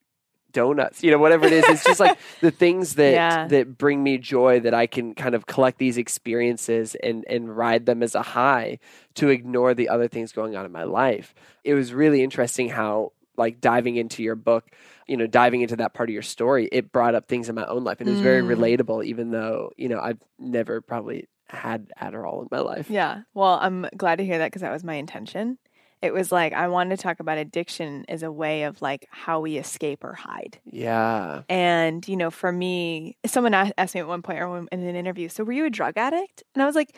donuts 0.53 1.03
you 1.03 1.11
know 1.11 1.19
whatever 1.19 1.45
it 1.47 1.53
is 1.53 1.65
it's 1.69 1.85
just 1.85 2.01
like 2.01 2.17
the 2.41 2.51
things 2.51 2.95
that 2.95 3.13
Yeah. 3.13 3.47
that 3.49 3.77
bring 3.77 4.03
me 4.03 4.17
joy 4.17 4.59
that 4.61 4.73
i 4.73 4.87
can 4.87 5.15
kind 5.15 5.35
of 5.35 5.45
collect 5.47 5.79
these 5.79 5.99
experiences 5.99 6.95
and 7.03 7.27
and 7.29 7.55
ride 7.55 7.85
them 7.85 8.03
as 8.03 8.15
a 8.15 8.23
high 8.23 8.79
to 9.17 9.29
ignore 9.29 9.75
the 9.75 9.89
other 9.91 10.09
things 10.09 10.33
going 10.33 10.57
on 10.57 10.65
in 10.65 10.73
my 10.73 10.85
life 10.85 11.35
it 11.65 11.75
was 11.75 11.93
really 11.93 12.23
interesting 12.23 12.71
how 12.71 13.13
like 13.37 13.61
diving 13.61 13.97
into 13.97 14.23
your 14.23 14.35
book 14.37 14.71
you 15.07 15.17
know 15.17 15.27
diving 15.27 15.61
into 15.63 15.77
that 15.77 15.95
part 15.95 16.09
of 16.09 16.13
your 16.13 16.23
story 16.23 16.69
it 16.73 16.93
brought 16.93 17.15
up 17.15 17.29
things 17.29 17.49
in 17.49 17.55
my 17.55 17.65
own 17.67 17.85
life 17.85 18.01
and 18.01 18.09
it 18.09 18.13
was 18.13 18.21
very 18.21 18.43
Mm. 18.43 18.57
relatable 18.57 19.05
even 19.05 19.31
though 19.31 19.71
you 19.77 19.89
know 19.89 20.01
i've 20.01 20.19
never 20.39 20.81
probably 20.81 21.29
had 21.49 21.91
adderall 22.01 22.43
in 22.43 22.49
my 22.51 22.59
life 22.61 22.91
Yeah. 22.91 23.23
Well, 23.35 23.59
I'm 23.61 23.87
glad 23.97 24.17
to 24.17 24.25
hear 24.25 24.39
that 24.39 24.47
because 24.49 24.63
that 24.63 24.73
was 24.73 24.83
my 24.83 24.95
intention. 24.95 25.59
It 26.03 26.13
was 26.13 26.31
like 26.33 26.53
I 26.53 26.69
wanted 26.69 26.97
to 26.97 27.03
talk 27.03 27.21
about 27.21 27.39
addiction 27.39 28.05
as 28.09 28.23
a 28.23 28.31
way 28.33 28.65
of 28.65 28.83
like 28.83 29.07
how 29.11 29.41
we 29.41 29.57
escape 29.57 30.03
or 30.05 30.13
hide. 30.13 30.59
yeah 30.65 31.43
And, 31.49 32.07
you 32.09 32.17
know, 32.17 32.31
for 32.31 32.51
me, 32.53 33.17
someone 33.27 33.55
asked 33.55 33.95
me 33.95 34.01
at 34.01 34.09
one 34.09 34.23
point 34.23 34.41
or 34.41 34.59
in 34.59 34.67
an 34.83 34.97
interview, 34.97 35.29
so 35.29 35.45
were 35.45 35.53
you 35.53 35.65
a 35.67 35.71
drug 35.71 35.97
addict? 35.97 36.43
And 36.55 36.63
I 36.63 36.67
was 36.67 36.75
like, 36.75 36.97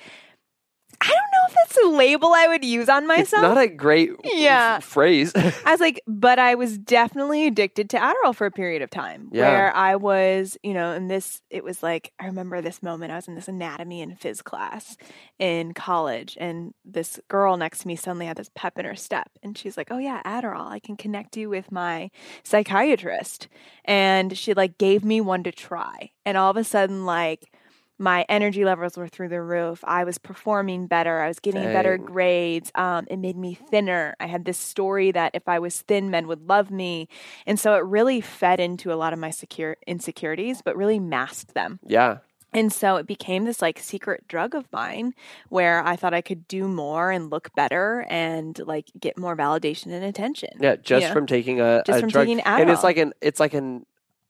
I 1.01 1.07
don't 1.07 1.15
know 1.17 1.47
if 1.49 1.55
that's 1.55 1.79
a 1.85 1.89
label 1.91 2.33
I 2.35 2.49
would 2.49 2.65
use 2.65 2.89
on 2.89 3.07
myself. 3.07 3.27
it's 3.45 3.55
not 3.55 3.59
a 3.59 3.69
great 3.69 4.11
Yeah. 4.25 4.77
f- 4.79 4.85
phrase 4.85 5.33
I 5.37 5.71
was 5.71 5.81
like, 5.81 6.01
but 6.09 6.39
I 6.41 6.57
was 6.57 6.77
definitely 6.77 7.47
addicted 7.47 7.89
to 7.91 7.99
Adderall 7.99 8.35
for 8.35 8.47
a 8.47 8.51
period 8.51 8.83
of 8.83 8.91
time 8.91 9.29
Yeah. 9.33 9.49
where 9.49 9.77
I 9.77 9.95
was, 9.97 10.59
you 10.65 10.75
know, 10.75 10.91
and 10.93 11.09
this, 11.09 11.41
it 11.51 11.63
was 11.63 11.83
like, 11.85 12.13
I 12.19 12.27
remember 12.27 12.61
this 12.61 12.83
moment. 12.83 13.13
I 13.13 13.17
was 13.17 13.29
in 13.29 13.37
this 13.37 13.47
anatomy 13.49 14.03
and 14.03 14.19
phys 14.19 14.43
class 14.43 14.97
in 15.39 15.73
college, 15.73 16.37
and 16.41 16.75
this 16.85 17.21
girl 17.29 17.57
next 17.57 17.81
to 17.81 17.87
me 17.89 17.95
suddenly 17.95 18.27
had 18.27 18.37
this 18.37 18.51
pep 18.57 18.77
in 18.79 18.85
her 18.85 18.97
step. 18.97 19.31
And 19.43 19.57
she's 19.57 19.77
like, 19.77 19.89
Oh, 19.93 19.99
yeah, 19.99 20.21
Adderall. 20.25 20.67
I 20.69 20.81
can 20.81 20.97
connect 20.97 21.37
you 21.37 21.49
with 21.49 21.71
my 21.71 22.11
psychiatrist. 22.43 23.49
And 23.85 24.37
she 24.37 24.53
like 24.55 24.79
gave 24.79 25.05
me 25.05 25.21
one 25.21 25.43
to 25.45 25.53
try. 25.53 26.11
And 26.27 26.37
all 26.37 26.51
of 26.51 26.57
a 26.57 26.65
sudden, 26.65 27.07
like, 27.07 27.53
my 27.99 28.25
energy 28.29 28.65
levels 28.65 28.97
were 28.97 29.09
through 29.09 29.29
the 29.29 29.43
roof. 29.43 29.83
I 29.85 30.05
was 30.05 30.19
performing 30.19 30.87
better. 30.87 31.21
I 31.21 31.29
was 31.29 31.41
getting 31.41 31.65
better 31.65 31.99
grades. 31.99 32.71
Um, 32.75 33.07
it 33.11 33.17
made 33.19 33.37
me 33.37 33.55
thinner. 33.55 34.15
I 34.21 34.27
had 34.27 34.45
this 34.45 34.59
story 34.59 35.11
that 35.13 35.33
if 35.35 35.49
I 35.49 35.59
was 35.59 35.81
thin, 35.83 36.11
men 36.11 36.29
would 36.29 36.49
love 36.49 36.71
me. 36.71 37.09
And 37.47 37.59
so 37.59 37.75
it 37.75 37.85
really 37.85 38.21
fed 38.21 38.61
into 38.61 38.93
a 38.93 38.95
lot 38.97 39.13
of 39.13 39.19
my 39.19 39.31
secure 39.31 39.77
insecurities, 39.87 40.63
but 40.63 40.77
really 40.77 41.01
masked 41.01 41.55
them. 41.55 41.81
yeah 41.87 42.19
And 42.55 42.73
so 42.73 42.97
it 42.97 43.07
became 43.07 43.45
this 43.45 43.61
like 43.61 43.79
secret 43.79 44.27
drug 44.29 44.55
of 44.55 44.65
mine 44.73 45.13
where 45.49 45.85
I 45.85 45.97
thought 45.97 46.15
I 46.15 46.23
could 46.23 46.47
do 46.49 46.69
more 46.69 47.11
and 47.11 47.31
look 47.31 47.53
better 47.55 48.07
and 48.09 48.59
like 48.65 48.87
get 48.99 49.19
more 49.19 49.37
validation 49.37 49.93
and 49.93 50.05
attention. 50.05 50.51
Yeah, 50.61 50.77
just 50.77 51.03
Yeah. 51.07 51.13
from 51.13 51.27
taking 51.27 51.61
a, 51.61 51.83
Just 51.85 51.99
a 51.99 52.01
from 52.01 52.11
drug. 52.11 52.27
taking 52.27 52.41
and 52.41 52.71
it's 52.71 52.85
like 52.85 52.97
an 52.97 53.13
it's 53.21 53.41
like 53.41 53.55
an 53.55 53.85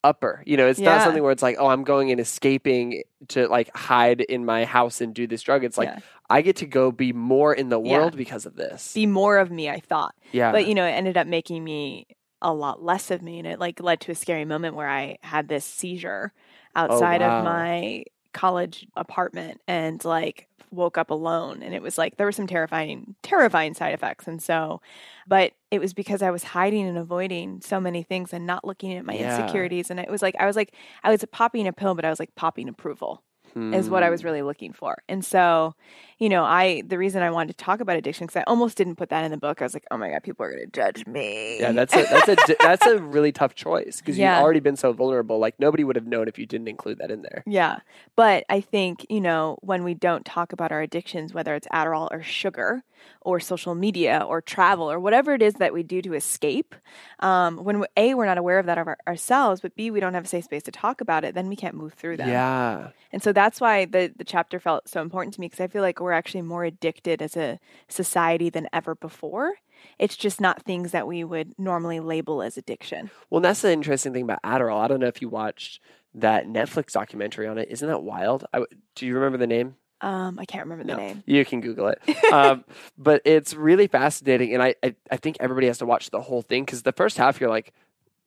upper. 0.05 0.43
You 0.47 0.57
know, 0.57 0.67
it's 0.67 0.79
not 0.79 1.03
something 1.03 1.23
where 1.23 1.33
it's 1.33 1.43
like, 1.43 1.57
oh, 1.59 1.67
I'm 1.69 1.85
going 1.85 2.11
and 2.11 2.21
escaping 2.21 3.03
to 3.29 3.49
like 3.49 3.75
hide 3.77 4.21
in 4.21 4.45
my 4.45 4.65
house 4.65 5.01
and 5.01 5.15
do 5.15 5.27
this 5.27 5.43
drug. 5.43 5.65
It's 5.65 5.79
like 5.79 5.89
Yeah. 5.89 5.99
I 6.31 6.43
get 6.43 6.57
to 6.57 6.67
go 6.67 6.93
be 6.93 7.13
more 7.13 7.53
in 7.55 7.69
the 7.69 7.81
Yeah. 7.81 7.99
world 7.99 8.17
because 8.17 8.47
of 8.47 8.55
this. 8.57 8.93
Be 8.95 9.07
more 9.07 9.39
of 9.39 9.51
me, 9.51 9.69
I 9.69 9.81
thought. 9.81 10.15
yeah. 10.33 10.53
But 10.53 10.67
you 10.67 10.75
know, 10.75 10.85
it 10.85 10.91
ended 10.93 11.17
up 11.17 11.27
making 11.27 11.65
me 11.65 12.07
a 12.41 12.53
lot 12.55 12.83
less 12.83 13.11
of 13.11 13.21
me 13.23 13.39
and 13.39 13.49
it 13.49 13.59
like 13.59 13.81
led 13.81 14.01
to 14.01 14.13
a 14.13 14.15
scary 14.15 14.45
moment 14.45 14.77
where 14.77 14.89
I 14.89 15.19
had 15.23 15.49
this 15.49 15.65
seizure 15.65 16.33
oh, 16.77 16.81
outside 16.81 17.21
wow. 17.21 17.39
of 17.39 17.45
my 17.45 18.05
college 18.33 18.87
apartment 18.97 19.61
and 19.67 20.05
like 20.05 20.47
woke 20.73 20.99
up 20.99 21.11
alone 21.11 21.63
and 21.63 21.75
it 21.75 21.83
was 21.83 21.99
like 21.99 22.17
there 22.17 22.27
were 22.27 22.33
some 22.33 22.47
terrifying 22.47 23.15
terrifying 23.23 23.75
side 23.75 23.95
effects 23.95 24.27
and 24.27 24.43
so 24.43 24.81
but 25.27 25.53
it 25.71 25.79
was 25.81 25.93
because 25.95 26.23
I 26.23 26.31
was 26.31 26.45
hiding 26.45 26.87
and 26.87 26.97
avoiding 26.99 27.61
so 27.61 27.81
many 27.81 28.03
things 28.03 28.33
and 28.33 28.47
not 28.47 28.65
looking 28.65 28.95
at 28.95 29.05
my 29.05 29.15
Yeah. 29.15 29.25
insecurities 29.39 29.91
and 29.91 30.01
it 30.01 30.11
was 30.11 30.23
like 30.23 30.35
I 30.39 30.47
was 30.47 30.57
like 30.57 30.75
I 31.03 31.11
was 31.11 31.25
popping 31.33 31.67
a 31.67 31.73
pill 31.73 31.95
but 31.95 32.05
I 32.05 32.11
was 32.11 32.19
like 32.21 32.35
popping 32.35 32.69
approval 32.69 33.23
is 33.57 33.89
what 33.91 34.03
I 34.03 34.11
was 34.11 34.21
Hmm. 34.21 34.27
really 34.29 34.43
looking 34.43 34.73
for. 34.73 35.03
And 35.09 35.25
so, 35.25 35.75
you 36.19 36.29
know, 36.29 36.45
I 36.45 36.83
the 36.87 36.99
reason 36.99 37.23
I 37.23 37.31
wanted 37.31 37.57
to 37.59 37.65
talk 37.65 37.81
about 37.81 37.97
addiction 37.97 38.27
because 38.27 38.41
I 38.41 38.45
almost 38.47 38.77
didn't 38.77 38.97
put 38.97 39.09
that 39.11 39.25
in 39.25 39.31
the 39.31 39.37
book. 39.37 39.61
I 39.61 39.65
was 39.65 39.75
like, 39.75 39.85
oh 39.91 39.97
my 39.97 40.11
god, 40.11 40.23
people 40.23 40.45
are 40.47 40.51
going 40.53 40.65
to 40.65 40.71
judge 40.71 41.07
me. 41.07 41.59
Yeah, 41.61 41.73
that's 41.73 41.95
a 41.95 42.03
that's 42.05 42.29
a 42.51 42.57
that's 42.61 42.87
a 42.87 42.99
really 42.99 43.33
tough 43.33 43.55
choice 43.55 43.99
because 44.01 44.19
Yeah. 44.19 44.37
you've 44.37 44.45
already 44.45 44.61
been 44.61 44.77
so 44.77 44.93
vulnerable. 44.93 45.39
Like 45.39 45.59
nobody 45.59 45.85
would 45.85 45.97
have 45.97 46.07
known 46.07 46.29
if 46.29 46.39
you 46.39 46.47
didn't 46.47 46.69
include 46.69 46.99
that 46.99 47.11
in 47.11 47.23
there. 47.23 47.43
yeah. 47.47 47.79
But 48.17 48.45
I 48.49 48.61
think 48.61 49.07
you 49.09 49.21
know 49.21 49.59
when 49.61 49.85
we 49.85 49.95
don't 49.95 50.25
talk 50.25 50.53
about 50.53 50.73
our 50.73 50.81
addictions, 50.83 51.33
whether 51.35 51.55
it's 51.55 51.69
Adderall 51.69 52.09
or 52.11 52.23
sugar 52.23 52.83
or 53.23 53.39
social 53.39 53.77
media 53.77 54.25
or 54.29 54.41
travel 54.41 54.91
or 54.91 54.99
whatever 54.99 55.33
it 55.33 55.41
is 55.41 55.55
that 55.55 55.73
we 55.73 55.83
do 55.85 56.03
to 56.03 56.15
escape, 56.15 56.75
um, 57.21 57.57
when 57.59 57.79
we, 57.81 57.87
a 57.97 58.15
we're 58.15 58.27
not 58.27 58.39
aware 58.39 58.59
of 58.59 58.67
that 58.67 58.77
of 58.77 58.89
our, 58.89 58.99
ourselves, 59.07 59.61
but 59.61 59.75
b 59.77 59.91
we 59.93 60.01
don't 60.01 60.15
have 60.15 60.25
a 60.25 60.29
safe 60.29 60.45
space 60.45 60.65
to 60.65 60.73
talk 60.73 61.01
about 61.01 61.25
it, 61.25 61.35
then 61.35 61.49
we 61.49 61.55
can't 61.57 61.77
move 61.77 61.93
through 61.95 62.17
that. 62.17 62.27
Yeah. 62.27 62.89
And 63.13 63.23
so 63.23 63.33
that's 63.39 63.61
why 63.61 63.85
the, 63.85 64.13
the 64.17 64.25
chapter 64.25 64.59
felt 64.59 64.89
so 64.89 65.01
important 65.01 65.33
to 65.35 65.41
me 65.41 65.47
because 65.47 65.61
I 65.61 65.69
feel 65.69 65.83
like 65.83 66.01
we're 66.01 66.11
actually 66.13 66.43
more 66.43 66.65
addicted 66.65 67.23
as 67.23 67.37
a 67.37 67.61
society 67.87 68.51
than 68.51 68.67
ever 68.73 68.97
before. 68.97 69.53
It's 69.97 70.17
just 70.17 70.41
not 70.41 70.63
things 70.65 70.91
that 70.91 71.07
we 71.07 71.23
would 71.23 71.55
normally 71.57 72.01
label 72.01 72.43
as 72.43 72.57
addiction. 72.59 73.11
Well, 73.31 73.41
that's 73.41 73.63
the 73.63 73.71
interesting 73.73 74.13
thing 74.13 74.25
about 74.25 74.43
Adderall. 74.43 74.81
I 74.81 74.89
don't 74.89 74.99
know 74.99 75.07
if 75.07 75.23
you 75.23 75.29
watched 75.29 75.81
that 76.15 76.47
Netflix 76.49 76.91
documentary 76.93 77.47
on 77.47 77.59
it. 77.59 77.69
Isn't 77.71 77.87
that 77.89 78.03
wild? 78.03 78.45
I, 78.53 78.65
do 78.97 79.07
you 79.07 79.15
remember 79.15 79.39
the 79.39 79.47
name? 79.47 79.77
Um, 80.01 80.39
I 80.41 80.45
can't 80.45 80.65
remember 80.65 80.83
the 80.85 80.97
No. 80.97 80.99
name. 80.99 81.23
You 81.27 81.45
can 81.45 81.61
Google 81.61 81.89
it. 81.89 82.01
um, 82.33 82.65
but 82.97 83.23
it's 83.25 83.55
really 83.55 83.87
fascinating, 83.87 84.53
and 84.55 84.63
I, 84.63 84.75
I 84.83 84.95
I 85.13 85.17
think 85.17 85.37
everybody 85.39 85.67
has 85.69 85.79
to 85.79 85.87
watch 85.87 86.11
the 86.11 86.21
whole 86.21 86.43
thing 86.43 86.65
because 86.65 86.83
the 86.83 86.93
first 86.93 87.17
half 87.19 87.41
you're 87.41 87.51
like, 87.51 87.73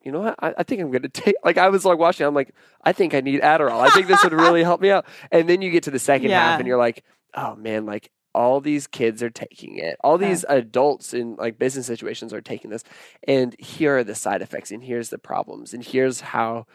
you 0.04 0.12
know 0.12 0.22
what? 0.22 0.36
I, 0.40 0.54
I 0.60 0.64
think 0.64 0.82
I'm 0.82 0.92
going 0.92 1.02
to 1.04 1.10
take. 1.10 1.36
Like 1.44 1.58
I 1.58 1.70
was 1.70 1.86
like 1.86 1.98
watching, 1.98 2.26
I'm 2.26 2.34
like, 2.34 2.54
I 2.84 2.92
think 2.94 3.14
I 3.14 3.22
need 3.22 3.42
Adderall. 3.42 3.80
I 3.82 3.90
think 3.92 4.08
this 4.08 4.24
would 4.24 4.34
really 4.34 4.64
help 4.64 4.82
me 4.82 4.90
out. 4.92 5.06
And 5.32 5.48
then 5.50 5.62
you 5.62 5.72
get 5.72 5.84
to 5.84 5.92
the 5.92 6.00
second 6.00 6.32
half, 6.32 6.60
and 6.60 6.68
you're 6.68 6.78
like, 6.78 7.04
oh 7.34 7.56
man, 7.56 7.86
like 7.86 8.12
all 8.34 8.62
these 8.62 8.88
kids 8.88 9.22
are 9.22 9.30
taking 9.30 9.78
it. 9.78 9.98
All 10.02 10.20
Yeah. 10.22 10.30
these 10.30 10.46
adults 10.48 11.14
in 11.14 11.36
like 11.36 11.60
business 11.60 11.86
situations 11.86 12.34
are 12.34 12.42
taking 12.42 12.70
this, 12.72 12.84
and 13.28 13.56
here 13.60 13.98
are 13.98 14.04
the 14.04 14.16
side 14.16 14.42
effects, 14.42 14.72
and 14.72 14.84
here's 14.84 15.10
the 15.10 15.18
problems, 15.18 15.74
and 15.74 15.84
here's 15.84 16.22
how. 16.22 16.66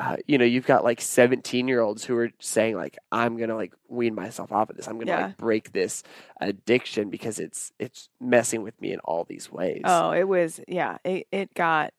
Uh, 0.00 0.16
you 0.28 0.38
know, 0.38 0.44
you've 0.44 0.64
got 0.66 0.84
like 0.84 1.00
17 1.00 1.66
year 1.66 1.80
olds 1.80 2.04
who 2.04 2.16
are 2.16 2.30
saying 2.38 2.76
like, 2.76 2.96
I'm 3.10 3.36
gonna 3.36 3.56
like 3.56 3.74
wean 3.88 4.14
myself 4.14 4.52
off 4.52 4.70
of 4.70 4.76
this. 4.76 4.86
I'm 4.86 4.96
gonna 4.96 5.10
Yeah. 5.10 5.26
like 5.26 5.36
break 5.38 5.72
this 5.72 6.04
addiction 6.40 7.10
because 7.10 7.40
it's 7.40 7.72
it's 7.80 8.08
messing 8.20 8.62
with 8.62 8.80
me 8.80 8.92
in 8.92 9.00
all 9.00 9.24
these 9.24 9.50
ways. 9.50 9.82
Oh, 9.84 10.12
it 10.12 10.28
was, 10.28 10.60
yeah, 10.68 10.98
it, 11.04 11.26
it 11.32 11.52
got 11.54 11.92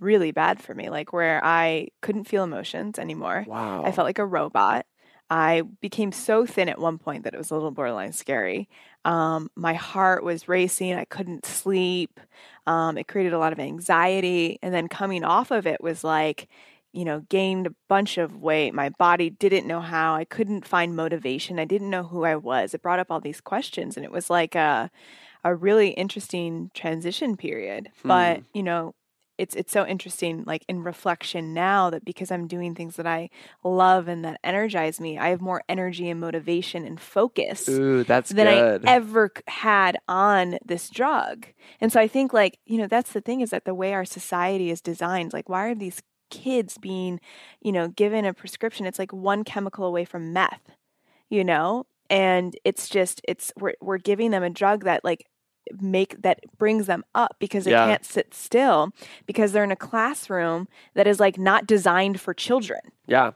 really 0.00 0.32
bad 0.32 0.62
for 0.62 0.74
me, 0.74 0.90
like 0.90 1.12
where 1.12 1.40
I 1.44 1.88
couldn't 2.00 2.24
feel 2.24 2.44
emotions 2.44 2.98
anymore. 2.98 3.44
wow. 3.46 3.84
I 3.84 3.92
felt 3.92 4.06
like 4.06 4.18
a 4.18 4.26
robot. 4.26 4.86
I 5.30 5.62
became 5.80 6.12
so 6.12 6.44
thin 6.44 6.68
at 6.68 6.78
one 6.78 6.98
point 6.98 7.24
that 7.24 7.34
it 7.34 7.38
was 7.38 7.50
a 7.50 7.54
little 7.54 7.70
borderline 7.70 8.12
scary. 8.12 8.68
Um, 9.04 9.50
my 9.56 9.74
heart 9.74 10.22
was 10.22 10.48
racing. 10.48 10.94
I 10.94 11.04
couldn't 11.06 11.46
sleep. 11.46 12.20
Um, 12.66 12.98
it 12.98 13.08
created 13.08 13.32
a 13.32 13.38
lot 13.38 13.52
of 13.52 13.58
anxiety. 13.58 14.58
And 14.62 14.72
then 14.74 14.88
coming 14.88 15.24
off 15.24 15.50
of 15.50 15.66
it 15.66 15.82
was 15.82 16.04
like, 16.04 16.48
you 16.92 17.04
know, 17.04 17.20
gained 17.28 17.66
a 17.66 17.74
bunch 17.88 18.18
of 18.18 18.36
weight. 18.36 18.72
My 18.74 18.90
body 18.90 19.30
didn't 19.30 19.66
know 19.66 19.80
how. 19.80 20.14
I 20.14 20.24
couldn't 20.24 20.66
find 20.66 20.94
motivation. 20.94 21.58
I 21.58 21.64
didn't 21.64 21.90
know 21.90 22.04
who 22.04 22.24
I 22.24 22.36
was. 22.36 22.72
It 22.72 22.82
brought 22.82 23.00
up 23.00 23.10
all 23.10 23.20
these 23.20 23.40
questions. 23.40 23.96
And 23.96 24.04
it 24.04 24.12
was 24.12 24.30
like 24.30 24.54
a, 24.54 24.90
a 25.42 25.54
really 25.54 25.88
interesting 25.90 26.70
transition 26.74 27.36
period. 27.36 27.90
But, 28.04 28.42
you 28.54 28.62
know, 28.62 28.94
it's 29.38 29.54
it's 29.54 29.72
so 29.72 29.86
interesting 29.86 30.44
like 30.46 30.64
in 30.68 30.82
reflection 30.82 31.52
now 31.54 31.90
that 31.90 32.04
because 32.04 32.30
I'm 32.30 32.46
doing 32.46 32.74
things 32.74 32.96
that 32.96 33.06
I 33.06 33.30
love 33.62 34.08
and 34.08 34.24
that 34.24 34.40
energize 34.44 35.00
me, 35.00 35.18
I 35.18 35.28
have 35.28 35.40
more 35.40 35.62
energy 35.68 36.08
and 36.08 36.20
motivation 36.20 36.84
and 36.84 37.00
focus 37.00 37.68
Ooh, 37.68 38.04
that's 38.04 38.30
than 38.30 38.46
good. 38.46 38.86
I 38.86 38.92
ever 38.92 39.30
had 39.48 39.98
on 40.08 40.58
this 40.64 40.88
drug. 40.88 41.46
And 41.80 41.92
so 41.92 42.00
I 42.00 42.08
think 42.08 42.32
like, 42.32 42.58
you 42.66 42.78
know, 42.78 42.86
that's 42.86 43.12
the 43.12 43.20
thing 43.20 43.40
is 43.40 43.50
that 43.50 43.64
the 43.64 43.74
way 43.74 43.92
our 43.92 44.04
society 44.04 44.70
is 44.70 44.80
designed, 44.80 45.32
like 45.32 45.48
why 45.48 45.66
are 45.66 45.74
these 45.74 46.00
kids 46.30 46.78
being, 46.78 47.20
you 47.60 47.72
know, 47.72 47.88
given 47.88 48.24
a 48.24 48.34
prescription? 48.34 48.86
It's 48.86 48.98
like 48.98 49.12
one 49.12 49.44
chemical 49.44 49.84
away 49.84 50.04
from 50.04 50.32
meth, 50.32 50.70
you 51.28 51.44
know? 51.44 51.86
And 52.10 52.56
it's 52.64 52.88
just 52.88 53.20
it's 53.26 53.52
we're 53.58 53.74
we're 53.80 53.98
giving 53.98 54.30
them 54.30 54.42
a 54.42 54.50
drug 54.50 54.84
that 54.84 55.04
like 55.04 55.26
make 55.80 56.20
that 56.22 56.40
brings 56.58 56.86
them 56.86 57.04
up 57.14 57.36
because 57.38 57.64
they 57.64 57.70
Yeah. 57.72 57.86
can't 57.86 58.04
sit 58.04 58.34
still 58.34 58.92
because 59.26 59.52
they're 59.52 59.64
in 59.64 59.72
a 59.72 59.76
classroom 59.76 60.68
that 60.94 61.06
is 61.06 61.18
like 61.20 61.38
not 61.38 61.66
designed 61.66 62.20
for 62.20 62.34
children. 62.34 62.80
yeah. 63.06 63.32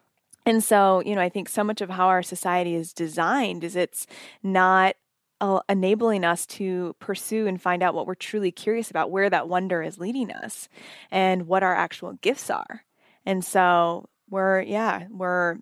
And 0.46 0.64
so, 0.64 1.02
you 1.04 1.14
know, 1.14 1.20
I 1.20 1.28
think 1.28 1.46
so 1.48 1.62
much 1.62 1.82
of 1.82 1.90
how 1.90 2.06
our 2.08 2.22
society 2.22 2.74
is 2.74 2.94
designed 2.94 3.64
is 3.64 3.76
it's 3.76 4.06
not 4.42 4.96
uh, 5.42 5.60
enabling 5.68 6.24
us 6.24 6.46
to 6.46 6.96
pursue 7.00 7.46
and 7.46 7.60
find 7.60 7.82
out 7.82 7.94
what 7.94 8.06
we're 8.06 8.14
truly 8.14 8.50
curious 8.50 8.90
about, 8.90 9.10
where 9.10 9.28
that 9.28 9.46
wonder 9.48 9.82
is 9.82 9.98
leading 9.98 10.30
us, 10.32 10.68
and 11.10 11.46
what 11.46 11.62
our 11.62 11.74
actual 11.74 12.14
gifts 12.14 12.48
are. 12.50 12.82
And 13.26 13.44
so 13.44 14.08
we're, 14.30 14.62
yeah, 14.62 15.06
we're 15.10 15.58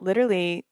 literally 0.00 0.64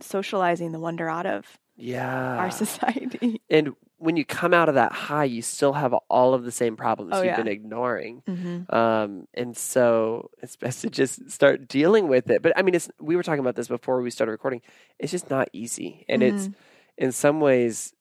socializing 0.00 0.72
the 0.72 0.80
wonder 0.80 1.08
out 1.08 1.26
of 1.26 1.58
Yeah. 1.76 2.38
our 2.38 2.50
society. 2.64 3.40
and 3.50 3.74
when 3.98 4.16
you 4.16 4.24
come 4.24 4.52
out 4.52 4.68
of 4.68 4.74
that 4.74 4.92
high, 4.92 5.24
you 5.24 5.40
still 5.40 5.72
have 5.72 5.92
all 6.10 6.34
of 6.34 6.44
the 6.44 6.50
same 6.50 6.76
problems 6.76 7.12
Oh, 7.14 7.18
you've 7.18 7.26
yeah. 7.26 7.36
been 7.36 7.48
ignoring. 7.48 8.22
Mm-hmm. 8.28 8.74
Um, 8.74 9.26
and 9.34 9.56
so 9.56 10.30
it's 10.42 10.56
best 10.56 10.82
to 10.82 10.90
just 10.90 11.30
start 11.30 11.68
dealing 11.68 12.08
with 12.08 12.28
it. 12.30 12.42
But 12.42 12.52
I 12.56 12.62
mean, 12.62 12.74
it's 12.74 12.88
we 13.00 13.16
were 13.16 13.22
talking 13.22 13.40
about 13.40 13.56
this 13.56 13.68
before 13.68 14.02
we 14.02 14.10
started 14.10 14.32
recording. 14.32 14.62
It's 14.98 15.12
just 15.12 15.30
not 15.30 15.48
easy, 15.52 16.04
and 16.08 16.22
it's 16.22 16.44
Mm-hmm. 16.48 17.04
in 17.04 17.12
some 17.12 17.40
ways, 17.40 17.92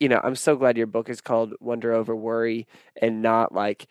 you 0.00 0.08
know, 0.08 0.20
I'm 0.22 0.36
so 0.36 0.54
glad 0.56 0.76
your 0.76 0.86
book 0.86 1.08
is 1.08 1.20
called 1.20 1.54
Wonder 1.60 1.92
Over 1.92 2.14
Worry 2.14 2.66
and 3.02 3.20
not 3.20 3.52
like 3.52 3.88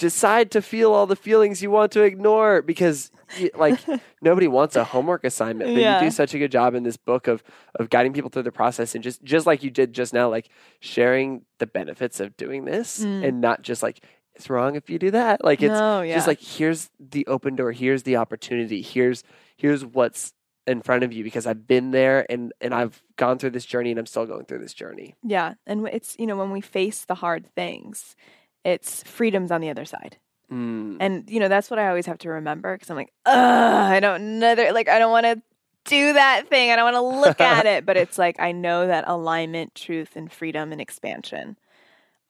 decide 0.00 0.50
to 0.50 0.60
feel 0.62 0.92
all 0.92 1.06
the 1.06 1.14
feelings 1.14 1.62
you 1.62 1.70
want 1.70 1.92
to 1.92 2.02
ignore 2.02 2.62
because 2.62 3.10
like 3.54 3.78
nobody 4.22 4.48
wants 4.48 4.74
a 4.74 4.82
homework 4.82 5.22
assignment 5.24 5.74
but 5.74 5.80
you 6.00 6.06
do 6.08 6.10
such 6.10 6.34
a 6.34 6.38
good 6.38 6.50
job 6.50 6.74
in 6.74 6.82
this 6.82 6.96
book 6.96 7.28
of 7.28 7.44
of 7.76 7.90
guiding 7.90 8.12
people 8.12 8.30
through 8.30 8.42
the 8.42 8.50
process 8.50 8.94
and 8.94 9.04
just 9.04 9.22
just 9.22 9.46
like 9.46 9.62
you 9.62 9.70
did 9.70 9.92
just 9.92 10.12
now 10.14 10.28
like 10.28 10.48
sharing 10.80 11.42
the 11.58 11.66
benefits 11.66 12.18
of 12.18 12.36
doing 12.36 12.64
this 12.64 13.00
Mm. 13.04 13.24
and 13.28 13.40
not 13.40 13.62
just 13.62 13.82
like 13.82 14.02
it's 14.34 14.48
wrong 14.50 14.74
if 14.74 14.88
you 14.90 14.98
do 14.98 15.10
that 15.12 15.44
like 15.44 15.60
it's 15.62 15.70
no, 15.78 16.00
yeah. 16.02 16.14
just 16.14 16.26
like 16.26 16.40
here's 16.40 16.90
the 16.98 17.26
open 17.26 17.54
door 17.56 17.70
here's 17.72 18.02
the 18.04 18.16
opportunity 18.16 18.80
here's 18.82 19.22
here's 19.56 19.84
what's 19.84 20.32
in 20.66 20.82
front 20.82 21.02
of 21.04 21.12
you 21.12 21.24
because 21.24 21.46
I've 21.46 21.66
been 21.66 21.90
there 21.90 22.26
and 22.30 22.52
and 22.60 22.72
I've 22.74 23.02
gone 23.16 23.38
through 23.38 23.50
this 23.50 23.64
journey 23.64 23.90
and 23.90 23.98
I'm 23.98 24.06
still 24.06 24.26
going 24.26 24.44
through 24.46 24.60
this 24.60 24.74
journey. 24.74 25.14
yeah. 25.22 25.54
And 25.66 25.88
it's, 25.88 26.14
you 26.18 26.26
know, 26.26 26.36
when 26.36 26.50
we 26.52 26.60
face 26.60 27.04
the 27.04 27.16
hard 27.16 27.46
things, 27.56 28.14
it's 28.64 29.02
freedom's 29.04 29.50
on 29.50 29.60
the 29.60 29.70
other 29.70 29.84
side. 29.84 30.18
Mm. 30.50 30.96
And 31.00 31.30
you 31.30 31.38
know, 31.40 31.48
that's 31.48 31.70
what 31.70 31.78
I 31.78 31.88
always 31.88 32.06
have 32.06 32.18
to 32.18 32.28
remember 32.30 32.74
because 32.74 32.90
I'm 32.90 32.96
like, 32.96 33.12
ugh, 33.26 33.34
I 33.34 34.00
don't 34.00 34.38
know. 34.38 34.54
Like, 34.72 34.88
I 34.88 34.98
don't 34.98 35.12
want 35.12 35.26
to 35.26 35.40
do 35.84 36.12
that 36.12 36.48
thing. 36.48 36.70
I 36.70 36.76
don't 36.76 36.92
want 36.92 36.96
to 36.96 37.20
look 37.28 37.40
at 37.56 37.66
it. 37.66 37.86
But 37.86 37.96
it's 37.96 38.18
like 38.18 38.36
I 38.40 38.52
know 38.52 38.86
that 38.86 39.04
alignment, 39.06 39.74
truth, 39.74 40.16
and 40.16 40.30
freedom 40.30 40.72
and 40.72 40.80
expansion 40.80 41.56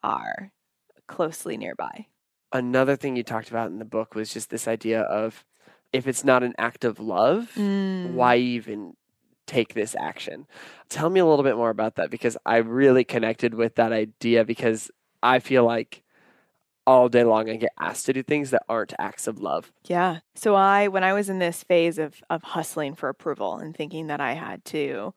are 0.03 0.53
closely 1.07 1.57
nearby. 1.57 2.07
Another 2.53 2.97
thing 2.97 3.17
you 3.17 3.23
talked 3.23 3.51
about 3.51 3.71
in 3.71 3.79
the 3.79 3.85
book 3.85 4.15
was 4.15 4.33
just 4.33 4.51
this 4.51 4.67
idea 4.69 5.03
of 5.03 5.45
if 5.93 6.07
it's 6.07 6.25
not 6.25 6.43
an 6.43 6.55
act 6.59 6.85
of 6.85 7.01
love, 7.01 7.51
Mm. 7.57 8.13
why 8.13 8.37
even 8.37 8.95
take 9.47 9.75
this 9.75 9.97
action? 9.99 10.47
Tell 10.89 11.11
me 11.11 11.21
a 11.21 11.27
little 11.27 11.43
bit 11.45 11.57
more 11.57 11.71
about 11.71 11.97
that 11.97 12.11
because 12.11 12.37
I 12.47 12.59
really 12.59 13.05
connected 13.05 13.55
with 13.55 13.77
that 13.77 13.93
idea 13.93 14.45
because 14.45 14.91
I 15.23 15.39
feel 15.41 15.65
like 15.65 16.03
all 16.91 17.09
day 17.09 17.23
long 17.23 17.49
and 17.49 17.61
get 17.61 17.71
asked 17.79 18.07
to 18.07 18.13
do 18.13 18.21
things 18.21 18.51
that 18.51 18.65
aren't 18.69 18.93
acts 18.99 19.29
of 19.29 19.39
love. 19.39 19.71
Yeah. 19.85 20.19
So 20.35 20.57
I 20.57 20.89
when 20.89 21.05
I 21.05 21.13
was 21.13 21.29
in 21.29 21.39
this 21.39 21.63
phase 21.63 21.99
of 21.99 22.21
of 22.29 22.43
hustling 22.43 22.97
for 22.97 23.09
approval 23.09 23.59
and 23.59 23.77
thinking 23.77 24.09
that 24.09 24.21
I 24.21 24.33
had 24.33 24.65
to 24.67 25.15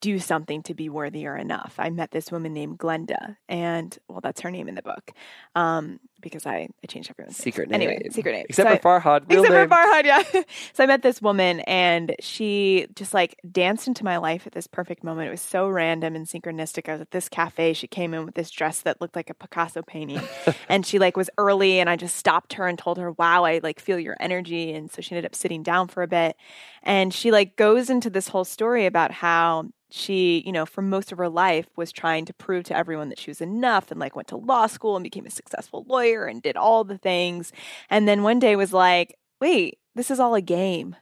do 0.00 0.18
something 0.18 0.62
to 0.62 0.74
be 0.74 0.88
worthy 0.88 1.26
or 1.26 1.36
enough. 1.36 1.74
I 1.78 1.90
met 1.90 2.12
this 2.12 2.32
woman 2.32 2.54
named 2.54 2.78
Glenda, 2.78 3.36
and 3.46 3.96
well, 4.08 4.20
that's 4.22 4.40
her 4.40 4.50
name 4.50 4.68
in 4.68 4.74
the 4.74 4.82
book, 4.82 5.10
um, 5.54 6.00
because 6.26 6.46
I, 6.46 6.68
I 6.82 6.86
changed 6.86 7.10
everyone's 7.10 7.36
secret 7.36 7.70
name. 7.70 7.80
Anyway, 7.80 8.08
secret 8.10 8.32
name. 8.32 8.46
Except 8.48 8.68
so 8.70 8.76
for 8.76 9.00
Farhad. 9.00 9.24
Except 9.28 9.50
name. 9.50 9.68
for 9.68 9.74
Farhad, 9.74 10.04
yeah. 10.04 10.22
so 10.72 10.84
I 10.84 10.86
met 10.86 11.02
this 11.02 11.22
woman, 11.22 11.60
and 11.60 12.14
she 12.20 12.86
just 12.94 13.14
like 13.14 13.36
danced 13.50 13.86
into 13.86 14.04
my 14.04 14.16
life 14.16 14.46
at 14.46 14.52
this 14.52 14.66
perfect 14.66 15.04
moment. 15.04 15.28
It 15.28 15.30
was 15.30 15.40
so 15.40 15.68
random 15.68 16.14
and 16.14 16.26
synchronistic. 16.26 16.88
I 16.88 16.92
was 16.92 17.00
at 17.00 17.10
this 17.10 17.28
cafe. 17.28 17.72
She 17.72 17.86
came 17.86 18.14
in 18.14 18.24
with 18.24 18.34
this 18.34 18.50
dress 18.50 18.80
that 18.82 19.00
looked 19.00 19.16
like 19.16 19.30
a 19.30 19.34
Picasso 19.34 19.82
painting, 19.82 20.20
and 20.68 20.84
she 20.84 20.98
like 20.98 21.16
was 21.16 21.30
early, 21.38 21.80
and 21.80 21.88
I 21.88 21.96
just 21.96 22.16
stopped 22.16 22.54
her 22.54 22.66
and 22.66 22.78
told 22.78 22.98
her, 22.98 23.12
"Wow, 23.12 23.44
I 23.44 23.60
like 23.62 23.80
feel 23.80 23.98
your 23.98 24.16
energy." 24.20 24.72
And 24.72 24.90
so 24.90 25.02
she 25.02 25.14
ended 25.14 25.26
up 25.26 25.34
sitting 25.34 25.62
down 25.62 25.88
for 25.88 26.02
a 26.02 26.08
bit, 26.08 26.36
and 26.82 27.12
she 27.12 27.30
like 27.30 27.56
goes 27.56 27.90
into 27.90 28.10
this 28.10 28.28
whole 28.28 28.44
story 28.44 28.86
about 28.86 29.12
how 29.12 29.66
she, 29.90 30.42
you 30.44 30.52
know, 30.52 30.66
for 30.66 30.82
most 30.82 31.12
of 31.12 31.18
her 31.18 31.28
life 31.28 31.66
was 31.76 31.92
trying 31.92 32.24
to 32.24 32.34
prove 32.34 32.64
to 32.64 32.76
everyone 32.76 33.08
that 33.08 33.18
she 33.18 33.30
was 33.30 33.40
enough 33.40 33.90
and 33.90 34.00
like 34.00 34.16
went 34.16 34.28
to 34.28 34.36
law 34.36 34.66
school 34.66 34.96
and 34.96 35.04
became 35.04 35.26
a 35.26 35.30
successful 35.30 35.84
lawyer 35.88 36.15
and 36.24 36.42
did 36.42 36.56
all 36.56 36.84
the 36.84 36.98
things. 36.98 37.52
And 37.90 38.08
then 38.08 38.22
one 38.22 38.38
day 38.38 38.56
was 38.56 38.72
like, 38.72 39.18
wait, 39.40 39.78
this 39.94 40.10
is 40.10 40.18
all 40.18 40.34
a 40.34 40.40
game. 40.40 40.96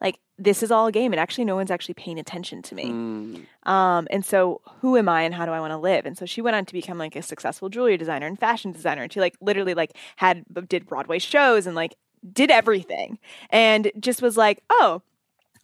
Like, 0.00 0.18
this 0.38 0.62
is 0.62 0.70
all 0.70 0.86
a 0.86 0.92
game. 0.92 1.12
And 1.12 1.20
actually, 1.20 1.44
no 1.44 1.56
one's 1.56 1.70
actually 1.70 1.94
paying 1.94 2.18
attention 2.18 2.62
to 2.62 2.74
me. 2.74 2.84
Mm. 2.86 3.68
Um, 3.68 4.06
and 4.10 4.24
so, 4.24 4.60
who 4.80 4.96
am 4.96 5.08
I 5.08 5.22
and 5.22 5.34
how 5.34 5.44
do 5.44 5.52
I 5.52 5.60
want 5.60 5.72
to 5.72 5.78
live? 5.78 6.06
And 6.06 6.16
so, 6.16 6.24
she 6.24 6.40
went 6.40 6.56
on 6.56 6.64
to 6.64 6.72
become 6.72 6.98
like 6.98 7.16
a 7.16 7.22
successful 7.22 7.68
jewelry 7.68 7.96
designer 7.96 8.26
and 8.26 8.38
fashion 8.38 8.72
designer. 8.72 9.02
And 9.02 9.12
she 9.12 9.20
like 9.20 9.36
literally 9.40 9.74
like 9.74 9.96
had 10.16 10.44
did 10.68 10.86
Broadway 10.86 11.18
shows 11.18 11.66
and 11.66 11.74
like 11.74 11.96
did 12.32 12.50
everything 12.50 13.18
and 13.50 13.90
just 13.98 14.22
was 14.22 14.36
like, 14.36 14.62
oh, 14.70 15.02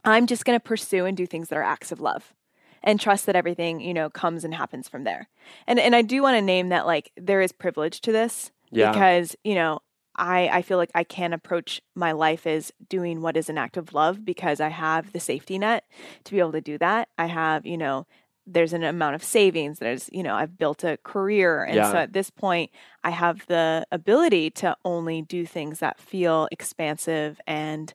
I'm 0.04 0.26
just 0.26 0.44
going 0.44 0.58
to 0.58 0.64
pursue 0.64 1.06
and 1.06 1.16
do 1.16 1.26
things 1.26 1.48
that 1.48 1.56
are 1.56 1.62
acts 1.62 1.92
of 1.92 2.00
love 2.00 2.34
and 2.82 3.00
trust 3.00 3.26
that 3.26 3.36
everything, 3.36 3.80
you 3.80 3.94
know, 3.94 4.10
comes 4.10 4.44
and 4.44 4.54
happens 4.54 4.88
from 4.88 5.04
there. 5.04 5.28
And 5.66 5.80
and 5.80 5.96
I 5.96 6.02
do 6.02 6.22
want 6.22 6.36
to 6.36 6.42
name 6.42 6.68
that 6.68 6.86
like 6.86 7.10
there 7.16 7.40
is 7.40 7.52
privilege 7.52 8.00
to 8.02 8.12
this 8.12 8.52
Yeah. 8.74 8.92
because, 8.92 9.36
you 9.44 9.54
know, 9.54 9.80
I 10.16 10.48
I 10.48 10.62
feel 10.62 10.78
like 10.78 10.90
I 10.94 11.04
can 11.04 11.32
approach 11.32 11.80
my 11.94 12.12
life 12.12 12.46
as 12.46 12.72
doing 12.88 13.20
what 13.22 13.36
is 13.36 13.48
an 13.48 13.58
act 13.58 13.76
of 13.76 13.92
love 13.94 14.24
because 14.24 14.60
I 14.60 14.68
have 14.68 15.12
the 15.12 15.20
safety 15.20 15.58
net 15.58 15.84
to 16.24 16.32
be 16.32 16.38
able 16.38 16.52
to 16.52 16.60
do 16.60 16.78
that. 16.78 17.08
I 17.18 17.26
have, 17.26 17.66
you 17.66 17.76
know, 17.78 18.06
there's 18.46 18.72
an 18.74 18.84
amount 18.84 19.14
of 19.14 19.24
savings. 19.24 19.78
There's, 19.78 20.08
you 20.12 20.22
know, 20.22 20.34
I've 20.34 20.58
built 20.58 20.84
a 20.84 20.98
career. 21.02 21.64
And 21.64 21.76
so 21.90 21.96
at 21.98 22.12
this 22.12 22.30
point, 22.30 22.70
I 23.02 23.10
have 23.10 23.46
the 23.46 23.86
ability 23.90 24.50
to 24.50 24.76
only 24.84 25.22
do 25.22 25.46
things 25.46 25.78
that 25.80 25.98
feel 25.98 26.46
expansive 26.52 27.40
and 27.46 27.92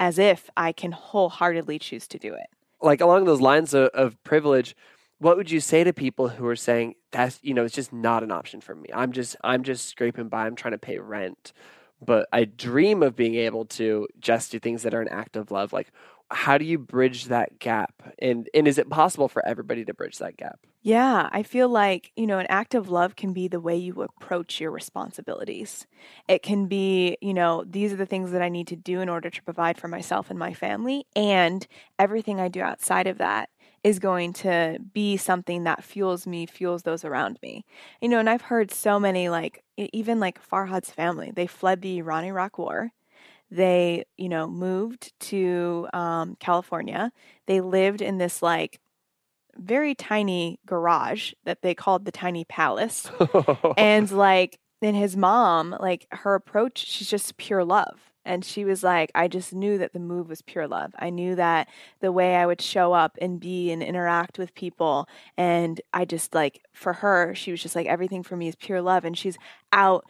as 0.00 0.18
if 0.18 0.48
I 0.56 0.70
can 0.72 0.92
wholeheartedly 0.92 1.80
choose 1.80 2.06
to 2.08 2.18
do 2.18 2.32
it. 2.34 2.46
like 2.80 3.00
along 3.00 3.24
those 3.24 3.40
lines 3.40 3.74
of, 3.74 3.88
of 3.92 4.22
privilege 4.22 4.76
what 5.18 5.36
would 5.36 5.50
you 5.50 5.58
say 5.58 5.82
to 5.82 5.92
people 5.92 6.28
who 6.28 6.46
are 6.46 6.54
saying 6.54 6.94
that's 7.10 7.38
you 7.42 7.54
know 7.54 7.64
it's 7.64 7.74
just 7.74 7.92
not 7.92 8.22
an 8.22 8.30
option 8.30 8.60
for 8.60 8.74
me 8.74 8.88
i'm 8.94 9.12
just 9.12 9.36
i'm 9.44 9.62
just 9.62 9.88
scraping 9.88 10.28
by 10.28 10.46
i'm 10.46 10.56
trying 10.56 10.72
to 10.72 10.78
pay 10.78 10.98
rent 10.98 11.52
but 12.00 12.28
i 12.32 12.44
dream 12.44 13.02
of 13.02 13.16
being 13.16 13.34
able 13.34 13.64
to 13.64 14.06
just 14.20 14.52
do 14.52 14.58
things 14.58 14.82
that 14.82 14.94
are 14.94 15.00
an 15.00 15.08
act 15.08 15.36
of 15.36 15.50
love 15.50 15.72
like 15.72 15.90
how 16.30 16.58
do 16.58 16.64
you 16.64 16.78
bridge 16.78 17.26
that 17.26 17.58
gap 17.58 18.02
and 18.18 18.48
and 18.54 18.68
is 18.68 18.78
it 18.78 18.90
possible 18.90 19.28
for 19.28 19.44
everybody 19.46 19.84
to 19.84 19.94
bridge 19.94 20.18
that 20.18 20.36
gap 20.36 20.66
Yeah, 20.80 21.28
I 21.32 21.42
feel 21.42 21.68
like, 21.68 22.12
you 22.16 22.26
know, 22.26 22.38
an 22.38 22.46
act 22.48 22.74
of 22.74 22.88
love 22.88 23.16
can 23.16 23.32
be 23.32 23.48
the 23.48 23.60
way 23.60 23.76
you 23.76 24.00
approach 24.00 24.60
your 24.60 24.70
responsibilities. 24.70 25.86
It 26.28 26.42
can 26.42 26.66
be, 26.66 27.18
you 27.20 27.34
know, 27.34 27.64
these 27.68 27.92
are 27.92 27.96
the 27.96 28.06
things 28.06 28.30
that 28.30 28.42
I 28.42 28.48
need 28.48 28.68
to 28.68 28.76
do 28.76 29.00
in 29.00 29.08
order 29.08 29.28
to 29.28 29.42
provide 29.42 29.76
for 29.76 29.88
myself 29.88 30.30
and 30.30 30.38
my 30.38 30.54
family. 30.54 31.04
And 31.16 31.66
everything 31.98 32.40
I 32.40 32.48
do 32.48 32.62
outside 32.62 33.08
of 33.08 33.18
that 33.18 33.50
is 33.84 33.98
going 33.98 34.32
to 34.32 34.78
be 34.92 35.16
something 35.16 35.64
that 35.64 35.84
fuels 35.84 36.26
me, 36.26 36.46
fuels 36.46 36.82
those 36.82 37.04
around 37.04 37.38
me. 37.42 37.64
You 38.00 38.08
know, 38.08 38.18
and 38.18 38.28
I've 38.28 38.42
heard 38.42 38.70
so 38.70 38.98
many, 38.98 39.28
like, 39.28 39.62
even 39.76 40.20
like 40.20 40.44
Farhad's 40.46 40.90
family, 40.90 41.30
they 41.30 41.46
fled 41.46 41.82
the 41.82 41.98
Iran 41.98 42.24
Iraq 42.24 42.58
War. 42.58 42.90
They, 43.50 44.04
you 44.16 44.28
know, 44.28 44.46
moved 44.46 45.12
to 45.20 45.88
um, 45.94 46.36
California. 46.40 47.12
They 47.46 47.60
lived 47.60 48.02
in 48.02 48.18
this, 48.18 48.42
like, 48.42 48.80
very 49.56 49.94
tiny 49.94 50.60
garage 50.66 51.32
that 51.44 51.62
they 51.62 51.74
called 51.74 52.04
the 52.04 52.12
tiny 52.12 52.44
palace 52.44 53.10
and 53.76 54.10
like 54.12 54.58
then 54.80 54.94
his 54.94 55.16
mom 55.16 55.76
like 55.80 56.06
her 56.12 56.34
approach 56.34 56.78
she's 56.86 57.10
just 57.10 57.36
pure 57.38 57.64
love 57.64 58.07
and 58.28 58.44
she 58.44 58.64
was 58.64 58.84
like 58.84 59.10
i 59.14 59.26
just 59.26 59.52
knew 59.52 59.78
that 59.78 59.92
the 59.92 59.98
move 59.98 60.28
was 60.28 60.42
pure 60.42 60.68
love. 60.68 60.94
I 60.98 61.10
knew 61.10 61.34
that 61.34 61.68
the 62.00 62.12
way 62.12 62.36
i 62.36 62.46
would 62.46 62.60
show 62.60 62.92
up 62.92 63.18
and 63.20 63.40
be 63.40 63.72
and 63.72 63.82
interact 63.82 64.38
with 64.38 64.54
people 64.54 65.08
and 65.36 65.80
i 65.92 66.04
just 66.04 66.34
like 66.34 66.62
for 66.72 66.92
her 66.92 67.34
she 67.34 67.50
was 67.50 67.62
just 67.62 67.74
like 67.74 67.86
everything 67.86 68.22
for 68.22 68.36
me 68.36 68.48
is 68.48 68.54
pure 68.54 68.82
love 68.82 69.04
and 69.04 69.18
she's 69.18 69.38
out 69.72 70.04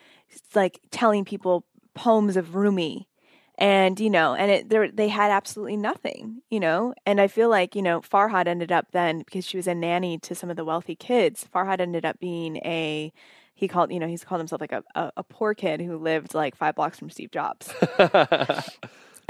like 0.54 0.80
telling 0.90 1.24
people 1.24 1.64
poems 1.94 2.36
of 2.36 2.54
rumi 2.54 3.08
and 3.56 3.98
you 3.98 4.10
know 4.10 4.34
and 4.34 4.50
it 4.50 4.96
they 4.96 5.08
had 5.08 5.30
absolutely 5.30 5.76
nothing 5.76 6.42
you 6.50 6.60
know? 6.60 6.94
And 7.06 7.20
i 7.20 7.28
feel 7.28 7.48
like 7.48 7.74
you 7.74 7.82
know 7.82 8.00
farhad 8.00 8.46
ended 8.46 8.72
up 8.72 8.88
then 8.92 9.20
because 9.20 9.44
she 9.44 9.56
was 9.56 9.66
a 9.66 9.74
nanny 9.74 10.18
to 10.18 10.34
some 10.34 10.50
of 10.50 10.56
the 10.56 10.64
wealthy 10.64 10.94
kids 10.94 11.46
farhad 11.54 11.80
ended 11.80 12.04
up 12.04 12.18
being 12.20 12.56
a 12.58 13.12
he 13.58 13.66
called 13.66 13.92
you 13.92 13.98
know 13.98 14.06
he's 14.06 14.24
called 14.24 14.40
himself 14.40 14.60
like 14.60 14.72
a, 14.72 14.84
a, 14.94 15.10
a 15.18 15.22
poor 15.24 15.52
kid 15.52 15.80
who 15.80 15.98
lived 15.98 16.32
like 16.32 16.54
five 16.54 16.74
blocks 16.74 16.98
from 16.98 17.10
steve 17.10 17.30
jobs. 17.30 17.72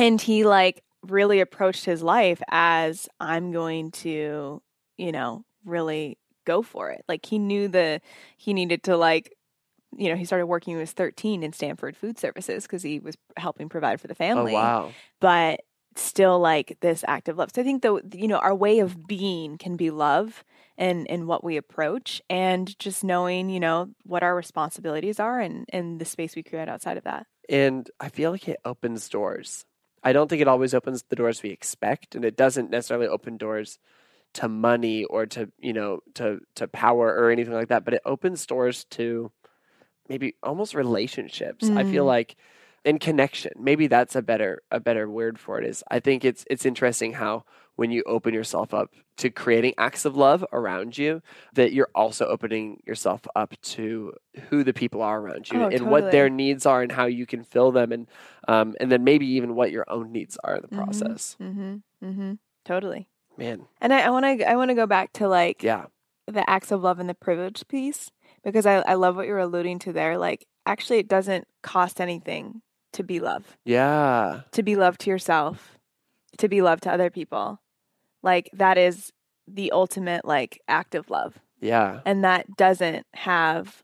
And 0.00 0.20
he 0.20 0.44
like 0.44 0.84
really 1.02 1.40
approached 1.40 1.84
his 1.84 2.04
life 2.04 2.40
as 2.50 3.08
i'm 3.18 3.50
going 3.50 3.90
to 3.90 4.62
you 4.96 5.10
know 5.10 5.44
really 5.64 6.18
go 6.48 6.62
for 6.62 6.90
it. 6.90 7.04
Like 7.06 7.26
he 7.26 7.38
knew 7.38 7.68
the 7.68 8.00
he 8.36 8.54
needed 8.54 8.82
to 8.84 8.96
like 8.96 9.32
you 9.96 10.08
know 10.08 10.16
he 10.16 10.24
started 10.24 10.46
working 10.46 10.74
when 10.74 10.80
he 10.80 10.82
was 10.82 10.92
13 10.92 11.42
in 11.42 11.52
stanford 11.52 11.96
food 11.96 12.18
services 12.18 12.64
because 12.64 12.82
he 12.82 12.98
was 12.98 13.16
helping 13.36 13.68
provide 13.68 14.00
for 14.00 14.06
the 14.06 14.14
family. 14.14 14.54
oh 14.54 14.54
family. 14.54 14.54
wow. 14.54 14.92
But 15.20 15.60
still 15.94 16.38
like 16.38 16.78
this 16.80 17.04
act 17.06 17.28
of 17.28 17.36
love. 17.36 17.50
So 17.54 17.60
i 17.60 17.64
think 17.64 17.82
the 17.82 18.00
you 18.12 18.28
know 18.28 18.38
our 18.38 18.54
way 18.54 18.80
of 18.80 19.06
being 19.06 19.58
can 19.58 19.76
be 19.76 19.90
love 19.90 20.44
and 20.78 21.10
and 21.10 21.26
what 21.26 21.44
we 21.44 21.56
approach 21.58 22.22
and 22.30 22.78
just 22.78 23.04
knowing 23.04 23.50
you 23.50 23.60
know 23.60 23.90
what 24.04 24.22
our 24.22 24.34
responsibilities 24.34 25.20
are 25.20 25.40
and 25.40 25.66
and 25.70 26.00
the 26.00 26.04
space 26.06 26.34
we 26.36 26.42
create 26.42 26.68
outside 26.68 26.96
of 26.96 27.04
that 27.04 27.26
and 27.48 27.90
I 27.98 28.08
feel 28.10 28.30
like 28.30 28.48
it 28.48 28.60
opens 28.64 29.08
doors. 29.08 29.64
I 30.04 30.12
don't 30.12 30.28
think 30.28 30.42
it 30.42 30.48
always 30.48 30.74
opens 30.74 31.02
the 31.08 31.16
doors 31.16 31.42
we 31.42 31.50
expect, 31.50 32.14
and 32.14 32.24
it 32.24 32.36
doesn't 32.36 32.70
necessarily 32.70 33.08
open 33.08 33.36
doors 33.36 33.78
to 34.34 34.48
money 34.48 35.04
or 35.04 35.26
to 35.26 35.50
you 35.58 35.72
know 35.72 36.00
to 36.14 36.40
to 36.56 36.68
power 36.68 37.08
or 37.14 37.30
anything 37.30 37.54
like 37.54 37.68
that. 37.68 37.84
But 37.84 37.94
it 37.94 38.02
opens 38.04 38.46
doors 38.46 38.84
to 38.92 39.32
maybe 40.08 40.34
almost 40.42 40.74
relationships. 40.74 41.70
I 41.74 41.84
feel 41.84 42.04
Mm. 42.04 42.06
like 42.06 42.36
in 42.84 42.98
connection. 42.98 43.52
Maybe 43.58 43.86
that's 43.86 44.16
a 44.16 44.22
better 44.22 44.62
a 44.70 44.80
better 44.80 45.08
word 45.10 45.38
for 45.38 45.58
it. 45.60 45.66
Is 45.66 45.84
I 45.90 46.00
think 46.00 46.24
it's 46.24 46.44
it's 46.50 46.66
interesting 46.66 47.14
how 47.14 47.44
when 47.78 47.92
you 47.92 48.02
open 48.06 48.34
yourself 48.34 48.74
up 48.74 48.92
to 49.18 49.30
creating 49.30 49.72
acts 49.78 50.04
of 50.04 50.16
love 50.16 50.44
around 50.52 50.98
you, 50.98 51.22
that 51.54 51.72
you're 51.72 51.90
also 51.94 52.26
opening 52.26 52.80
yourself 52.84 53.20
up 53.36 53.54
to 53.62 54.12
who 54.48 54.64
the 54.64 54.72
people 54.72 55.00
are 55.00 55.20
around 55.20 55.48
you 55.48 55.62
Oh, 55.62 55.68
and 55.68 55.88
what 55.88 56.10
their 56.10 56.28
needs 56.28 56.66
are 56.66 56.82
and 56.82 56.90
how 56.90 57.06
you 57.06 57.24
can 57.24 57.44
fill 57.44 57.70
them 57.70 57.92
and 57.92 58.08
um, 58.48 58.74
and 58.80 58.90
then 58.90 59.04
maybe 59.04 59.26
even 59.26 59.54
what 59.54 59.70
your 59.70 59.84
own 59.88 60.10
needs 60.10 60.36
are 60.42 60.56
in 60.56 60.62
the 60.62 60.68
Mhm. 60.68 60.76
process. 60.76 61.36
mm-hmm 61.40 61.76
mm-hmm 62.04 62.32
totally 62.64 63.08
Man, 63.36 63.66
and 63.80 63.94
i 63.94 64.10
want 64.10 64.24
to 64.40 64.50
i 64.50 64.56
want 64.56 64.70
to 64.70 64.74
go 64.74 64.86
back 64.86 65.12
to 65.14 65.28
like 65.28 65.62
yeah, 65.62 65.86
the 66.26 66.48
acts 66.50 66.72
of 66.72 66.82
love 66.82 66.98
and 66.98 67.08
the 67.08 67.14
privilege 67.14 67.66
piece 67.68 68.10
because 68.42 68.66
I, 68.66 68.76
I 68.80 68.94
love 68.94 69.14
what 69.16 69.26
you're 69.28 69.38
alluding 69.38 69.78
to 69.80 69.92
there. 69.92 70.18
Like, 70.18 70.46
actually, 70.66 70.98
it 70.98 71.08
doesn't 71.08 71.46
cost 71.62 72.00
anything 72.00 72.62
to 72.94 73.02
be 73.02 73.20
love, 73.20 73.56
yeah, 73.64 74.42
to 74.52 74.62
be 74.62 74.74
love 74.76 74.98
to 74.98 75.10
yourself, 75.10 75.78
to 76.38 76.48
be 76.48 76.60
love 76.62 76.80
to 76.82 76.92
other 76.92 77.10
people. 77.10 77.60
Like, 78.22 78.50
that 78.52 78.78
is 78.78 79.12
the 79.46 79.72
ultimate, 79.72 80.24
like, 80.24 80.60
act 80.68 80.94
of 80.94 81.10
love. 81.10 81.38
yeah, 81.60 82.00
And 82.04 82.24
that 82.24 82.56
doesn't 82.56 83.06
have, 83.14 83.82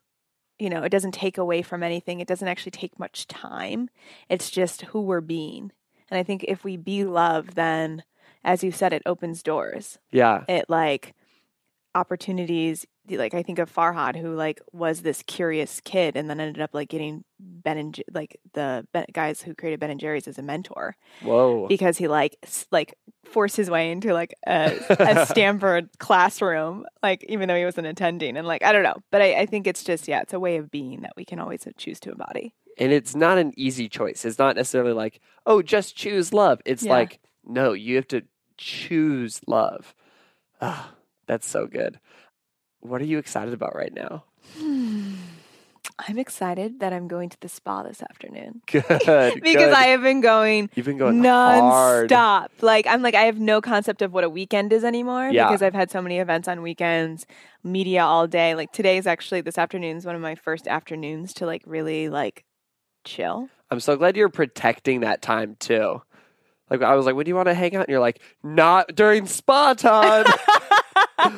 you 0.58 0.68
know, 0.70 0.82
it 0.82 0.90
doesn't 0.90 1.12
take 1.12 1.38
away 1.38 1.62
from 1.62 1.82
anything. 1.82 2.20
It 2.20 2.28
doesn't 2.28 2.48
actually 2.48 2.72
take 2.72 2.98
much 2.98 3.26
time. 3.26 3.88
It's 4.28 4.50
just 4.50 4.82
who 4.82 5.00
we're 5.00 5.20
being. 5.20 5.72
And 6.10 6.18
I 6.18 6.22
think 6.22 6.44
if 6.46 6.64
we 6.64 6.76
be 6.76 7.04
love, 7.04 7.54
then, 7.54 8.04
as 8.44 8.62
you 8.62 8.70
said, 8.70 8.92
it 8.92 9.02
opens 9.06 9.42
doors 9.42 9.98
yeah. 10.12 10.44
it 10.48 10.68
like 10.68 11.14
opportunities 11.94 12.86
like 13.10 13.34
I 13.34 13.42
think 13.42 13.58
of 13.58 13.70
Farhad 13.72 14.16
who 14.16 14.34
like 14.34 14.60
was 14.72 15.02
this 15.02 15.22
curious 15.26 15.80
kid 15.80 16.16
and 16.16 16.30
then 16.30 16.40
ended 16.40 16.62
up 16.62 16.70
like 16.72 16.88
getting 16.88 17.22
Ben 17.38 17.76
and 17.76 18.02
like 18.14 18.40
the 18.54 18.86
ben, 18.92 19.04
guys 19.12 19.42
who 19.42 19.54
created 19.54 19.78
Ben 19.80 19.90
and 19.90 20.00
Jerry's 20.00 20.26
as 20.26 20.38
a 20.38 20.42
mentor 20.42 20.96
Whoa. 21.22 21.68
because 21.68 21.98
he 21.98 22.08
like 22.08 22.36
s- 22.42 22.66
like 22.70 22.94
forced 23.26 23.56
his 23.58 23.68
way 23.68 23.90
into 23.90 24.14
like 24.14 24.32
a, 24.46 24.72
a 24.88 25.26
Stanford 25.30 25.90
classroom 25.98 26.86
like 27.02 27.24
even 27.28 27.46
though 27.48 27.56
he 27.58 27.64
wasn't 27.66 27.86
attending 27.86 28.38
and 28.38 28.46
like 28.46 28.62
I 28.64 28.72
don't 28.72 28.82
know 28.84 28.96
but 29.10 29.20
I, 29.20 29.40
I 29.40 29.46
think 29.46 29.66
it's 29.66 29.84
just 29.84 30.08
yeah 30.08 30.22
it's 30.22 30.32
a 30.32 30.40
way 30.40 30.56
of 30.56 30.70
being 30.70 31.02
that 31.02 31.12
we 31.14 31.26
can 31.26 31.38
always 31.38 31.66
choose 31.76 32.00
to 32.00 32.10
embody 32.12 32.54
and 32.78 32.90
it's 32.90 33.14
not 33.14 33.38
an 33.38 33.52
easy 33.56 33.88
choice. 33.88 34.24
It's 34.24 34.36
not 34.40 34.56
necessarily 34.56 34.94
like, 34.94 35.20
oh, 35.46 35.62
just 35.62 35.94
choose 35.94 36.32
love. 36.32 36.60
It's 36.64 36.82
Yeah. 36.82 36.90
like, 36.90 37.20
no, 37.44 37.72
you 37.72 37.94
have 37.94 38.08
to 38.08 38.22
choose 38.56 39.40
love. 39.46 39.94
That's 41.26 41.46
so 41.48 41.66
good. 41.66 41.98
What 42.80 43.00
are 43.00 43.04
you 43.06 43.18
excited 43.18 43.54
about 43.54 43.74
right 43.74 43.92
now? 43.94 44.24
I'm 46.08 46.18
excited 46.18 46.80
that 46.80 46.92
I'm 46.92 47.06
going 47.08 47.28
to 47.28 47.36
the 47.40 47.48
spa 47.48 47.82
this 47.82 48.02
afternoon 48.02 48.62
Good. 48.66 48.84
because 48.88 49.42
good. 49.42 49.72
I 49.72 49.84
have 49.88 50.02
been 50.02 50.20
going 50.22 50.70
You've 50.74 50.86
been 50.86 50.96
going 50.98 51.22
hard. 51.22 52.10
nonstop. 52.10 52.48
Like 52.62 52.86
I'm 52.86 53.00
like 53.02 53.14
I 53.14 53.22
have 53.24 53.38
no 53.38 53.60
concept 53.60 54.02
of 54.02 54.12
what 54.12 54.24
a 54.24 54.28
weekend 54.30 54.72
is 54.72 54.82
anymore 54.82 55.28
Yeah. 55.30 55.46
because 55.46 55.62
I've 55.62 55.74
had 55.74 55.90
so 55.90 56.00
many 56.02 56.18
events 56.18 56.48
on 56.48 56.62
weekends, 56.62 57.26
media 57.62 58.02
all 58.02 58.26
day. 58.26 58.54
Like 58.54 58.72
today 58.72 58.96
is 58.96 59.06
actually 59.06 59.42
this 59.42 59.58
afternoon 59.58 59.96
is 59.96 60.06
one 60.06 60.16
of 60.16 60.22
my 60.22 60.34
first 60.34 60.66
afternoons 60.66 61.32
to 61.34 61.46
like 61.46 61.62
really 61.66 62.08
like 62.08 62.44
chill. 63.04 63.48
I'm 63.70 63.80
so 63.80 63.96
glad 63.96 64.16
you're 64.16 64.28
protecting 64.30 65.00
that 65.00 65.22
time 65.22 65.56
too. 65.60 66.02
Like 66.70 66.80
I 66.82 66.94
was 66.96 67.04
like, 67.06 67.14
when 67.14 67.24
do 67.24 67.28
you 67.28 67.36
want 67.36 67.48
to 67.48 67.54
hang 67.54 67.76
out? 67.76 67.82
And 67.82 67.88
you're 67.90 68.00
like, 68.00 68.20
not 68.42 68.94
during 68.96 69.26
spa 69.26 69.74
time. 69.74 70.24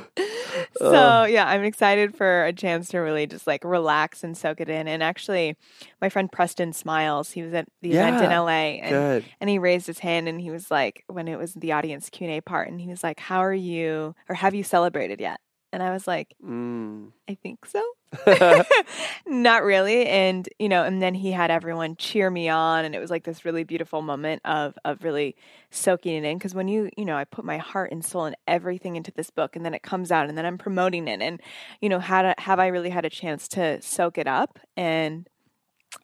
So 0.79 1.25
yeah, 1.25 1.47
I'm 1.47 1.65
excited 1.65 2.15
for 2.15 2.45
a 2.45 2.53
chance 2.53 2.89
to 2.89 2.99
really 2.99 3.27
just 3.27 3.47
like 3.47 3.65
relax 3.65 4.25
and 4.25 4.37
soak 4.37 4.61
it 4.61 4.69
in. 4.69 4.89
And 4.89 5.03
actually, 5.03 5.57
my 6.01 6.09
friend 6.09 6.31
Preston 6.31 6.73
Smiles, 6.73 7.31
he 7.31 7.43
was 7.43 7.55
at 7.55 7.67
the 7.83 7.93
event 7.93 8.23
in 8.23 8.31
LA, 8.31 8.81
and 8.83 8.91
Good. 8.91 9.25
and 9.41 9.51
he 9.51 9.59
raised 9.59 9.87
his 9.87 9.99
hand 9.99 10.29
and 10.29 10.41
he 10.41 10.51
was 10.51 10.71
like, 10.71 11.05
when 11.09 11.29
it 11.29 11.39
was 11.39 11.55
the 11.55 11.73
audience 11.73 12.11
Q 12.11 12.27
and 12.29 12.39
A 12.39 12.41
part, 12.41 12.69
and 12.69 12.81
he 12.81 12.89
was 12.89 13.03
like, 13.03 13.21
"How 13.21 13.41
are 13.41 13.55
you? 13.55 14.15
Or 14.29 14.35
have 14.35 14.55
you 14.55 14.63
celebrated 14.63 15.21
yet?" 15.21 15.41
And 15.77 15.83
I 15.83 15.93
was 15.93 16.07
like, 16.07 16.35
Mm. 16.43 17.13
I 17.29 17.35
think 17.35 17.67
so. 17.67 17.83
Not 19.27 19.63
really. 19.63 20.07
And, 20.07 20.49
you 20.59 20.71
know, 20.71 20.85
and 20.85 21.03
then 21.03 21.13
he 21.13 21.33
had 21.33 21.51
everyone 21.51 21.97
cheer 21.97 22.31
me 22.31 22.49
on 22.49 22.87
and 22.87 22.95
it 22.95 22.99
was 22.99 23.11
like 23.11 23.25
this 23.25 23.45
really 23.45 23.63
beautiful 23.63 24.01
moment 24.01 24.41
of 24.47 24.79
of 24.87 25.05
really 25.05 25.37
soaking 25.71 26.15
it 26.15 26.27
in 26.27 26.39
because 26.39 26.55
when 26.55 26.67
you, 26.67 26.89
you 26.97 27.05
know, 27.05 27.15
I 27.15 27.25
put 27.25 27.45
my 27.45 27.59
heart 27.59 27.93
and 27.93 28.03
soul 28.03 28.25
and 28.25 28.37
everything 28.49 28.97
into 28.97 29.13
this 29.13 29.29
book 29.29 29.55
and 29.55 29.67
then 29.67 29.75
it 29.75 29.83
comes 29.83 30.11
out 30.11 30.31
and 30.31 30.39
then 30.39 30.47
I'm 30.47 30.57
promoting 30.57 31.09
it 31.09 31.21
and 31.21 31.43
you 31.83 31.91
know, 31.91 31.99
had 31.99 32.25
a, 32.25 32.35
have 32.39 32.59
I 32.59 32.69
really 32.69 32.89
had 32.91 33.05
a 33.05 33.11
chance 33.11 33.47
to 33.49 33.83
soak 33.83 34.17
it 34.17 34.27
up 34.27 34.59
and 34.79 35.29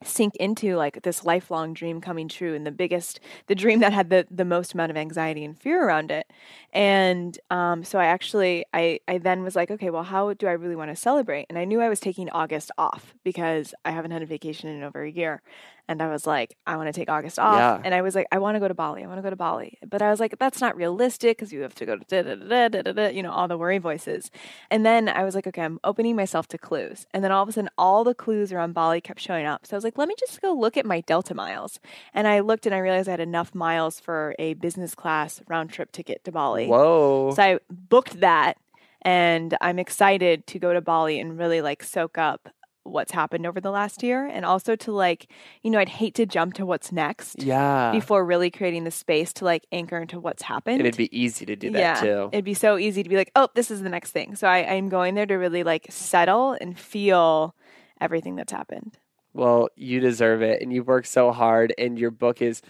sink 0.05 0.35
into 0.37 0.77
like 0.77 1.03
this 1.03 1.25
lifelong 1.25 1.75
dream 1.75 2.01
coming 2.01 2.29
true 2.29 2.55
and 2.55 2.67
the 2.67 2.71
biggest 2.73 3.21
the 3.47 3.55
dream 3.55 3.81
that 3.81 3.93
had 3.93 4.11
the 4.11 4.27
the 4.31 4.45
most 4.45 4.75
amount 4.75 4.91
of 4.91 4.97
anxiety 4.97 5.45
and 5.45 5.59
fear 5.59 5.85
around 5.87 6.11
it. 6.11 6.27
And 6.73 7.39
um 7.51 7.85
so 7.85 7.99
i 7.99 8.07
actually 8.07 8.65
i 8.75 8.99
i 9.09 9.19
then 9.19 9.43
was 9.43 9.57
like 9.57 9.71
okay 9.71 9.91
well 9.91 10.03
how 10.03 10.33
do 10.35 10.47
i 10.47 10.53
really 10.53 10.77
want 10.77 10.91
to 10.91 10.97
celebrate? 10.97 11.47
And 11.49 11.59
i 11.59 11.65
knew 11.65 11.81
i 11.81 11.89
was 11.89 12.01
taking 12.01 12.31
august 12.31 12.71
off 12.79 13.15
because 13.25 13.75
i 13.85 13.91
haven't 13.91 14.11
had 14.11 14.23
a 14.23 14.27
vacation 14.27 14.69
in 14.69 14.83
over 14.83 15.03
a 15.03 15.11
year 15.11 15.43
and 15.89 16.03
i 16.03 16.09
was 16.09 16.27
like 16.27 16.57
i 16.67 16.77
want 16.77 16.87
to 16.89 16.93
take 16.93 17.09
august 17.09 17.39
off. 17.39 17.57
Yeah. 17.57 17.81
and 17.85 17.95
i 17.95 18.03
was 18.03 18.15
like 18.15 18.27
i 18.33 18.39
want 18.39 18.57
to 18.57 18.61
go 18.61 18.69
to 18.69 18.75
bali. 18.75 19.03
I 19.03 19.07
want 19.07 19.19
to 19.19 19.23
go 19.23 19.31
to 19.31 19.37
bali. 19.37 19.79
But 19.89 20.03
i 20.03 20.11
was 20.11 20.21
like 20.21 20.39
that's 20.39 20.61
not 20.61 20.77
realistic 20.77 21.39
because 21.39 21.53
you 21.53 21.63
have 21.63 21.75
to 21.77 21.87
go 21.87 21.97
to 21.97 22.05
da, 22.05 22.23
da, 22.23 22.35
da, 22.35 22.69
da, 22.69 22.83
da, 22.83 22.93
da, 22.93 23.09
you 23.09 23.23
know 23.23 23.33
all 23.33 23.49
the 23.49 23.59
worry 23.59 23.79
voices. 23.79 24.31
And 24.71 24.85
then 24.87 25.09
i 25.09 25.25
was 25.25 25.35
like 25.35 25.47
okay 25.47 25.63
i'm 25.63 25.81
opening 25.85 26.17
myself 26.17 26.49
to 26.49 26.59
clues. 26.59 27.07
And 27.13 27.23
then 27.23 27.33
all 27.33 27.43
of 27.43 27.49
a 27.49 27.53
sudden 27.53 27.71
all 27.77 28.05
the 28.05 28.15
clues 28.15 28.53
around 28.53 28.73
bali 28.73 29.01
kept 29.01 29.21
showing 29.21 29.47
up. 29.47 29.67
So 29.67 29.75
i 29.75 29.79
was 29.79 29.85
like 29.85 29.99
let 29.99 30.09
me 30.09 30.15
just 30.19 30.41
go 30.41 30.53
look 30.53 30.77
at 30.77 30.87
my 30.87 31.01
delta 31.01 31.35
miles. 31.35 31.81
And 32.15 32.27
i 32.27 32.41
looked 32.41 32.67
and 32.67 32.75
i 32.75 32.79
realized 32.79 33.09
i 33.09 33.13
had 33.13 33.21
enough 33.21 33.55
miles 33.55 34.01
for 34.01 34.35
a 34.39 34.55
business 34.55 34.95
class 34.95 35.43
round 35.49 35.71
trip 35.71 35.93
ticket 35.93 36.25
to 36.25 36.33
bali. 36.33 36.67
Whoa. 36.67 37.33
so 37.35 37.43
I 37.43 37.59
booked 37.71 38.21
that 38.21 38.57
and 39.03 39.57
I'm 39.61 39.79
excited 39.79 40.47
to 40.47 40.59
go 40.59 40.73
to 40.73 40.81
Bali 40.81 41.19
and 41.21 41.39
really 41.39 41.61
like 41.61 41.83
soak 41.83 42.17
up 42.19 42.49
what's 42.85 43.13
happened 43.13 43.47
over 43.47 43.61
the 43.61 43.71
last 43.71 44.03
year 44.03 44.27
and 44.27 44.45
also 44.45 44.75
to 44.77 44.93
like, 44.93 45.29
you 45.63 45.71
know, 45.71 45.79
I'd 45.79 45.89
hate 45.89 46.15
to 46.17 46.27
jump 46.27 46.55
to 46.55 46.67
what's 46.67 46.91
next 46.93 47.43
yeah. 47.43 47.93
before 47.93 48.25
really 48.25 48.51
creating 48.51 48.85
the 48.85 48.91
space 48.91 49.33
to 49.35 49.45
like 49.45 49.67
anchor 49.71 49.99
into 49.99 50.19
what's 50.19 50.43
happened. 50.43 50.79
and 50.79 50.87
it'd 50.87 50.99
be 50.99 51.17
easy 51.17 51.47
to 51.47 51.57
do 51.57 51.71
that 51.71 51.79
yeah, 51.79 52.01
too. 52.01 52.31
It'd 52.33 52.45
be 52.45 52.55
so 52.55 52.79
easy 52.79 53.03
to 53.03 53.09
be 53.09 53.17
like, 53.17 53.31
oh, 53.37 53.49
this 53.55 53.71
is 53.71 53.83
the 53.83 53.89
next 53.89 54.11
thing. 54.11 54.35
So 54.35 54.49
I, 54.49 54.59
I'm 54.75 54.89
going 54.89 55.15
there 55.15 55.27
to 55.27 55.35
really 55.35 55.63
like 55.63 55.87
settle 55.91 56.57
and 56.61 56.79
feel 56.79 57.55
everything 58.01 58.37
that's 58.37 58.53
happened. 58.53 58.99
Well, 59.35 59.69
you 59.77 60.01
deserve 60.01 60.43
it. 60.43 60.61
And 60.61 60.73
you've 60.73 60.87
worked 60.87 61.09
so 61.09 61.33
hard, 61.33 61.73
and 61.79 61.99
your 61.99 62.11
book 62.11 62.43
is 62.43 62.61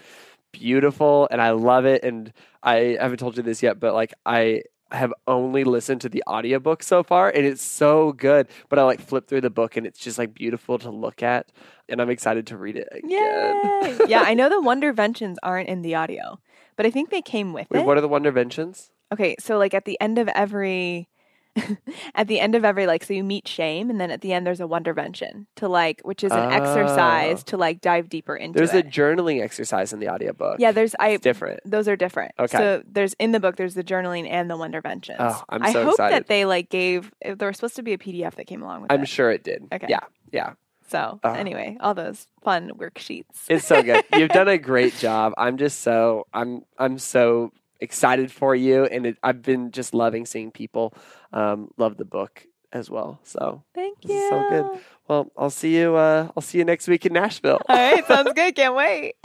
beautiful, 0.51 1.27
and 1.31 1.41
I 1.41 1.51
love 1.51 1.85
it. 1.85 2.03
And 2.03 2.31
I 2.61 2.97
haven't 2.99 3.17
told 3.17 3.37
you 3.37 3.43
this 3.43 3.61
yet, 3.61 3.79
but 3.79 3.93
like, 3.93 4.13
I 4.25 4.63
have 4.93 5.13
only 5.27 5.63
listened 5.63 6.01
to 6.01 6.09
the 6.09 6.23
audiobook 6.27 6.83
so 6.83 7.03
far, 7.03 7.29
and 7.29 7.45
it's 7.45 7.61
so 7.61 8.13
good. 8.13 8.47
But 8.69 8.79
I 8.79 8.83
like 8.83 9.01
flip 9.01 9.27
through 9.27 9.41
the 9.41 9.49
book, 9.49 9.75
and 9.75 9.85
it's 9.85 9.99
just 9.99 10.17
like 10.17 10.33
beautiful 10.33 10.77
to 10.79 10.89
look 10.89 11.23
at. 11.23 11.51
And 11.89 12.01
I'm 12.01 12.09
excited 12.09 12.47
to 12.47 12.57
read 12.57 12.77
it 12.77 12.87
again. 12.91 13.99
Yeah, 14.07 14.21
I 14.25 14.33
know 14.33 14.49
the 14.49 14.61
Wonder 14.61 14.93
Wonderventions 14.93 15.35
aren't 15.43 15.69
in 15.69 15.81
the 15.81 15.95
audio, 15.95 16.39
but 16.75 16.85
I 16.85 16.91
think 16.91 17.09
they 17.09 17.21
came 17.21 17.53
with 17.53 17.67
Wait, 17.69 17.81
it. 17.81 17.85
what 17.85 17.97
are 17.97 18.01
the 18.01 18.07
Wonder 18.07 18.31
Wonderventions? 18.31 18.89
Okay, 19.11 19.35
so 19.39 19.57
like 19.57 19.73
at 19.73 19.85
the 19.85 19.99
end 20.01 20.17
of 20.17 20.27
every 20.29 21.09
at 22.15 22.27
the 22.27 22.39
end 22.39 22.55
of 22.55 22.65
every 22.65 22.87
like 22.87 23.03
so 23.03 23.13
you 23.13 23.23
meet 23.23 23.47
shame 23.47 23.89
and 23.89 24.01
then 24.01 24.09
at 24.09 24.21
the 24.21 24.33
end 24.33 24.45
there's 24.45 24.59
a 24.59 24.63
wondervention 24.65 25.45
to 25.55 25.67
like 25.67 26.01
which 26.03 26.23
is 26.23 26.31
an 26.31 26.51
exercise 26.51 27.41
Oh. 27.41 27.43
to 27.47 27.57
like 27.57 27.79
dive 27.81 28.09
deeper 28.09 28.35
into 28.35 28.57
There's 28.57 28.73
a 28.73 28.79
it. 28.79 28.89
journaling 28.89 29.41
exercise 29.41 29.93
in 29.93 29.99
the 29.99 30.09
audiobook. 30.09 30.57
yeah, 30.59 30.71
there's 30.71 30.95
I 30.99 31.09
It's 31.09 31.23
different. 31.23 31.59
those 31.65 31.87
are 31.87 31.95
different. 31.95 32.33
Okay. 32.39 32.57
So 32.57 32.83
there's 32.87 33.13
in 33.15 33.31
the 33.31 33.39
book 33.39 33.55
there's 33.55 33.75
the 33.75 33.83
journaling 33.83 34.27
and 34.29 34.49
the 34.49 34.55
wonderventions. 34.57 35.17
Oh, 35.19 35.43
I'm 35.49 35.61
so 35.71 35.79
I 35.81 35.83
hope 35.83 35.93
excited. 35.93 36.15
that 36.15 36.27
they 36.27 36.45
like 36.45 36.69
gave 36.69 37.11
there 37.23 37.47
was 37.47 37.57
supposed 37.57 37.75
to 37.75 37.83
be 37.83 37.93
a 37.93 37.97
PDF 37.97 38.35
that 38.35 38.47
came 38.47 38.61
along 38.63 38.81
with 38.83 38.91
it. 38.91 38.93
I'm 38.93 39.03
it. 39.03 39.07
sure 39.09 39.29
it 39.31 39.43
did. 39.43 39.67
Okay. 39.71 39.87
Yeah, 39.89 39.99
yeah. 40.31 40.53
So 40.89 41.19
Oh. 41.23 41.33
anyway, 41.33 41.77
all 41.79 41.93
those 41.93 42.27
fun 42.43 42.71
worksheets. 42.77 43.45
It's 43.47 43.65
so 43.65 43.81
good. 43.81 44.03
You've 44.15 44.29
done 44.29 44.47
a 44.47 44.57
great 44.57 44.95
job. 44.97 45.33
I'm 45.37 45.57
just 45.57 45.81
so 45.81 46.27
I'm 46.33 46.63
I'm 46.77 46.97
so 46.99 47.51
excited 47.83 48.31
for 48.31 48.55
you, 48.55 48.85
and 48.85 49.05
it, 49.05 49.17
I've 49.21 49.41
been 49.43 49.71
just 49.71 49.93
loving 49.93 50.25
seeing 50.25 50.49
people 50.51 50.93
um, 51.31 51.69
love 51.77 51.97
the 51.97 52.05
book 52.05 52.45
as 52.71 52.89
well. 52.89 53.19
So 53.23 53.63
Thank 53.75 53.97
you. 54.05 54.27
so 54.29 54.49
good. 54.49 54.81
Well, 55.07 55.31
I'll 55.37 55.49
see 55.51 55.77
you. 55.77 55.95
Uh, 55.95 56.29
I'll 56.35 56.41
see 56.41 56.57
you 56.57 56.65
next 56.65 56.87
week 56.87 57.05
in 57.05 57.13
Nashville. 57.13 57.61
All 57.69 57.75
right, 57.75 58.05
sounds 58.07 58.33
good. 58.33 58.55
Can't 58.55 58.73
wait. 58.75 59.15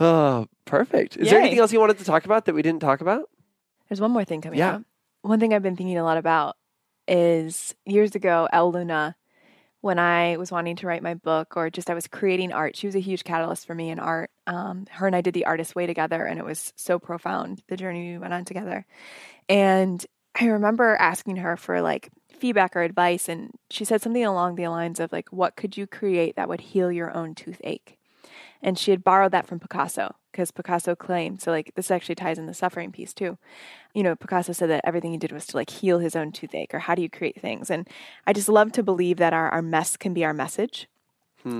oh, 0.00 0.46
perfect. 0.64 1.16
Is 1.16 1.28
there 1.30 1.40
anything 1.40 1.58
else 1.58 1.72
you 1.72 1.80
wanted 1.80 1.98
to 1.98 2.04
talk 2.04 2.24
about 2.24 2.46
that 2.46 2.54
we 2.54 2.62
didn't 2.62 2.80
talk 2.80 3.00
about? 3.00 3.28
There's 3.88 4.00
one 4.00 4.12
more 4.12 4.24
thing 4.24 4.40
coming 4.40 4.58
Yeah. 4.58 4.76
up. 4.76 4.82
One 5.22 5.40
thing 5.40 5.52
I've 5.52 5.62
been 5.62 5.76
thinking 5.76 5.98
a 5.98 6.04
lot 6.04 6.16
about 6.16 6.56
is 7.08 7.74
years 7.84 8.14
ago, 8.14 8.48
Elle 8.52 8.72
Luna, 8.72 9.16
when 9.80 9.98
I 9.98 10.36
was 10.36 10.52
wanting 10.52 10.76
to 10.76 10.86
write 10.86 11.02
my 11.02 11.14
book 11.14 11.56
or 11.56 11.70
just 11.70 11.88
I 11.88 11.94
was 11.94 12.06
creating 12.06 12.52
art, 12.52 12.76
she 12.76 12.86
was 12.86 12.96
a 12.96 13.00
huge 13.00 13.24
catalyst 13.24 13.66
for 13.66 13.74
me 13.74 13.90
in 13.90 13.98
art. 13.98 14.30
Um, 14.46 14.86
her 14.90 15.06
and 15.06 15.16
I 15.16 15.22
did 15.22 15.34
the 15.34 15.46
artist 15.46 15.74
way 15.74 15.86
together, 15.86 16.24
and 16.24 16.38
it 16.38 16.44
was 16.44 16.72
so 16.76 16.98
profound, 16.98 17.62
the 17.68 17.76
journey 17.76 18.12
we 18.12 18.18
went 18.18 18.34
on 18.34 18.44
together. 18.44 18.84
And 19.48 20.04
I 20.38 20.46
remember 20.46 20.96
asking 20.96 21.36
her 21.36 21.56
for 21.56 21.80
like 21.80 22.10
feedback 22.38 22.76
or 22.76 22.82
advice, 22.82 23.28
and 23.28 23.52
she 23.70 23.84
said 23.84 24.02
something 24.02 24.24
along 24.24 24.56
the 24.56 24.68
lines 24.68 25.00
of 25.00 25.12
like, 25.12 25.32
"What 25.32 25.56
could 25.56 25.76
you 25.76 25.86
create 25.86 26.36
that 26.36 26.48
would 26.48 26.60
heal 26.60 26.92
your 26.92 27.12
own 27.12 27.34
toothache?" 27.34 27.98
And 28.62 28.78
she 28.78 28.90
had 28.90 29.02
borrowed 29.04 29.32
that 29.32 29.46
from 29.46 29.60
Picasso 29.60 30.14
because 30.30 30.50
Picasso 30.50 30.94
claimed 30.94 31.40
so 31.40 31.50
like 31.50 31.72
this 31.74 31.90
actually 31.90 32.14
ties 32.14 32.38
in 32.38 32.46
the 32.46 32.54
suffering 32.54 32.92
piece 32.92 33.12
too. 33.12 33.38
You 33.94 34.02
know, 34.02 34.16
Picasso 34.16 34.52
said 34.52 34.70
that 34.70 34.82
everything 34.84 35.12
he 35.12 35.18
did 35.18 35.32
was 35.32 35.46
to 35.48 35.56
like 35.56 35.70
heal 35.70 35.98
his 35.98 36.14
own 36.16 36.32
toothache 36.32 36.74
or 36.74 36.80
how 36.80 36.94
do 36.94 37.02
you 37.02 37.10
create 37.10 37.40
things? 37.40 37.70
And 37.70 37.88
I 38.26 38.32
just 38.32 38.48
love 38.48 38.72
to 38.72 38.82
believe 38.82 39.16
that 39.18 39.32
our, 39.32 39.48
our 39.50 39.62
mess 39.62 39.96
can 39.96 40.14
be 40.14 40.24
our 40.24 40.34
message 40.34 40.88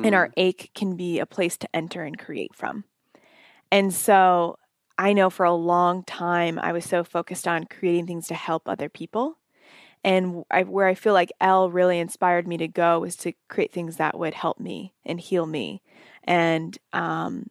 and 0.04 0.14
our 0.14 0.30
ache 0.36 0.70
can 0.74 0.96
be 0.96 1.18
a 1.18 1.26
place 1.26 1.56
to 1.58 1.68
enter 1.74 2.04
and 2.04 2.18
create 2.18 2.54
from. 2.54 2.84
And 3.72 3.94
so 3.94 4.56
I 4.98 5.12
know 5.12 5.30
for 5.30 5.44
a 5.44 5.54
long 5.54 6.04
time 6.04 6.58
I 6.58 6.72
was 6.72 6.84
so 6.84 7.02
focused 7.02 7.48
on 7.48 7.64
creating 7.64 8.06
things 8.06 8.26
to 8.28 8.34
help 8.34 8.68
other 8.68 8.88
people. 8.88 9.38
And 10.02 10.44
I, 10.50 10.62
where 10.62 10.86
I 10.86 10.94
feel 10.94 11.12
like 11.12 11.30
Elle 11.40 11.70
really 11.70 11.98
inspired 11.98 12.48
me 12.48 12.56
to 12.58 12.68
go 12.68 13.00
was 13.00 13.16
to 13.16 13.32
create 13.48 13.72
things 13.72 13.96
that 13.96 14.18
would 14.18 14.34
help 14.34 14.58
me 14.58 14.94
and 15.04 15.20
heal 15.20 15.46
me 15.46 15.82
and 16.24 16.76
um, 16.92 17.50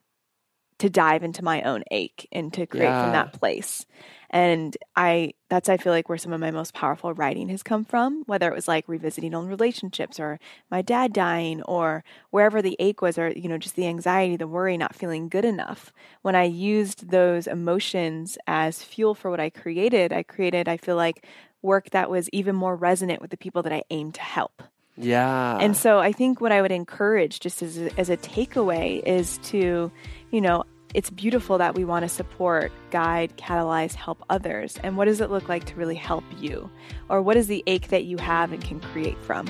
to 0.80 0.90
dive 0.90 1.24
into 1.24 1.44
my 1.44 1.62
own 1.62 1.84
ache 1.92 2.28
and 2.32 2.54
to 2.54 2.66
create 2.66 2.86
Yeah. 2.86 3.02
from 3.02 3.12
that 3.12 3.34
place. 3.34 3.86
And 4.32 4.76
I 4.96 5.34
that's 5.50 5.70
I 5.70 5.78
feel 5.78 5.92
like 5.94 6.10
where 6.10 6.18
some 6.18 6.34
of 6.34 6.40
my 6.40 6.52
most 6.52 6.74
powerful 6.74 7.14
writing 7.14 7.50
has 7.50 7.64
come 7.64 7.84
from, 7.84 8.24
whether 8.28 8.48
it 8.50 8.56
was 8.56 8.68
like 8.68 8.88
revisiting 8.88 9.34
old 9.34 9.50
relationships 9.50 10.20
or 10.20 10.40
my 10.70 10.82
dad 10.82 11.14
dying 11.14 11.62
or 11.64 12.04
wherever 12.30 12.62
the 12.62 12.76
ache 12.80 13.02
was 13.02 13.18
or 13.18 13.30
you 13.30 13.50
know 13.50 13.58
just 13.58 13.76
the 13.76 13.88
anxiety, 13.88 14.36
the 14.38 14.48
worry, 14.48 14.78
not 14.78 14.96
feeling 14.96 15.30
good 15.30 15.46
enough. 15.46 15.92
When 16.22 16.36
I 16.36 16.44
used 16.44 17.10
those 17.10 17.48
emotions 17.48 18.38
as 18.48 18.84
fuel 18.84 19.16
for 19.16 19.30
what 19.32 19.40
I 19.40 19.50
created, 19.50 20.14
I 20.14 20.24
created 20.24 20.68
I 20.68 20.78
feel 20.78 20.96
like 20.96 21.26
work 21.62 21.90
that 21.92 22.10
was 22.10 22.30
even 22.32 22.56
more 22.56 22.76
resonant 22.76 23.22
with 23.22 23.32
the 23.32 23.38
people 23.38 23.64
that 23.64 23.74
I 23.74 23.84
aim 23.90 24.12
to 24.14 24.22
help. 24.22 24.64
Yeah. 25.00 25.58
And 25.60 25.78
so 25.78 26.00
I 26.00 26.12
think 26.12 26.42
what 26.42 26.52
I 26.52 26.62
would 26.62 26.74
encourage 26.74 27.40
just 27.40 27.62
as 27.62 27.78
a, 27.78 28.00
as 28.00 28.10
a 28.10 28.18
takeaway 28.18 29.02
is 29.06 29.38
to, 29.44 29.92
you 30.32 30.42
know, 30.42 30.66
it's 30.94 31.10
beautiful 31.10 31.58
that 31.60 31.76
we 31.76 31.86
want 31.86 32.04
to 32.04 32.10
support, 32.10 32.72
guide, 32.92 33.38
catalyze, 33.38 33.94
help 33.94 34.22
others. 34.30 34.78
And 34.84 34.98
what 34.98 35.06
does 35.06 35.22
it 35.22 35.30
look 35.30 35.48
like 35.48 35.64
to 35.66 35.76
really 35.76 35.96
help 35.96 36.26
you? 36.40 36.70
Or 37.08 37.22
what 37.22 37.38
is 37.38 37.48
the 37.48 37.64
ache 37.66 37.90
that 37.90 38.06
you 38.06 38.18
have 38.18 38.52
and 38.52 38.62
can 38.62 38.82
create 38.82 39.18
from? 39.24 39.48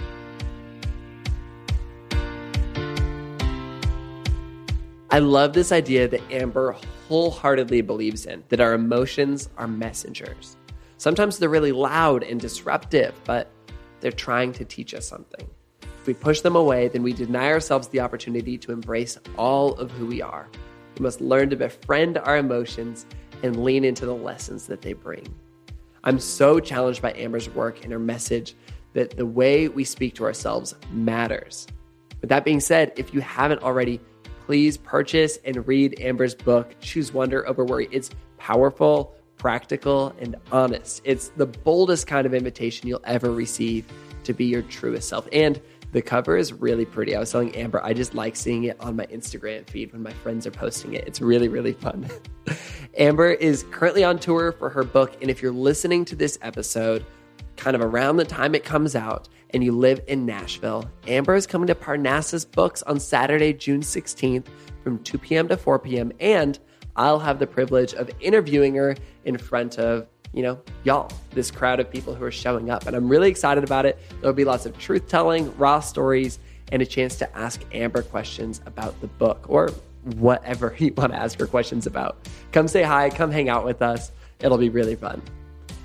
I 5.10 5.18
love 5.18 5.54
this 5.54 5.72
idea 5.72 6.08
that 6.08 6.22
Amber 6.32 6.76
wholeheartedly 7.08 7.82
believes 7.82 8.28
in 8.28 8.44
that 8.50 8.62
our 8.62 8.74
emotions 8.74 9.50
are 9.58 9.68
messengers. 9.68 10.56
Sometimes 10.98 11.40
they're 11.40 11.50
really 11.50 11.72
loud 11.72 12.22
and 12.24 12.40
disruptive, 12.40 13.16
but 13.24 13.50
they're 14.02 14.12
trying 14.12 14.54
to 14.54 14.66
teach 14.66 14.94
us 14.94 15.08
something. 15.08 15.48
If 15.82 16.08
we 16.08 16.14
push 16.14 16.42
them 16.42 16.56
away, 16.56 16.88
then 16.88 17.04
we 17.04 17.14
deny 17.14 17.48
ourselves 17.48 17.88
the 17.90 18.00
opportunity 18.00 18.58
to 18.58 18.72
embrace 18.72 19.18
all 19.38 19.74
of 19.74 19.92
who 19.92 20.06
we 20.06 20.22
are. 20.22 20.48
We 20.98 21.04
must 21.04 21.22
learn 21.22 21.50
to 21.50 21.56
befriend 21.56 22.18
our 22.18 22.38
emotions 22.38 23.06
and 23.44 23.64
lean 23.64 23.84
into 23.84 24.06
the 24.06 24.16
lessons 24.16 24.68
that 24.68 24.82
they 24.82 24.94
bring. 24.94 25.28
I'm 26.04 26.20
so 26.20 26.60
challenged 26.60 27.02
by 27.02 27.14
Amber's 27.14 27.50
work 27.50 27.84
and 27.84 27.92
her 27.92 28.00
message 28.00 28.56
that 28.94 29.18
the 29.18 29.26
way 29.26 29.68
we 29.68 29.84
speak 29.84 30.16
to 30.16 30.24
ourselves 30.24 30.74
matters. 30.92 31.68
With 32.22 32.30
that 32.30 32.46
being 32.46 32.60
said, 32.60 32.94
if 32.96 33.14
you 33.14 33.22
haven't 33.22 33.62
already, 33.62 34.00
please 34.46 34.78
purchase 34.78 35.38
and 35.46 35.68
read 35.68 36.00
Amber's 36.02 36.36
book, 36.36 36.76
Choose 36.80 37.14
Wonder 37.14 37.48
Over 37.48 37.66
Worry. 37.66 37.88
It's 37.92 38.10
powerful, 38.38 39.14
practical, 39.40 40.14
and 40.20 40.36
honest. 40.52 41.02
It's 41.04 41.30
the 41.30 41.48
boldest 41.48 42.06
kind 42.06 42.28
of 42.28 42.36
invitation 42.36 42.88
you'll 42.88 43.02
ever 43.06 43.32
receive 43.32 43.86
to 44.26 44.34
be 44.34 44.46
your 44.46 44.62
truest 44.62 45.10
self. 45.10 45.28
And 45.32 45.60
the 45.92 46.04
cover 46.04 46.38
is 46.38 46.54
really 46.54 46.86
pretty. 46.86 47.16
I 47.16 47.20
was 47.20 47.32
telling 47.32 47.56
Amber, 47.56 47.84
I 47.84 47.94
just 47.94 48.14
like 48.14 48.36
seeing 48.36 48.66
it 48.66 48.80
on 48.80 48.96
my 48.96 49.08
Instagram 49.08 49.68
feed 49.68 49.92
when 49.92 50.04
my 50.04 50.14
friends 50.14 50.46
are 50.46 50.52
posting 50.52 50.94
it. 50.94 51.08
It's 51.08 51.20
really, 51.20 51.48
really 51.48 51.74
fun. 51.74 52.08
Amber 52.98 53.32
is 53.32 53.66
currently 53.72 54.04
on 54.04 54.20
tour 54.20 54.52
for 54.52 54.70
her 54.70 54.84
book. 54.84 55.18
And 55.22 55.32
if 55.32 55.42
you're 55.42 55.52
listening 55.52 56.06
to 56.06 56.16
this 56.16 56.38
episode, 56.44 57.04
kind 57.56 57.76
of 57.76 57.82
around 57.82 58.18
the 58.18 58.26
time 58.26 58.54
it 58.54 58.64
comes 58.64 58.96
out, 58.96 59.30
and 59.52 59.64
you 59.64 59.72
live 59.72 60.00
in 60.08 60.28
Nashville, 60.28 60.88
Amber 61.08 61.34
is 61.34 61.48
coming 61.48 61.66
to 61.68 61.76
Parnassus 61.76 62.46
Books 62.46 62.84
on 62.84 63.00
Saturday, 63.00 63.52
June 63.52 63.82
16th 63.82 64.46
from 64.84 65.00
2 65.04 65.18
p.m. 65.18 65.48
to 65.48 65.58
4 65.58 65.80
p.m. 65.80 66.12
And 66.20 66.60
I'll 67.00 67.20
have 67.20 67.40
the 67.40 67.48
privilege 67.48 67.94
of 67.94 68.12
interviewing 68.20 68.76
her 68.76 68.96
in 69.24 69.38
front 69.38 69.80
of 69.80 70.06
you 70.34 70.44
know, 70.44 70.62
y'all, 70.84 71.12
this 71.32 71.50
crowd 71.50 71.80
of 71.80 71.90
people 71.90 72.14
who 72.14 72.24
are 72.24 72.32
showing 72.32 72.70
up. 72.70 72.86
And 72.86 72.96
I'm 72.96 73.08
really 73.08 73.30
excited 73.30 73.64
about 73.64 73.88
it. 73.88 73.98
There'll 74.22 74.36
be 74.36 74.46
lots 74.46 74.68
of 74.68 74.78
truth 74.78 75.08
telling, 75.08 75.56
raw 75.58 75.80
stories, 75.80 76.38
and 76.72 76.84
a 76.84 76.86
chance 76.86 77.16
to 77.16 77.38
ask 77.38 77.64
Amber 77.74 78.04
questions 78.04 78.62
about 78.68 79.00
the 79.02 79.08
book 79.08 79.46
or 79.48 79.72
whatever 80.18 80.76
you 80.78 80.94
want 80.94 81.14
to 81.14 81.18
ask 81.18 81.40
her 81.40 81.48
questions 81.48 81.88
about. 81.88 82.30
Come 82.52 82.68
say 82.68 82.84
hi, 82.84 83.10
come 83.10 83.32
hang 83.32 83.50
out 83.50 83.66
with 83.66 83.82
us. 83.82 84.12
It'll 84.40 84.60
be 84.60 84.70
really 84.70 84.96
fun. 84.96 85.22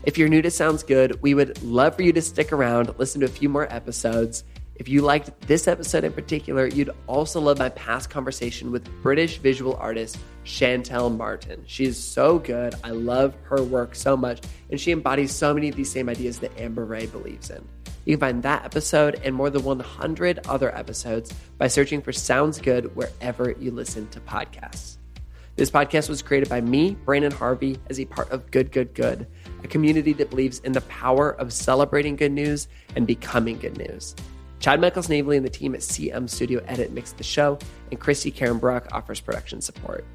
If 0.02 0.18
you're 0.18 0.28
new 0.28 0.42
to 0.42 0.50
Sounds 0.50 0.82
Good, 0.82 1.22
we 1.22 1.32
would 1.32 1.62
love 1.62 1.96
for 1.96 2.02
you 2.02 2.12
to 2.12 2.20
stick 2.20 2.52
around, 2.52 2.94
listen 2.98 3.22
to 3.22 3.26
a 3.26 3.30
few 3.30 3.48
more 3.48 3.72
episodes. 3.72 4.44
If 4.76 4.88
you 4.88 5.02
liked 5.02 5.40
this 5.46 5.68
episode 5.68 6.02
in 6.02 6.12
particular, 6.12 6.66
you'd 6.66 6.90
also 7.06 7.40
love 7.40 7.58
my 7.60 7.68
past 7.68 8.10
conversation 8.10 8.72
with 8.72 8.88
British 9.02 9.38
visual 9.38 9.76
artist 9.76 10.18
Shantell 10.44 11.16
Martin. 11.16 11.62
She 11.66 11.84
is 11.84 11.96
so 11.96 12.40
good. 12.40 12.74
I 12.82 12.90
love 12.90 13.36
her 13.44 13.62
work 13.62 13.94
so 13.94 14.16
much, 14.16 14.40
and 14.70 14.80
she 14.80 14.90
embodies 14.90 15.30
so 15.30 15.54
many 15.54 15.68
of 15.68 15.76
these 15.76 15.90
same 15.90 16.08
ideas 16.08 16.40
that 16.40 16.58
Amber 16.60 16.84
Rae 16.84 17.06
believes 17.06 17.50
in. 17.50 17.64
You 18.04 18.16
can 18.16 18.20
find 18.20 18.42
that 18.42 18.64
episode 18.64 19.20
and 19.24 19.32
more 19.32 19.48
than 19.48 19.62
100 19.62 20.40
other 20.48 20.76
episodes 20.76 21.32
by 21.56 21.68
searching 21.68 22.02
for 22.02 22.12
Sounds 22.12 22.60
Good 22.60 22.96
wherever 22.96 23.52
you 23.52 23.70
listen 23.70 24.08
to 24.08 24.20
podcasts. 24.20 24.96
This 25.54 25.70
podcast 25.70 26.08
was 26.08 26.20
created 26.20 26.48
by 26.48 26.60
me, 26.60 26.96
Branden 27.06 27.32
Harvey, 27.32 27.78
as 27.88 28.00
a 28.00 28.06
part 28.06 28.28
of 28.32 28.50
Good, 28.50 28.72
Good, 28.72 28.92
Good, 28.92 29.28
a 29.62 29.68
community 29.68 30.12
that 30.14 30.30
believes 30.30 30.58
in 30.58 30.72
the 30.72 30.80
power 30.82 31.30
of 31.30 31.52
celebrating 31.52 32.16
good 32.16 32.32
news 32.32 32.66
and 32.96 33.06
becoming 33.06 33.58
good 33.58 33.78
news. 33.78 34.16
Chad 34.64 34.80
Michael 34.80 35.02
Snavely 35.02 35.36
and 35.36 35.44
the 35.44 35.50
team 35.50 35.74
at 35.74 35.82
CM 35.82 36.26
Studio 36.26 36.64
Edit 36.66 36.90
mix 36.90 37.12
the 37.12 37.22
show, 37.22 37.58
and 37.90 38.00
Christy 38.00 38.30
Karen 38.30 38.56
Brock 38.56 38.88
offers 38.92 39.20
production 39.20 39.60
support. 39.60 40.06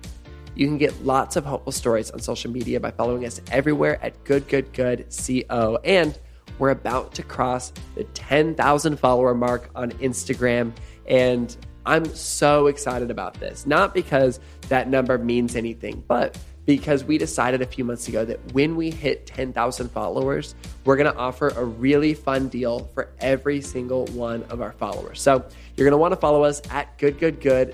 You 0.55 0.65
can 0.65 0.79
get 0.79 1.05
lots 1.05 1.35
of 1.35 1.45
hopeful 1.45 1.71
stories 1.71 2.09
on 2.09 2.19
social 2.19 2.49
media 2.49 2.79
by 2.79 2.89
following 2.89 3.27
us 3.27 3.39
everywhere 3.51 4.03
at 4.03 4.23
Good 4.23 4.47
Good 4.47 4.73
Good 4.73 5.05
Co. 5.47 5.75
And 5.83 6.17
we're 6.57 6.71
about 6.71 7.13
to 7.13 7.21
cross 7.21 7.71
the 7.93 8.05
10,000 8.05 8.97
follower 8.97 9.35
mark 9.35 9.69
on 9.75 9.91
Instagram, 9.91 10.73
and 11.05 11.55
I'm 11.85 12.05
so 12.05 12.65
excited 12.65 13.11
about 13.11 13.35
this. 13.35 13.67
Not 13.67 13.93
because 13.93 14.39
that 14.69 14.89
number 14.89 15.19
means 15.19 15.55
anything, 15.55 16.03
but 16.07 16.39
because 16.69 17.03
we 17.03 17.17
decided 17.17 17.63
a 17.63 17.65
few 17.65 17.83
months 17.83 18.07
ago 18.07 18.23
that 18.23 18.37
when 18.53 18.75
we 18.75 18.91
hit 18.91 19.25
10,000 19.25 19.89
followers, 19.89 20.53
we're 20.85 20.97
going 20.97 21.11
to 21.11 21.17
offer 21.17 21.47
a 21.47 21.65
really 21.65 22.13
fun 22.13 22.47
deal 22.47 22.87
for 22.93 23.09
every 23.21 23.59
single 23.59 24.05
one 24.09 24.43
of 24.51 24.61
our 24.61 24.73
followers. 24.73 25.19
So 25.19 25.43
you're 25.75 25.85
going 25.85 25.93
to 25.93 25.97
want 25.97 26.11
to 26.11 26.19
follow 26.19 26.43
us 26.43 26.61
at 26.69 26.95
Good 26.99 27.17
Good 27.17 27.41
Good 27.41 27.73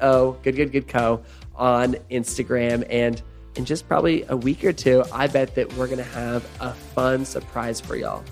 Co 0.00 0.38
Good 0.44 0.54
Good 0.54 0.70
Good 0.70 0.86
Co 0.86 1.24
on 1.56 1.94
Instagram 2.08 2.86
and 2.88 3.20
in 3.56 3.64
just 3.64 3.88
probably 3.88 4.24
a 4.28 4.36
week 4.36 4.62
or 4.64 4.72
two, 4.72 5.02
I 5.12 5.26
bet 5.26 5.56
that 5.56 5.72
we're 5.72 5.86
going 5.86 5.98
to 5.98 6.04
have 6.04 6.46
a 6.60 6.72
fun 6.72 7.24
surprise 7.24 7.80
for 7.80 7.96
y'all. 7.96 8.22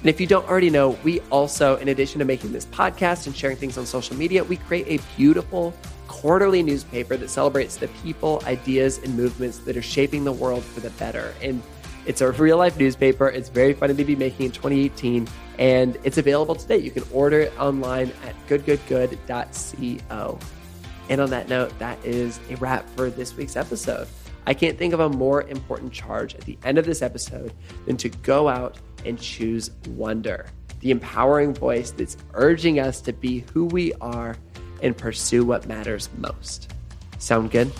And 0.00 0.08
if 0.08 0.22
you 0.22 0.26
don't 0.26 0.48
already 0.48 0.70
know, 0.70 0.96
we 1.04 1.20
also, 1.28 1.76
in 1.76 1.88
addition 1.88 2.20
to 2.20 2.24
making 2.24 2.52
this 2.52 2.64
podcast 2.64 3.26
and 3.26 3.36
sharing 3.36 3.58
things 3.58 3.76
on 3.76 3.84
social 3.84 4.16
media, 4.16 4.42
we 4.42 4.56
create 4.56 4.86
a 4.88 5.04
beautiful 5.18 5.74
quarterly 6.20 6.62
newspaper 6.62 7.16
that 7.16 7.30
celebrates 7.30 7.76
the 7.76 7.88
people, 8.02 8.42
ideas, 8.44 8.98
and 8.98 9.16
movements 9.16 9.58
that 9.60 9.74
are 9.74 9.82
shaping 9.82 10.22
the 10.24 10.32
world 10.32 10.62
for 10.62 10.80
the 10.80 10.90
better. 10.90 11.34
And 11.40 11.62
it's 12.04 12.20
a 12.20 12.30
real 12.32 12.58
life 12.58 12.78
newspaper. 12.78 13.28
It's 13.28 13.48
very 13.48 13.72
funny 13.72 13.94
to 13.94 14.04
be 14.04 14.16
making 14.16 14.46
in 14.46 14.52
2018, 14.52 15.26
and 15.58 15.96
it's 16.04 16.18
available 16.18 16.54
today. 16.54 16.76
You 16.76 16.90
can 16.90 17.04
order 17.10 17.40
it 17.40 17.58
online 17.58 18.12
at 18.26 18.34
goodgoodgood.co. 18.48 20.38
And 21.08 21.20
on 21.22 21.30
that 21.30 21.48
note, 21.48 21.78
that 21.78 22.04
is 22.04 22.38
a 22.50 22.56
wrap 22.56 22.86
for 22.90 23.08
this 23.08 23.34
week's 23.34 23.56
episode. 23.56 24.06
I 24.46 24.52
can't 24.52 24.76
think 24.76 24.92
of 24.92 25.00
a 25.00 25.08
more 25.08 25.42
important 25.42 25.90
charge 25.90 26.34
at 26.34 26.42
the 26.42 26.58
end 26.64 26.76
of 26.76 26.84
this 26.84 27.00
episode 27.00 27.54
than 27.86 27.96
to 27.96 28.10
go 28.10 28.46
out 28.46 28.78
and 29.06 29.18
choose 29.18 29.70
wonder, 29.88 30.46
the 30.80 30.90
empowering 30.90 31.54
voice 31.54 31.92
that's 31.92 32.18
urging 32.34 32.78
us 32.78 33.00
to 33.02 33.14
be 33.14 33.44
who 33.54 33.64
we 33.64 33.94
are 34.02 34.36
and 34.82 34.96
pursue 34.96 35.44
what 35.44 35.66
matters 35.66 36.08
most. 36.18 36.72
Sound 37.18 37.50
good? 37.50 37.70